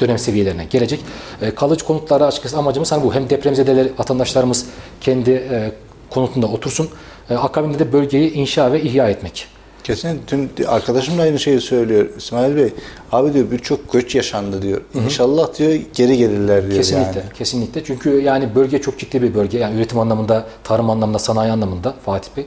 dönem 0.00 0.18
seviyelerine 0.18 0.64
gelecek. 0.64 1.00
E, 1.42 1.54
kalıcı 1.54 1.84
konutlara 1.84 2.26
açıkçası 2.26 2.58
amacımız 2.58 2.92
hani 2.92 3.04
bu. 3.04 3.14
Hem 3.14 3.30
depremzedeler 3.30 3.88
vatandaşlarımız 3.98 4.66
kendi 5.00 5.30
e, 5.30 5.72
konutunda 6.10 6.46
otursun. 6.46 6.88
E, 7.30 7.34
akabinde 7.34 7.78
de 7.78 7.92
bölgeyi 7.92 8.32
inşa 8.32 8.72
ve 8.72 8.82
ihya 8.82 9.08
etmek. 9.08 9.55
Kesin 9.86 10.20
tüm 10.26 10.50
arkadaşım 10.68 11.18
da 11.18 11.22
aynı 11.22 11.38
şeyi 11.38 11.60
söylüyor. 11.60 12.06
İsmail 12.18 12.56
Bey, 12.56 12.72
abi 13.12 13.34
diyor 13.34 13.50
birçok 13.50 13.92
göç 13.92 14.14
yaşandı 14.14 14.62
diyor. 14.62 14.80
İnşallah 14.94 15.58
diyor 15.58 15.80
geri 15.94 16.16
gelirler 16.16 16.62
diyor 16.62 16.76
Kesinlikle, 16.76 17.20
yani. 17.20 17.32
kesinlikle. 17.34 17.84
Çünkü 17.84 18.20
yani 18.20 18.54
bölge 18.54 18.80
çok 18.80 18.98
ciddi 18.98 19.22
bir 19.22 19.34
bölge. 19.34 19.58
Yani 19.58 19.76
üretim 19.76 19.98
anlamında, 19.98 20.46
tarım 20.64 20.90
anlamında, 20.90 21.18
sanayi 21.18 21.52
anlamında 21.52 21.94
Fatih 22.04 22.30
Bey. 22.36 22.46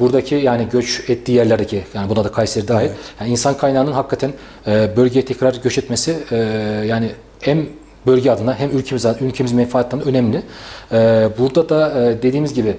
Buradaki 0.00 0.34
yani 0.34 0.68
göç 0.72 1.10
ettiği 1.10 1.32
yerlerdeki, 1.32 1.84
yani 1.94 2.08
buna 2.08 2.24
da 2.24 2.32
Kayseri 2.32 2.68
dahil, 2.68 2.86
Evet. 2.86 2.96
yani 3.20 3.30
insan 3.30 3.56
kaynağının 3.56 3.92
hakikaten 3.92 4.32
e, 4.66 4.96
bölgeye 4.96 5.24
tekrar 5.24 5.54
göç 5.54 5.78
etmesi 5.78 6.16
e, 6.30 6.36
yani 6.86 7.10
hem 7.40 7.66
bölge 8.06 8.30
adına 8.30 8.54
hem 8.54 8.70
ülkemiz 8.70 9.06
adına, 9.06 9.28
ülkemiz 9.28 9.52
menfaatinden 9.52 10.06
önemli. 10.06 10.42
E, 10.92 11.28
burada 11.38 11.68
da 11.68 12.02
e, 12.02 12.22
dediğimiz 12.22 12.54
gibi 12.54 12.76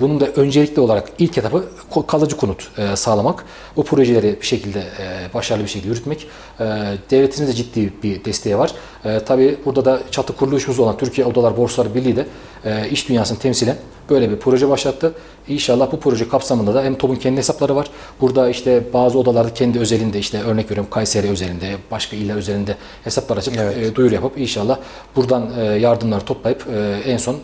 bunun 0.00 0.20
da 0.20 0.26
öncelikli 0.26 0.80
olarak 0.80 1.08
ilk 1.18 1.38
etapı 1.38 1.64
kalıcı 2.06 2.36
konut 2.36 2.70
e, 2.78 2.96
sağlamak. 2.96 3.44
O 3.76 3.82
projeleri 3.82 4.36
bir 4.40 4.46
şekilde 4.46 4.78
e, 4.78 5.34
başarılı 5.34 5.64
bir 5.64 5.68
şekilde 5.68 5.88
yürütmek. 5.88 6.26
E, 6.60 6.64
devletimizin 7.10 7.46
de 7.46 7.52
ciddi 7.52 7.92
bir 8.02 8.24
desteği 8.24 8.58
var. 8.58 8.72
Tabii 9.26 9.56
burada 9.64 9.84
da 9.84 10.00
çatı 10.10 10.36
kuruluşumuz 10.36 10.80
olan 10.80 10.98
Türkiye 10.98 11.26
Odalar 11.26 11.56
Borsalar 11.56 11.94
Birliği 11.94 12.16
de 12.16 12.26
iş 12.90 13.08
dünyasını 13.08 13.38
temsilen 13.38 13.76
böyle 14.10 14.30
bir 14.30 14.36
proje 14.36 14.68
başlattı. 14.68 15.14
İnşallah 15.48 15.92
bu 15.92 16.00
proje 16.00 16.28
kapsamında 16.28 16.74
da 16.74 16.82
hem 16.82 16.94
TOB'un 16.94 17.16
kendi 17.16 17.36
hesapları 17.36 17.76
var. 17.76 17.90
Burada 18.20 18.48
işte 18.48 18.84
bazı 18.92 19.18
odalarda 19.18 19.54
kendi 19.54 19.78
özelinde 19.78 20.18
işte 20.18 20.42
örnek 20.42 20.70
veriyorum 20.70 20.90
Kayseri 20.90 21.30
özelinde, 21.30 21.76
başka 21.90 22.16
iller 22.16 22.36
özelinde 22.36 22.76
hesaplar 23.04 23.36
açıp 23.36 23.56
e, 23.56 23.94
duyuru 23.94 24.14
yapıp 24.14 24.38
inşallah 24.38 24.78
buradan 25.16 25.74
yardımları 25.74 26.24
toplayıp 26.24 26.66
en 27.06 27.16
son 27.16 27.36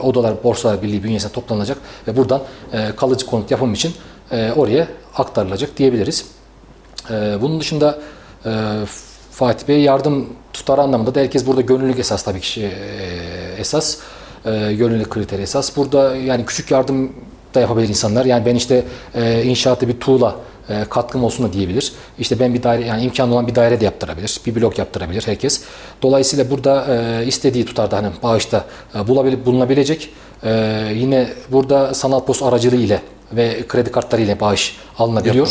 Odalar 0.00 0.44
Borsalar 0.44 0.82
Birliği 0.82 1.02
bünyesinde 1.02 1.32
toplanacak 1.40 1.78
ve 2.08 2.16
buradan 2.16 2.42
e, 2.72 2.96
kalıcı 2.96 3.26
konut 3.26 3.50
yapım 3.50 3.74
için 3.74 3.92
e, 4.32 4.52
oraya 4.56 4.88
aktarılacak 5.16 5.76
diyebiliriz. 5.76 6.26
E, 7.10 7.14
bunun 7.40 7.60
dışında 7.60 7.98
e, 8.46 8.50
Fatih 9.30 9.68
Bey 9.68 9.80
yardım 9.80 10.26
tutar 10.52 10.78
anlamında 10.78 11.14
da 11.14 11.20
herkes 11.20 11.46
burada 11.46 11.60
gönüllülük 11.60 11.98
esas 11.98 12.22
tabii 12.22 12.40
ki 12.40 12.62
e, 12.62 13.60
esas. 13.60 13.96
E, 14.44 14.74
gönüllülük 14.74 15.10
kriteri 15.10 15.42
esas. 15.42 15.76
Burada 15.76 16.16
yani 16.16 16.46
küçük 16.46 16.70
yardım 16.70 17.12
da 17.54 17.60
yapabilir 17.60 17.88
insanlar. 17.88 18.24
Yani 18.24 18.46
ben 18.46 18.54
işte 18.54 18.84
e, 19.14 19.42
inşaatı 19.42 19.88
bir 19.88 20.00
tuğla 20.00 20.36
e, 20.70 20.84
katkım 20.90 21.24
olsun 21.24 21.48
da 21.48 21.52
diyebilir. 21.52 21.92
İşte 22.18 22.40
ben 22.40 22.54
bir 22.54 22.62
daire 22.62 22.86
yani 22.86 23.02
imkanı 23.02 23.32
olan 23.32 23.46
bir 23.46 23.54
daire 23.54 23.80
de 23.80 23.84
yaptırabilir. 23.84 24.40
Bir 24.46 24.54
blok 24.54 24.78
yaptırabilir 24.78 25.22
herkes. 25.26 25.62
Dolayısıyla 26.02 26.50
burada 26.50 26.86
e, 26.94 27.26
istediği 27.26 27.64
tutarda 27.64 27.96
hani 27.96 28.08
bağışta 28.22 28.64
e, 28.94 29.08
bulabilir, 29.08 29.44
bulunabilecek. 29.46 30.10
E, 30.42 30.82
yine 30.94 31.28
burada 31.52 31.94
sanal 31.94 32.20
post 32.20 32.42
aracılığı 32.42 32.76
ile 32.76 33.02
ve 33.32 33.66
kredi 33.68 33.92
kartları 33.92 34.22
ile 34.22 34.40
bağış 34.40 34.76
alınabiliyor. 34.98 35.46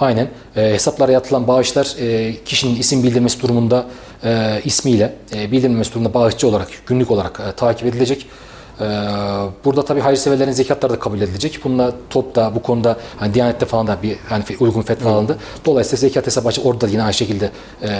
Aynen. 0.00 0.28
E, 0.56 0.62
hesaplara 0.62 1.12
yatılan 1.12 1.48
bağışlar 1.48 1.94
e, 2.00 2.34
kişinin 2.44 2.76
isim 2.76 3.02
bildirmesi 3.02 3.42
durumunda 3.42 3.86
e, 4.24 4.60
ismiyle 4.64 5.14
e, 5.34 5.52
bildirilmesi 5.52 5.90
durumunda 5.90 6.14
bağışçı 6.14 6.48
olarak 6.48 6.68
günlük 6.86 7.10
olarak 7.10 7.40
e, 7.48 7.52
takip 7.52 7.86
edilecek. 7.86 8.26
E, 8.80 8.84
burada 9.64 9.84
tabii 9.84 10.00
hayırseverlerin 10.00 10.52
zekatları 10.52 10.92
da 10.92 10.98
kabul 10.98 11.20
edilecek. 11.20 11.60
Bununla 11.64 11.92
TOP'ta 12.10 12.54
bu 12.54 12.62
konuda 12.62 12.96
hani 13.16 13.34
Diyanet'te 13.34 13.66
falan 13.66 13.86
da 13.86 14.02
bir 14.02 14.18
hani 14.28 14.44
uygun 14.60 14.82
fetva 14.82 15.10
alındı. 15.10 15.38
Dolayısıyla 15.64 16.00
zekat 16.08 16.26
hesabı 16.26 16.48
açıp 16.48 16.66
orada 16.66 16.80
da 16.80 16.90
yine 16.90 17.02
aynı 17.02 17.14
şekilde 17.14 17.50
e, 17.82 17.90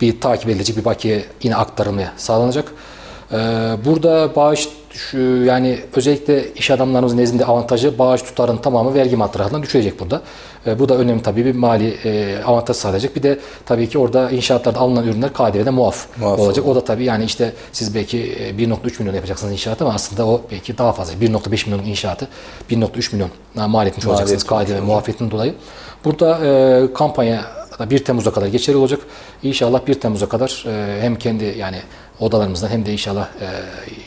bir 0.00 0.20
takip 0.20 0.48
edilecek 0.48 0.76
bir 0.76 0.84
bakiye 0.84 1.24
yine 1.42 1.56
aktarılmaya 1.56 2.12
sağlanacak. 2.16 2.72
Ee, 3.32 3.36
burada 3.84 4.36
bağış 4.36 4.68
şu, 4.90 5.18
yani 5.44 5.78
özellikle 5.96 6.52
iş 6.52 6.70
adamlarımızın 6.70 7.16
nezdinde 7.16 7.44
avantajı 7.44 7.98
bağış 7.98 8.22
tutarının 8.22 8.58
tamamı 8.58 8.94
vergi 8.94 9.16
matrahından 9.16 9.62
düşecek 9.62 10.00
burada. 10.00 10.22
Ee, 10.66 10.78
bu 10.78 10.88
da 10.88 10.96
önemli 10.96 11.22
tabii 11.22 11.44
bir 11.44 11.54
mali 11.54 11.96
e, 12.04 12.42
avantaj 12.44 12.76
sağlayacak. 12.76 13.16
Bir 13.16 13.22
de 13.22 13.38
tabii 13.66 13.88
ki 13.88 13.98
orada 13.98 14.30
inşaatlarda 14.30 14.78
alınan 14.78 15.04
ürünler 15.04 15.32
KDV'de 15.32 15.70
muaf, 15.70 16.06
Muaf 16.18 16.40
olacak. 16.40 16.66
O 16.66 16.74
da 16.74 16.84
tabii 16.84 17.04
yani 17.04 17.24
işte 17.24 17.52
siz 17.72 17.94
belki 17.94 18.18
e, 18.18 18.50
1.3 18.50 18.98
milyon 18.98 19.14
yapacaksınız 19.14 19.52
inşaatı 19.52 19.84
ama 19.84 19.94
aslında 19.94 20.26
o 20.26 20.40
belki 20.50 20.78
daha 20.78 20.92
fazla. 20.92 21.14
1.5 21.14 21.70
milyon 21.70 21.84
inşaatı 21.84 22.28
1.3 22.70 23.14
milyon 23.14 23.30
mal 23.70 23.86
etmiş 23.86 24.06
olacaksınız 24.06 24.44
KDV 24.44 24.82
muafiyetinden 24.82 25.30
dolayı. 25.30 25.54
Burada 26.04 26.38
e, 26.44 26.92
kampanya 26.94 27.44
da 27.78 27.90
1 27.90 28.04
Temmuz'a 28.04 28.30
kadar 28.30 28.46
geçerli 28.46 28.76
olacak. 28.76 29.00
İnşallah 29.42 29.86
1 29.86 29.94
Temmuz'a 29.94 30.28
kadar 30.28 30.64
e, 30.66 31.02
hem 31.02 31.16
kendi 31.16 31.44
yani 31.58 31.76
odalarımızdan 32.20 32.68
hem 32.68 32.86
de 32.86 32.92
inşallah 32.92 33.28
e, 33.40 33.48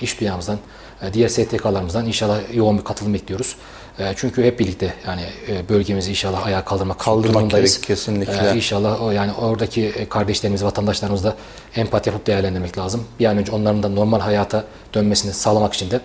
iş 0.01 0.19
dünyamızdan, 0.19 0.57
e, 1.01 1.13
diğer 1.13 1.29
STK'larımızdan 1.29 2.05
inşallah 2.05 2.39
yoğun 2.53 2.77
bir 2.77 2.83
katılım 2.83 3.13
bekliyoruz. 3.13 3.55
E, 3.99 4.13
çünkü 4.15 4.43
hep 4.43 4.59
birlikte 4.59 4.93
yani 5.07 5.21
e, 5.47 5.69
bölgemizi 5.69 6.09
inşallah 6.09 6.45
ayağa 6.45 6.65
kaldırmak, 6.65 6.99
Kaldırmak 6.99 7.35
durumundayız. 7.35 7.75
gerek, 7.75 7.87
kesinlikle. 7.87 8.49
E, 8.51 8.55
inşallah 8.55 9.01
o 9.01 9.11
yani 9.11 9.31
oradaki 9.33 9.85
e, 9.85 10.09
kardeşlerimiz, 10.09 10.63
vatandaşlarımızla 10.63 11.35
empati 11.75 12.09
yapıp 12.09 12.27
değerlendirmek 12.27 12.77
lazım. 12.77 13.03
Bir 13.19 13.25
an 13.25 13.37
önce 13.37 13.51
onların 13.51 13.83
da 13.83 13.89
normal 13.89 14.19
hayata 14.19 14.63
dönmesini 14.93 15.33
sağlamak 15.33 15.73
için 15.73 15.91
de 15.91 15.99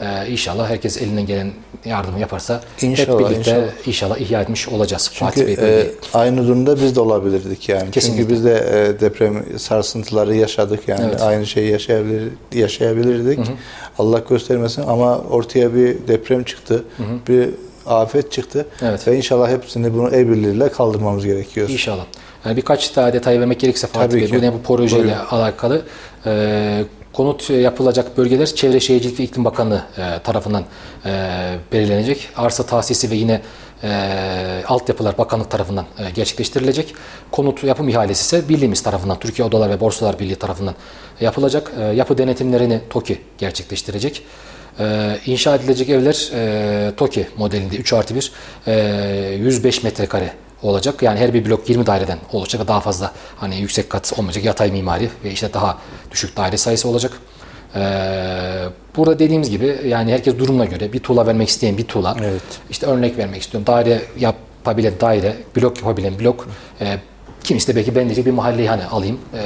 e, 0.00 0.30
inşallah 0.30 0.70
herkes 0.70 1.02
elinden 1.02 1.26
gelen 1.26 1.50
yardımı 1.84 2.20
yaparsa 2.20 2.60
İnşallah, 2.82 3.20
hep 3.20 3.30
birlikte 3.30 3.38
inşallah. 3.38 3.86
inşallah, 3.86 4.18
ihya 4.18 4.42
etmiş 4.42 4.68
olacağız. 4.68 5.10
Fatih 5.14 5.34
Çünkü 5.34 5.46
Bey 5.46 5.56
böyle 5.56 5.80
e, 5.80 5.90
aynı 6.14 6.46
durumda 6.46 6.76
biz 6.76 6.96
de 6.96 7.00
olabilirdik 7.00 7.68
yani. 7.68 7.90
Kesinlikle. 7.90 8.22
Çünkü 8.22 8.34
biz 8.34 8.44
de 8.44 8.54
e, 8.56 9.00
deprem 9.00 9.58
sarsıntıları 9.58 10.34
yaşadık 10.34 10.88
yani. 10.88 11.04
Evet. 11.08 11.22
Aynı 11.22 11.46
şeyi 11.46 11.72
yaşayabilir, 11.72 12.32
yaşayabilirdik. 12.52 13.38
Hı 13.38 13.42
hı. 13.42 13.54
Allah 13.98 14.22
göstermesin 14.28 14.82
ama 14.82 15.18
ortaya 15.18 15.74
bir 15.74 16.08
deprem 16.08 16.44
çıktı. 16.44 16.84
Hı 16.96 17.02
hı. 17.02 17.06
Bir 17.28 17.50
afet 17.86 18.32
çıktı. 18.32 18.66
Evet. 18.82 19.08
Ve 19.08 19.16
inşallah 19.16 19.50
hepsini 19.50 19.94
bunu 19.94 20.08
el 20.08 20.28
birliğiyle 20.28 20.68
kaldırmamız 20.68 21.24
gerekiyor. 21.24 21.68
İnşallah. 21.68 22.04
Yani 22.44 22.56
birkaç 22.56 22.96
daha 22.96 23.12
detay 23.12 23.40
vermek 23.40 23.60
gerekirse 23.60 23.86
Fatih 23.86 24.08
Tabii 24.08 24.32
Bey, 24.32 24.40
ki. 24.40 24.52
bu 24.52 24.62
projeyle 24.62 25.04
Buyurun. 25.04 25.18
alakalı 25.30 25.82
e, 26.26 26.84
konut 27.12 27.50
yapılacak 27.50 28.18
bölgeler 28.18 28.46
Çevre 28.46 28.80
Şehircilik 28.80 29.20
ve 29.20 29.24
İklim 29.24 29.44
Bakanlığı 29.44 29.84
e, 29.98 30.22
tarafından 30.22 30.64
e, 31.06 31.10
belirlenecek. 31.72 32.28
Arsa 32.36 32.66
tahsisi 32.66 33.10
ve 33.10 33.14
yine 33.14 33.40
e, 33.82 34.62
altyapılar 34.68 35.18
bakanlık 35.18 35.50
tarafından 35.50 35.84
e, 35.98 36.10
gerçekleştirilecek. 36.10 36.94
Konut 37.30 37.64
yapım 37.64 37.88
ihalesi 37.88 38.20
ise 38.36 38.48
birliğimiz 38.48 38.82
tarafından, 38.82 39.18
Türkiye 39.18 39.48
Odalar 39.48 39.70
ve 39.70 39.80
Borsalar 39.80 40.18
Birliği 40.18 40.36
tarafından 40.36 40.74
yapılacak. 41.20 41.72
E, 41.80 41.82
yapı 41.84 42.18
denetimlerini 42.18 42.80
TOKİ 42.90 43.20
gerçekleştirecek. 43.38 44.22
Ee, 44.80 45.18
inşa 45.26 45.56
edilecek 45.56 45.88
evler 45.88 46.30
e, 46.34 46.94
TOKİ 46.96 47.26
modelinde 47.36 47.76
3 47.76 47.92
artı 47.92 48.14
1 48.14 48.32
e, 48.66 49.36
105 49.38 49.82
metrekare 49.82 50.32
olacak. 50.62 51.02
Yani 51.02 51.18
her 51.18 51.34
bir 51.34 51.44
blok 51.44 51.68
20 51.68 51.86
daireden 51.86 52.18
olacak. 52.32 52.68
Daha 52.68 52.80
fazla 52.80 53.12
hani 53.36 53.60
yüksek 53.60 53.90
kat 53.90 54.12
olmayacak. 54.18 54.44
Yatay 54.44 54.72
mimari 54.72 55.10
ve 55.24 55.30
işte 55.30 55.54
daha 55.54 55.78
düşük 56.10 56.36
daire 56.36 56.56
sayısı 56.56 56.88
olacak. 56.88 57.12
E, 57.74 57.80
burada 58.96 59.18
dediğimiz 59.18 59.50
gibi 59.50 59.76
yani 59.86 60.12
herkes 60.12 60.38
durumuna 60.38 60.64
göre 60.64 60.92
bir 60.92 61.00
tuğla 61.00 61.26
vermek 61.26 61.48
isteyen 61.48 61.78
bir 61.78 61.84
tuğla. 61.84 62.16
Evet. 62.20 62.42
İşte 62.70 62.86
örnek 62.86 63.18
vermek 63.18 63.42
istiyorum. 63.42 63.66
Daire 63.66 64.02
yapabilen 64.18 64.92
daire, 65.00 65.36
blok 65.56 65.78
yapabilen 65.78 66.18
blok. 66.20 66.48
E, 66.80 66.98
kimisi 67.44 67.68
de 67.68 67.76
belki 67.76 67.94
ben 67.94 68.04
diyecek 68.04 68.26
bir 68.26 68.30
mahalleyi 68.30 68.68
hani 68.68 68.84
alayım 68.84 69.18
e, 69.34 69.40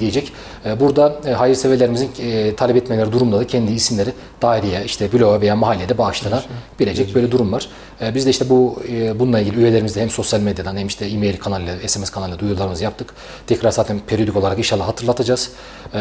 diyecek. 0.00 0.32
E, 0.66 0.80
burada 0.80 1.20
e, 1.26 1.30
hayırseverlerimizin 1.30 2.10
e, 2.22 2.54
talep 2.54 2.76
etmeleri 2.76 3.12
durumunda 3.12 3.40
da 3.40 3.46
kendi 3.46 3.72
isimleri 3.72 4.10
daireye, 4.42 4.84
işte 4.84 5.12
bloğa 5.12 5.40
veya 5.40 5.56
mahallede 5.56 5.98
bağışlanabilecek 5.98 7.14
böyle 7.14 7.30
durum 7.30 7.52
var. 7.52 7.68
E, 8.00 8.14
biz 8.14 8.26
de 8.26 8.30
işte 8.30 8.48
bu 8.48 8.82
e, 8.88 9.18
bununla 9.20 9.40
ilgili 9.40 9.56
üyelerimizle 9.58 10.00
hem 10.00 10.10
sosyal 10.10 10.40
medyadan 10.40 10.76
hem 10.76 10.86
işte 10.86 11.06
e-mail 11.06 11.36
kanalıyla, 11.36 11.88
SMS 11.88 12.10
kanalıyla 12.10 12.38
duyurularımızı 12.38 12.84
yaptık. 12.84 13.14
Tekrar 13.46 13.70
zaten 13.70 14.00
periyodik 14.06 14.36
olarak 14.36 14.58
inşallah 14.58 14.88
hatırlatacağız. 14.88 15.50
E, 15.94 16.00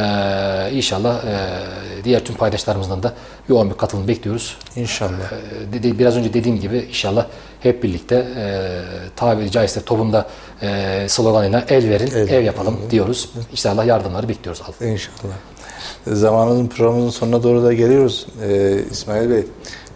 inşallah 0.74 1.26
e, 1.26 1.50
diğer 2.04 2.26
tüm 2.26 2.36
paydaşlarımızdan 2.36 3.04
da 3.04 3.14
yoğun 3.50 3.70
bir 3.70 3.78
katılım 3.78 4.08
bekliyoruz. 4.08 4.58
İnşallah. 4.76 5.32
E, 5.70 5.74
dedi- 5.74 6.00
biraz 6.00 6.18
önce 6.18 6.34
dediğim 6.34 6.60
gibi 6.60 6.78
inşallah 6.78 7.26
hep 7.60 7.84
birlikte 7.84 8.16
e, 8.16 8.46
tabiri 9.16 9.52
caizse 9.52 9.82
toplumda 9.82 10.28
e, 10.62 11.06
sloganıyla 11.10 11.66
el 11.70 11.90
verin, 11.90 12.08
El 12.12 12.30
ev 12.30 12.44
yapalım 12.44 12.80
diyoruz. 12.92 13.30
İnşallah 13.52 13.86
yardımları 13.86 14.30
bekliyoruz. 14.30 14.62
İnşallah. 14.82 15.34
Zamanımızın 16.08 16.68
programımızın 16.68 17.10
sonuna 17.20 17.44
doğru 17.44 17.64
da 17.64 17.74
geliyoruz. 17.74 18.26
Ee, 18.44 18.80
İsmail 18.92 19.30
Bey, 19.30 19.44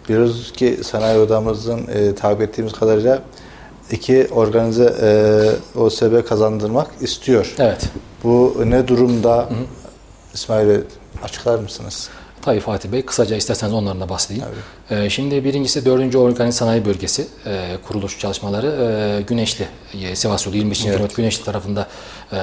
biliyoruz 0.08 0.52
ki 0.52 0.78
sanayi 0.82 1.18
odamızın 1.18 1.86
e, 1.94 2.14
takip 2.14 2.40
ettiğimiz 2.40 2.72
kadarıyla 2.72 3.22
iki 3.90 4.28
organize 4.30 4.94
e, 5.02 5.78
OSB 5.78 6.28
kazandırmak 6.28 6.90
istiyor. 7.00 7.54
Evet. 7.58 7.88
Bu 8.24 8.62
ne 8.66 8.88
durumda? 8.88 9.48
İsmail 10.34 10.68
Bey 10.68 10.80
açıklar 11.22 11.58
mısınız? 11.58 12.08
Tabii 12.42 12.60
Fatih 12.60 12.88
Bey, 12.88 13.04
kısaca 13.04 13.36
isterseniz 13.36 13.72
onlardan 13.72 14.00
da 14.00 14.08
bahsedeyim. 14.08 14.44
Ee, 14.90 15.10
şimdi 15.10 15.44
birincisi 15.44 15.84
4. 15.84 16.14
Organize 16.14 16.58
Sanayi 16.58 16.84
Bölgesi 16.84 17.26
e, 17.46 17.76
kuruluş 17.86 18.18
çalışmaları 18.18 18.66
e, 18.66 19.22
Güneşli, 19.22 19.68
e, 20.02 20.16
Sivas 20.16 20.46
Yolu 20.46 20.56
25. 20.56 20.80
Evet. 20.80 20.94
kilometre 20.94 21.22
Güneşli 21.22 21.44
tarafında 21.44 21.88
e, 22.32 22.38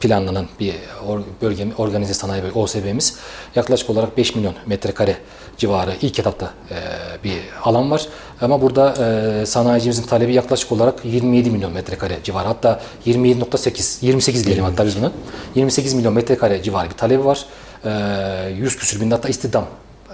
planlanan 0.00 0.46
bir 0.60 0.74
or, 1.06 1.20
bölge, 1.42 1.66
organize 1.78 2.14
sanayi 2.14 2.42
bölge, 2.42 2.58
OSB'miz 2.58 3.16
yaklaşık 3.54 3.90
olarak 3.90 4.16
5 4.16 4.34
milyon 4.34 4.54
metrekare 4.66 5.16
civarı 5.58 5.92
ilk 6.02 6.18
etapta 6.18 6.50
e, 6.70 6.76
bir 7.24 7.38
alan 7.64 7.90
var. 7.90 8.06
Ama 8.40 8.62
burada 8.62 8.94
e, 9.42 9.46
sanayicimizin 9.46 10.02
talebi 10.02 10.34
yaklaşık 10.34 10.72
olarak 10.72 11.04
27 11.04 11.50
milyon 11.50 11.72
metrekare 11.72 12.18
civarı. 12.24 12.46
Hatta 12.46 12.80
27.8, 13.06 14.06
28 14.06 14.46
diyelim 14.46 14.64
hatta 14.64 14.86
biz 14.86 14.98
buna. 14.98 15.12
28 15.54 15.94
milyon 15.94 16.14
metrekare 16.14 16.62
civarı 16.62 16.90
bir 16.90 16.94
talebi 16.94 17.24
var. 17.24 17.44
E, 17.84 17.90
100 18.58 18.76
küsür 18.76 19.00
bin 19.00 19.10
hatta 19.10 19.28
istihdam 19.28 19.66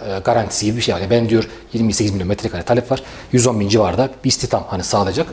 e, 0.07 0.19
garantisi 0.19 0.67
gibi 0.67 0.77
bir 0.77 0.83
şey. 0.83 0.95
Yani 0.95 1.11
ben 1.11 1.29
diyor 1.29 1.49
28 1.73 2.13
milyon 2.13 2.29
metrekare 2.29 2.63
talep 2.63 2.91
var. 2.91 3.03
110 3.33 3.61
bin 3.61 3.69
civarında 3.69 4.11
bir 4.25 4.29
istihdam 4.29 4.65
hani 4.69 4.83
sağlayacak. 4.83 5.27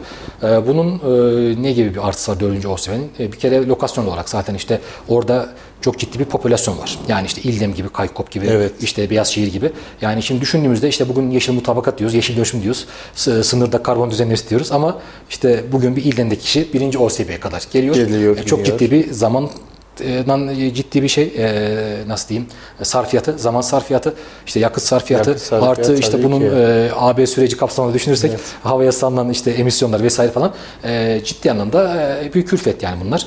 E, 0.43 0.67
bunun 0.67 0.99
e, 0.99 1.61
ne 1.61 1.71
gibi 1.71 1.95
bir 1.95 2.07
artısı 2.07 2.31
var 2.31 2.39
4. 2.39 2.65
OSB'nin? 2.65 3.11
E, 3.19 3.31
bir 3.31 3.39
kere 3.39 3.67
lokasyon 3.67 4.05
olarak 4.05 4.29
zaten 4.29 4.55
işte 4.55 4.81
orada 5.07 5.49
çok 5.81 5.99
ciddi 5.99 6.19
bir 6.19 6.25
popülasyon 6.25 6.77
var. 6.77 6.99
Yani 7.07 7.25
işte 7.27 7.41
İldem 7.41 7.73
gibi, 7.73 7.89
Kaykop 7.89 8.31
gibi, 8.31 8.47
Evet. 8.47 8.71
işte 8.81 9.09
Beyazşehir 9.09 9.47
gibi. 9.47 9.71
Yani 10.01 10.23
şimdi 10.23 10.41
düşündüğümüzde 10.41 10.89
işte 10.89 11.09
bugün 11.09 11.31
yeşil 11.31 11.53
mutabakat 11.53 11.97
diyoruz, 11.99 12.13
yeşil 12.15 12.35
dönüşüm 12.37 12.61
diyoruz. 12.63 12.87
Sınırda 13.15 13.83
karbon 13.83 14.11
düzenlemesi 14.11 14.49
diyoruz 14.49 14.71
ama 14.71 14.97
işte 15.29 15.63
bugün 15.71 15.95
bir 15.95 16.03
İldem'deki 16.05 16.41
kişi 16.41 16.73
birinci 16.73 16.97
OSB'ye 16.97 17.39
kadar 17.39 17.63
geliyor. 17.73 17.95
Geliyor, 17.95 18.37
E, 18.37 18.43
çok 18.43 18.65
ciddi 18.65 18.91
bir 18.91 19.11
zaman 19.13 19.49
e, 20.01 20.73
ciddi 20.73 21.03
bir 21.03 21.07
şey 21.07 21.33
e, 21.37 21.95
nasıl 22.07 22.29
diyeyim 22.29 22.47
sarfiyatı 22.83 23.37
zaman 23.37 23.61
sarfiyatı 23.61 24.13
işte 24.47 24.59
yakıt 24.59 24.83
sarfiyatı, 24.83 25.29
Yakıt 25.29 25.43
sarfiyatı 25.43 25.81
artı 25.81 25.95
işte 25.97 26.23
bunun 26.23 26.39
ki. 26.39 26.45
e, 26.45 26.89
AB 26.95 27.27
süreci 27.27 27.57
kapsamında 27.57 27.93
düşünürsek 27.93 28.31
havaya 28.63 28.91
salınan 28.91 29.29
işte 29.29 29.51
emisyonlar 29.51 30.03
vesaire 30.03 30.31
falan 30.31 30.53
e, 30.83 31.21
ciddi 31.25 31.51
anlamda 31.51 32.01
e, 32.23 32.33
büyük 32.33 32.47
külfet 32.49 32.83
yani 32.83 33.01
bunlar. 33.05 33.25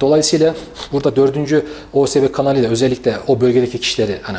Dolayısıyla 0.00 0.54
burada 0.92 1.16
dördüncü 1.16 1.66
OSB 1.92 2.32
kanalıyla 2.32 2.70
özellikle 2.70 3.16
o 3.26 3.40
bölgedeki 3.40 3.80
kişileri 3.80 4.18
hani 4.22 4.38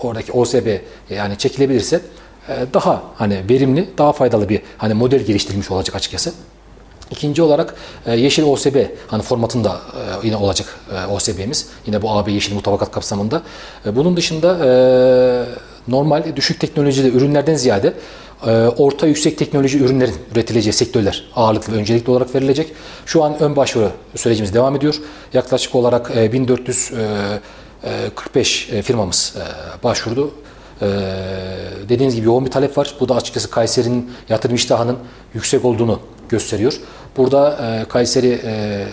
oradaki 0.00 0.32
OSB 0.32 0.78
yani 1.10 1.38
çekilebilirse 1.38 2.00
e, 2.48 2.54
daha 2.74 3.02
hani 3.14 3.42
verimli, 3.50 3.88
daha 3.98 4.12
faydalı 4.12 4.48
bir 4.48 4.60
hani 4.78 4.94
model 4.94 5.20
geliştirilmiş 5.20 5.70
olacak 5.70 5.96
açıkçası. 5.96 6.32
İkinci 7.10 7.42
olarak 7.42 7.74
e, 8.06 8.16
Yeşil 8.16 8.42
OSB 8.42 8.76
hani 9.06 9.22
formatında 9.22 9.70
e, 9.70 10.26
yine 10.26 10.36
olacak 10.36 10.80
OSB'miz. 11.10 11.68
Yine 11.86 12.02
bu 12.02 12.10
AB 12.10 12.32
Yeşil 12.32 12.54
Mutabakat 12.54 12.90
kapsamında. 12.90 13.42
Bunun 13.86 14.16
dışında 14.16 14.56
normal 15.88 16.36
düşük 16.36 16.60
teknolojili 16.60 17.08
ürünlerden 17.08 17.54
ziyade 17.54 17.92
orta 18.76 19.06
yüksek 19.06 19.38
teknoloji 19.38 19.78
ürünlerin 19.78 20.14
üretileceği 20.32 20.72
sektörler 20.72 21.24
ağırlıklı 21.36 21.72
ve 21.72 21.76
öncelikli 21.76 22.10
olarak 22.10 22.34
verilecek. 22.34 22.72
Şu 23.06 23.24
an 23.24 23.42
ön 23.42 23.56
başvuru 23.56 23.90
sürecimiz 24.14 24.54
devam 24.54 24.76
ediyor. 24.76 24.94
Yaklaşık 25.32 25.74
olarak 25.74 26.12
e, 26.16 26.32
1445 26.32 28.68
e, 28.72 28.82
firmamız 28.82 29.34
e, 29.36 29.40
başvurdu. 29.84 30.32
Ee, 30.82 30.86
dediğiniz 31.88 32.16
gibi 32.16 32.26
yoğun 32.26 32.46
bir 32.46 32.50
talep 32.50 32.78
var. 32.78 32.94
Bu 33.00 33.08
da 33.08 33.16
açıkçası 33.16 33.50
Kayseri'nin 33.50 34.12
yatırım 34.28 34.56
iştahının 34.56 34.98
yüksek 35.34 35.64
olduğunu 35.64 35.98
gösteriyor. 36.28 36.80
Burada 37.16 37.58
e, 37.62 37.84
Kayseri 37.88 38.40
e, 38.44 38.84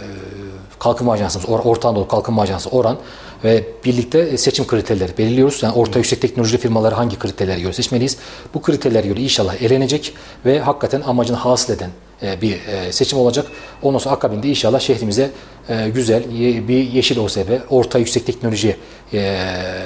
Kalkınma 0.79 1.13
Ajansımız, 1.13 1.49
Or- 1.49 1.61
Orta 1.61 1.89
Anadolu 1.89 2.07
Kalkınma 2.07 2.41
Ajansı 2.41 2.69
Oran 2.69 2.97
ve 3.43 3.63
birlikte 3.85 4.37
seçim 4.37 4.67
kriterleri 4.67 5.17
belirliyoruz. 5.17 5.63
Yani 5.63 5.73
orta 5.73 5.99
yüksek 5.99 6.21
teknoloji 6.21 6.57
firmaları 6.57 6.95
hangi 6.95 7.19
kriterlere 7.19 7.59
göre 7.61 7.73
seçmeliyiz? 7.73 8.17
Bu 8.53 8.61
kriterlere 8.61 9.07
göre 9.07 9.21
inşallah 9.21 9.61
elenecek 9.61 10.13
ve 10.45 10.59
hakikaten 10.59 11.01
amacını 11.01 11.37
hasıl 11.37 11.73
eden 11.73 11.89
e, 12.23 12.41
bir 12.41 12.53
e, 12.67 12.91
seçim 12.91 13.19
olacak. 13.19 13.47
Ondan 13.81 13.99
sonra 13.99 14.15
akabinde 14.15 14.47
inşallah 14.47 14.79
şehrimize 14.79 15.31
e, 15.69 15.89
güzel 15.89 16.23
bir 16.67 16.91
yeşil 16.91 17.17
OSB, 17.19 17.49
orta 17.69 17.99
yüksek 17.99 18.25
teknoloji 18.25 18.75
e, 19.13 19.37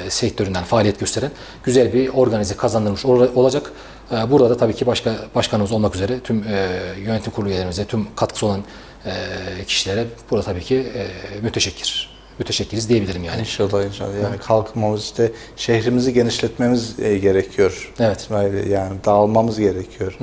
sektöründen 0.09 0.63
faaliyet 0.63 0.99
gösteren 0.99 1.31
güzel 1.63 1.93
bir 1.93 2.07
organize 2.07 2.55
kazandırmış 2.57 3.05
ol- 3.05 3.29
olacak. 3.35 3.71
E, 4.11 4.31
Burada 4.31 4.49
da 4.49 4.57
tabii 4.57 4.73
ki 4.73 4.85
başka 4.85 5.15
başkanımız 5.35 5.71
olmak 5.71 5.95
üzere 5.95 6.19
tüm 6.19 6.43
e, 6.43 6.67
yönetim 7.05 7.31
kurulu 7.33 7.49
üyelerimize, 7.49 7.85
tüm 7.85 8.07
katkısı 8.15 8.45
olan 8.45 8.63
e, 9.05 9.11
kişilere 9.67 10.05
burada 10.31 10.45
tabii 10.45 10.61
ki 10.63 10.75
e, 10.95 11.07
müteşekkir. 11.41 12.12
Müteşekkiriz 12.39 12.89
diyebilirim 12.89 13.23
yani. 13.23 13.39
İnşallah 13.39 13.85
inşallah. 13.85 14.21
Yani 14.23 14.37
kalkınmamız 14.37 15.01
işte 15.03 15.31
şehrimizi 15.55 16.13
genişletmemiz 16.13 16.99
e, 16.99 17.17
gerekiyor. 17.17 17.93
Evet. 17.99 18.29
Yani 18.69 18.93
dağılmamız 19.05 19.59
gerekiyor. 19.59 20.17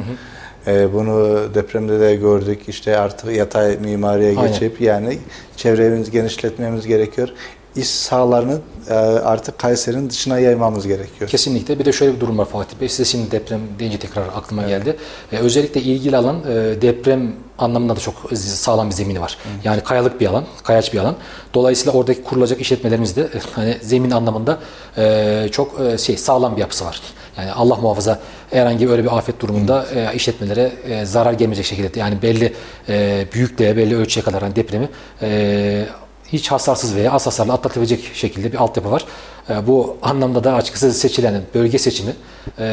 E, 0.67 0.93
bunu 0.93 1.41
depremde 1.55 2.01
de 2.01 2.17
gördük. 2.17 2.61
İşte 2.69 2.99
artık 2.99 3.33
yatay 3.33 3.77
mimariye 3.77 4.39
Aynen. 4.39 4.47
geçip 4.53 4.81
yani 4.81 5.19
çevremizi 5.57 6.11
genişletmemiz 6.11 6.87
gerekiyor. 6.87 7.29
İş 7.77 7.89
sahalarını 7.89 8.59
e, 8.89 8.95
artık 8.95 9.59
Kayseri'nin 9.59 10.11
dışına 10.11 10.39
yaymamız 10.39 10.87
gerekiyor. 10.87 11.31
Kesinlikle. 11.31 11.79
Bir 11.79 11.85
de 11.85 11.93
şöyle 11.93 12.15
bir 12.15 12.21
durum 12.21 12.39
var 12.39 12.45
Fatih 12.45 12.81
Bey. 12.81 12.89
Size 12.89 13.05
şimdi 13.05 13.31
deprem 13.31 13.61
deyince 13.79 13.99
tekrar 13.99 14.23
aklıma 14.23 14.63
geldi. 14.63 14.97
Ee, 15.33 15.37
özellikle 15.37 15.83
ilgili 15.83 16.17
alan 16.17 16.37
e, 16.37 16.83
deprem 16.83 17.33
anlamında 17.59 17.97
da 17.97 18.01
çok 18.01 18.15
sağlam 18.35 18.91
bir 18.91 18.95
zemini 18.95 19.21
var. 19.21 19.39
Yani 19.65 19.81
kayalık 19.81 20.21
bir 20.21 20.27
alan, 20.27 20.45
kayaç 20.65 20.93
bir 20.93 20.99
alan. 20.99 21.17
Dolayısıyla 21.55 21.93
oradaki 21.93 22.23
kurulacak 22.23 22.61
işletmelerimiz 22.61 23.17
de 23.17 23.29
hani 23.53 23.77
zemin 23.83 24.11
anlamında 24.11 24.59
e, 24.99 25.49
çok 25.53 25.81
e, 25.81 25.99
şey 25.99 26.17
sağlam 26.17 26.57
bir 26.57 26.61
yapısı 26.61 26.85
var. 26.85 27.01
Yani 27.39 27.53
Allah 27.53 27.77
muhafaza 27.77 28.19
herhangi 28.51 28.89
böyle 28.89 29.05
bir 29.05 29.19
afet 29.19 29.41
durumunda 29.41 29.87
e, 29.95 30.15
işletmelere 30.15 30.73
e, 30.85 31.05
zarar 31.05 31.33
gelmeyecek 31.33 31.67
şekilde 31.67 32.01
yani 32.01 32.23
belli 32.23 32.53
e, 32.89 33.27
büyüklüğe, 33.33 33.77
belli 33.77 33.97
ölçüye 33.97 34.25
kadar 34.25 34.43
hani 34.43 34.57
depremi 34.57 34.89
e, 35.23 35.87
hiç 36.33 36.51
hasarsız 36.51 36.95
veya 36.95 37.13
az 37.13 37.27
hasarlı 37.27 37.53
atlatabilecek 37.53 38.11
şekilde 38.15 38.53
bir 38.53 38.57
altyapı 38.59 38.91
var. 38.91 39.05
E, 39.51 39.67
Bu 39.67 39.97
anlamda 40.03 40.45
da 40.45 40.55
açıkçası 40.55 40.93
seçilen 40.93 41.43
bölge 41.55 41.79
seçimi 41.79 42.15
e, 42.59 42.65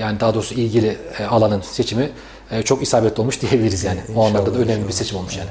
yani 0.00 0.20
daha 0.20 0.34
doğrusu 0.34 0.54
ilgili 0.54 0.96
e, 1.18 1.24
alanın 1.24 1.60
seçimi 1.60 2.10
e, 2.50 2.62
çok 2.62 2.82
isabetli 2.82 3.20
olmuş 3.20 3.40
diyebiliriz 3.42 3.84
yani. 3.84 4.00
O 4.16 4.26
anlamda 4.26 4.46
da 4.46 4.50
İnşallah, 4.50 4.64
önemli 4.66 4.88
bir 4.88 4.92
seçim 4.92 5.18
olmuş 5.18 5.36
yani. 5.36 5.50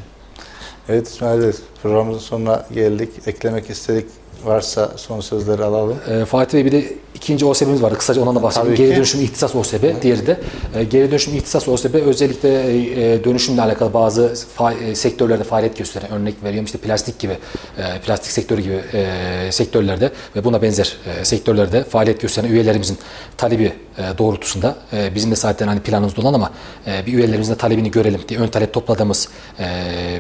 Evet 0.90 1.08
İsmail 1.08 1.42
Bey 1.42 1.52
programımızın 1.84 2.20
sonuna 2.20 2.66
geldik. 2.74 3.10
Eklemek 3.28 3.70
istedik 3.70 4.06
varsa 4.46 4.92
son 4.96 5.22
sözleri 5.22 5.64
alalım. 5.64 5.98
E, 6.10 6.26
Fatih 6.26 6.58
Bey 6.58 6.66
bir 6.66 6.72
de 6.72 6.94
ikinci 7.16 7.46
OSB'miz 7.46 7.82
vardı. 7.84 7.98
Kısaca 7.98 8.22
ondan 8.22 8.36
da 8.36 8.44
bahsedeyim. 8.44 8.76
Tabii 8.76 8.88
Geri 8.88 8.96
dönüşüm 8.98 9.22
ihtisas 9.22 9.56
OSB. 9.56 10.02
Diğeri 10.02 10.28
de 10.28 10.40
e, 10.76 10.84
geri 10.84 11.12
dönüşüm 11.12 11.36
ihtisas 11.36 11.68
OSB 11.68 11.96
özellikle 11.96 12.50
e, 13.16 13.24
dönüşümle 13.24 13.62
alakalı 13.62 13.94
bazı 13.94 14.34
fa- 14.58 14.84
e, 14.84 14.96
sektörlerde 14.96 15.44
faaliyet 15.44 15.78
gösteren 15.78 16.12
örnek 16.12 16.44
veriyorum 16.44 16.66
işte 16.66 16.78
plastik 16.78 17.20
gibi 17.20 17.38
e, 17.78 18.00
plastik 18.06 18.32
sektörü 18.32 18.62
gibi 18.62 18.80
e, 18.94 19.52
sektörlerde 19.52 20.12
ve 20.36 20.44
buna 20.44 20.62
benzer 20.62 20.98
e, 21.22 21.26
sektörlerde 21.26 21.84
faaliyet 21.84 22.22
gösteren 22.22 22.48
üyelerimizin 22.50 22.98
talebi 23.38 23.74
e, 23.98 24.18
doğrultusunda 24.18 24.76
e, 24.94 25.16
bizim 25.16 25.32
de 25.32 25.36
zaten 25.36 25.68
hani 25.68 25.80
planımızda 25.80 26.22
olan 26.22 26.34
ama 26.34 26.52
e, 26.88 27.06
bir 27.06 27.14
üyelerimizin 27.14 27.54
de 27.54 27.58
talebini 27.58 27.92
görelim 27.92 28.22
diye 28.30 28.40
ön 28.40 28.48
talep 28.48 28.74
topladığımız 28.74 29.28
e, 29.60 29.66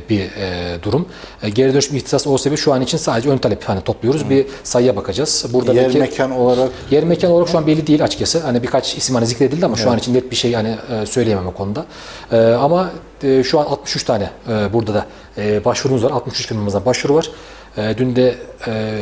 bir 0.09 0.19
e, 0.19 0.83
durum. 0.83 1.05
E, 1.43 1.49
geri 1.49 1.73
dönüşüm 1.73 1.95
ihtisas 1.97 2.27
OSB 2.27 2.55
şu 2.55 2.73
an 2.73 2.81
için 2.81 2.97
sadece 2.97 3.29
ön 3.29 3.37
talep 3.37 3.63
hani 3.63 3.81
topluyoruz. 3.81 4.12
Bir 4.29 4.45
sayıya 4.63 4.95
bakacağız. 4.95 5.45
Burada 5.53 5.73
Yer 5.73 5.85
belki- 5.85 5.99
mekan 5.99 6.31
olarak 6.31 6.69
Yer 6.91 7.03
mekan 7.03 7.31
olarak 7.31 7.49
şu 7.49 7.57
an 7.57 7.67
belli 7.67 7.87
değil 7.87 8.03
açıkçası. 8.03 8.39
Hani 8.39 8.63
birkaç 8.63 8.97
isim 8.97 9.15
hani 9.15 9.25
zikredildi 9.25 9.65
ama 9.65 9.75
şu 9.75 9.91
an 9.91 9.97
için 9.97 10.13
net 10.13 10.31
bir 10.31 10.35
şey 10.35 10.53
hani 10.53 10.75
e, 10.91 11.05
söyleyemem 11.05 11.47
o 11.47 11.53
konuda. 11.53 11.85
E, 12.31 12.37
ama 12.37 12.89
e, 13.23 13.43
şu 13.43 13.59
an 13.59 13.65
63 13.65 14.03
tane 14.03 14.29
burada 14.73 14.93
da 14.93 15.05
başvurumuz 15.65 16.03
var. 16.03 16.11
63 16.11 16.47
firmamızdan 16.47 16.85
başvuru 16.85 17.15
var. 17.15 17.29
Dün 17.97 18.15
de 18.15 18.35
e, 18.67 18.93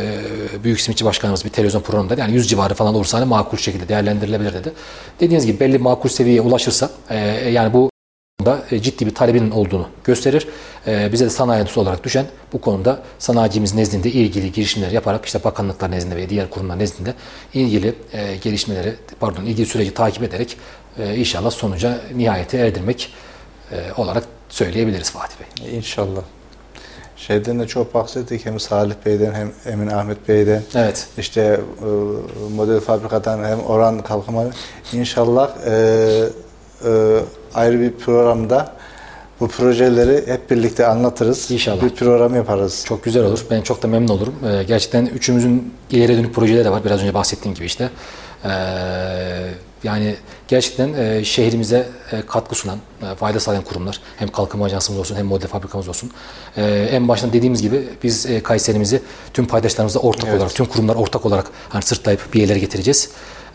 Büyük 0.63 0.81
Simitçi 0.81 1.05
Başkanımız 1.05 1.45
bir 1.45 1.49
televizyon 1.49 1.81
programında 1.81 2.15
yani 2.15 2.33
100 2.33 2.49
civarı 2.49 2.73
falan 2.73 2.95
olursa 2.95 3.17
hani 3.17 3.25
makul 3.25 3.57
şekilde 3.57 3.87
değerlendirilebilir 3.87 4.53
dedi. 4.53 4.71
Dediğiniz 5.19 5.45
gibi 5.45 5.59
belli 5.59 5.77
makul 5.77 6.09
seviyeye 6.09 6.41
ulaşırsa 6.41 6.89
e, 7.09 7.17
yani 7.49 7.73
bu 7.73 7.89
da 8.45 8.61
e, 8.71 8.81
ciddi 8.81 9.05
bir 9.05 9.15
talebinin 9.15 9.51
olduğunu 9.51 9.87
gösterir. 10.03 10.47
E, 10.87 11.11
bize 11.11 11.25
de 11.25 11.29
sanayi 11.29 11.59
endüstrisi 11.59 11.79
olarak 11.79 12.03
düşen 12.03 12.25
bu 12.53 12.61
konuda 12.61 13.01
sanayicimiz 13.19 13.73
nezdinde 13.73 14.11
ilgili 14.11 14.51
girişimler 14.51 14.91
yaparak 14.91 15.25
işte 15.25 15.43
bakanlıklar 15.43 15.91
nezdinde 15.91 16.15
ve 16.15 16.29
diğer 16.29 16.49
kurumlar 16.49 16.79
nezdinde 16.79 17.13
ilgili 17.53 17.95
e, 18.13 18.35
gelişmeleri 18.35 18.95
pardon 19.19 19.45
ilgili 19.45 19.65
süreci 19.65 19.93
takip 19.93 20.23
ederek 20.23 20.57
inşallah 21.15 21.51
sonuca 21.51 22.01
nihayete 22.15 22.57
erdirmek 22.57 23.13
olarak 23.97 24.23
söyleyebiliriz 24.49 25.11
Fatih 25.11 25.35
Bey. 25.39 25.77
inşallah. 25.77 26.21
Şeyden 27.15 27.59
de 27.59 27.67
çok 27.67 27.93
bahsettik 27.93 28.45
hem 28.45 28.59
Salih 28.59 28.95
Bey'den 29.05 29.33
hem 29.33 29.51
Emin 29.65 29.87
Ahmet 29.87 30.27
Bey'den. 30.27 30.63
Evet. 30.75 31.07
İşte 31.17 31.59
model 32.55 32.79
fabrikadan 32.79 33.43
hem 33.43 33.59
Orhan 33.59 34.01
Kalkınma. 34.01 34.45
İnşallah 34.93 35.51
e, 35.65 35.73
e, 36.85 37.19
ayrı 37.53 37.79
bir 37.79 37.91
programda 37.91 38.73
bu 39.39 39.47
projeleri 39.47 40.31
hep 40.31 40.51
birlikte 40.51 40.87
anlatırız. 40.87 41.51
İnşallah. 41.51 41.81
Bir 41.81 41.89
program 41.89 42.35
yaparız. 42.35 42.83
Çok 42.87 43.03
güzel 43.03 43.23
olur. 43.23 43.45
Ben 43.51 43.61
çok 43.61 43.83
da 43.83 43.87
memnun 43.87 44.07
olurum. 44.07 44.35
Ee, 44.45 44.63
gerçekten 44.63 45.05
üçümüzün 45.05 45.73
ileriye 45.89 46.17
dönük 46.17 46.35
projeleri 46.35 46.65
de 46.65 46.69
var. 46.69 46.83
Biraz 46.85 47.01
önce 47.01 47.13
bahsettiğim 47.13 47.55
gibi 47.55 47.65
işte. 47.65 47.89
Ee, 48.45 48.49
yani 49.83 50.15
gerçekten 50.47 50.93
e, 50.93 51.23
şehrimize 51.23 51.87
e, 52.11 52.21
katkı 52.21 52.55
sunan, 52.55 52.77
e, 53.01 53.15
fayda 53.15 53.39
sağlayan 53.39 53.63
kurumlar. 53.63 53.99
Hem 54.17 54.27
kalkınma 54.29 54.65
ajansımız 54.65 54.99
olsun 54.99 55.15
hem 55.15 55.25
model 55.25 55.47
fabrikamız 55.47 55.87
olsun. 55.87 56.11
Ee, 56.57 56.89
en 56.91 57.07
baştan 57.07 57.33
dediğimiz 57.33 57.61
gibi 57.61 57.87
biz 58.03 58.25
e, 58.25 58.43
Kayserimizi 58.43 59.01
tüm 59.33 59.45
paydaşlarımızla 59.45 59.99
ortak 59.99 60.29
Evet. 60.29 60.37
olarak, 60.37 60.55
tüm 60.55 60.65
kurumlar 60.65 60.95
ortak 60.95 61.25
olarak 61.25 61.45
hani 61.69 61.83
sırtlayıp 61.83 62.33
bir 62.33 62.39
yerlere 62.41 62.59
getireceğiz. 62.59 63.09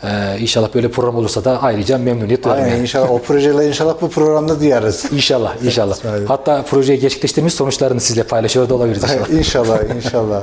Ee, 0.05 0.37
inşallah 0.41 0.75
böyle 0.75 0.91
program 0.91 1.17
olursa 1.17 1.45
da 1.45 1.63
ayrıca 1.63 1.99
memnuniyet 1.99 2.45
duyarım. 2.45 2.63
Aynen 2.63 2.75
yani. 2.75 2.83
inşallah 2.83 3.11
o 3.11 3.19
projeler 3.19 3.69
inşallah 3.69 3.95
bu 4.01 4.11
programda 4.11 4.61
duyarız. 4.61 5.05
İnşallah, 5.13 5.65
inşallah. 5.65 5.97
Hatta 6.27 6.63
projeyi 6.63 7.01
gerçekleştirmiş 7.01 7.55
sonuçlarını 7.55 8.01
sizle 8.01 8.23
paylaşıyor 8.23 8.69
da 8.69 8.75
olabiliriz 8.75 9.03
inşallah. 9.03 9.31
inşallah, 9.31 9.79
inşallah. 9.97 10.43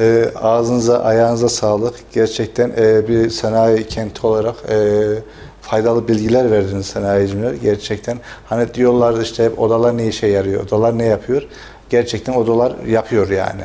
Ee, 0.00 0.30
ağzınıza, 0.42 0.98
ayağınıza 1.02 1.48
sağlık. 1.48 1.94
Gerçekten 2.14 2.72
e, 2.78 3.08
bir 3.08 3.30
sanayi 3.30 3.86
kenti 3.86 4.26
olarak 4.26 4.54
e, 4.70 4.76
faydalı 5.60 6.08
bilgiler 6.08 6.50
verdiniz 6.50 6.86
sanayiciler. 6.86 7.52
Gerçekten 7.52 8.18
hani 8.46 8.74
diyorlar 8.74 9.20
işte 9.22 9.44
hep 9.44 9.58
odalar 9.60 9.96
ne 9.98 10.06
işe 10.06 10.26
yarıyor, 10.26 10.66
odalar 10.66 10.98
ne 10.98 11.04
yapıyor? 11.04 11.42
Gerçekten 11.90 12.32
odalar 12.32 12.72
yapıyor 12.86 13.30
yani. 13.30 13.62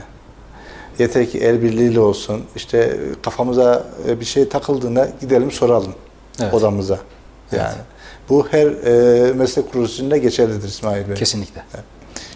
Yeter 1.00 1.30
ki 1.30 1.39
el 1.39 1.62
birliğiyle 1.62 2.00
olsun. 2.00 2.43
İşte 2.56 2.98
kafamıza 3.24 3.86
e, 4.08 4.20
bir 4.20 4.26
şey 4.26 4.50
takıldığında 4.50 5.10
gidelim 5.22 5.52
soralım 5.52 5.93
Evet. 6.41 6.54
odamıza. 6.54 7.00
Yani. 7.52 7.76
Bu 8.30 8.48
her 8.52 8.68
e, 8.68 9.34
meslek 9.34 9.72
kuruluşunda 9.72 10.18
geçerlidir 10.18 10.68
İsmail 10.68 11.10
Bey. 11.10 11.16
Kesinlikle. 11.16 11.62
Çok 11.72 11.84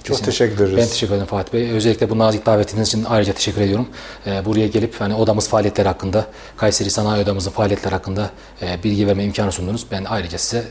Kesinlikle. 0.03 0.25
teşekkür 0.25 0.55
ederiz. 0.63 0.77
Ben 0.77 0.87
teşekkür 0.87 1.13
ederim 1.13 1.27
Fatih 1.27 1.53
Bey. 1.53 1.71
Özellikle 1.71 2.09
bu 2.09 2.17
nazik 2.17 2.45
davetiniz 2.45 2.87
için 2.87 3.03
ayrıca 3.03 3.33
teşekkür 3.33 3.61
ediyorum. 3.61 3.87
Ee, 4.27 4.45
buraya 4.45 4.67
gelip 4.67 5.01
hani 5.01 5.15
odamız 5.15 5.47
faaliyetleri 5.49 5.87
hakkında, 5.87 6.25
Kayseri 6.57 6.89
Sanayi 6.89 7.23
Odamızın 7.23 7.51
faaliyetleri 7.51 7.95
hakkında 7.95 8.29
e, 8.61 8.83
bilgi 8.83 9.07
verme 9.07 9.23
imkanı 9.23 9.51
sundunuz. 9.51 9.85
Ben 9.91 10.03
ayrıca 10.03 10.37
size 10.37 10.63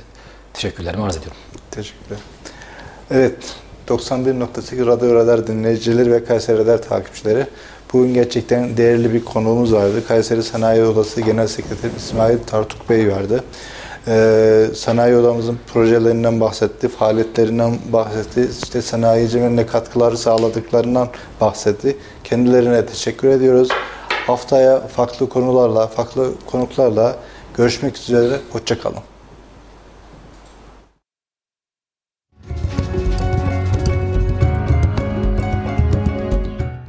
teşekkürlerimi 0.53 1.03
arz 1.03 1.17
ediyorum. 1.17 1.37
Teşekkürler. 1.71 2.19
Evet, 3.11 3.37
91.8 3.89 4.87
Radyo 4.87 5.15
Radar 5.15 5.47
dinleyicileri 5.47 6.13
ve 6.13 6.25
Kayseri 6.25 6.59
Radar 6.59 6.83
takipçileri. 6.83 7.47
Bugün 7.93 8.15
gerçekten 8.15 8.77
değerli 8.77 9.15
bir 9.15 9.25
konuğumuz 9.25 9.73
vardı. 9.73 10.07
Kayseri 10.09 10.43
Sanayi 10.43 10.85
Odası 10.85 11.21
Genel 11.21 11.47
Sekreteri 11.47 11.93
İsmail 11.97 12.39
Tartuk 12.39 12.91
Bey 12.91 13.13
vardı. 13.13 13.45
Ee, 14.09 14.67
sanayi 14.75 15.17
odamızın 15.17 15.59
projelerinden 15.73 16.41
bahsetti, 16.41 16.89
faaliyetlerinden 16.89 17.79
bahsetti, 17.93 18.49
işte 18.63 18.83
sanayicinin 18.83 19.57
ne 19.57 19.67
katkıları 19.67 20.19
sağladıklarından 20.19 21.09
bahsetti. 21.41 21.97
Kendilerine 22.25 22.87
teşekkür 22.87 23.29
ediyoruz. 23.29 23.69
Haftaya 24.27 24.81
farklı 24.81 25.29
konularla, 25.29 25.87
farklı 25.87 26.33
konuklarla 26.47 27.17
görüşmek 27.57 27.97
üzere. 27.97 28.37
Hoşçakalın. 28.53 29.10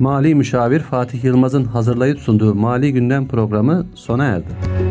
Mali 0.01 0.35
Müşavir 0.35 0.79
Fatih 0.79 1.23
Yılmaz'ın 1.23 1.65
hazırlayıp 1.65 2.19
sunduğu 2.19 2.55
Mali 2.55 2.93
Gündem 2.93 3.27
programı 3.27 3.85
sona 3.95 4.25
erdi. 4.25 4.90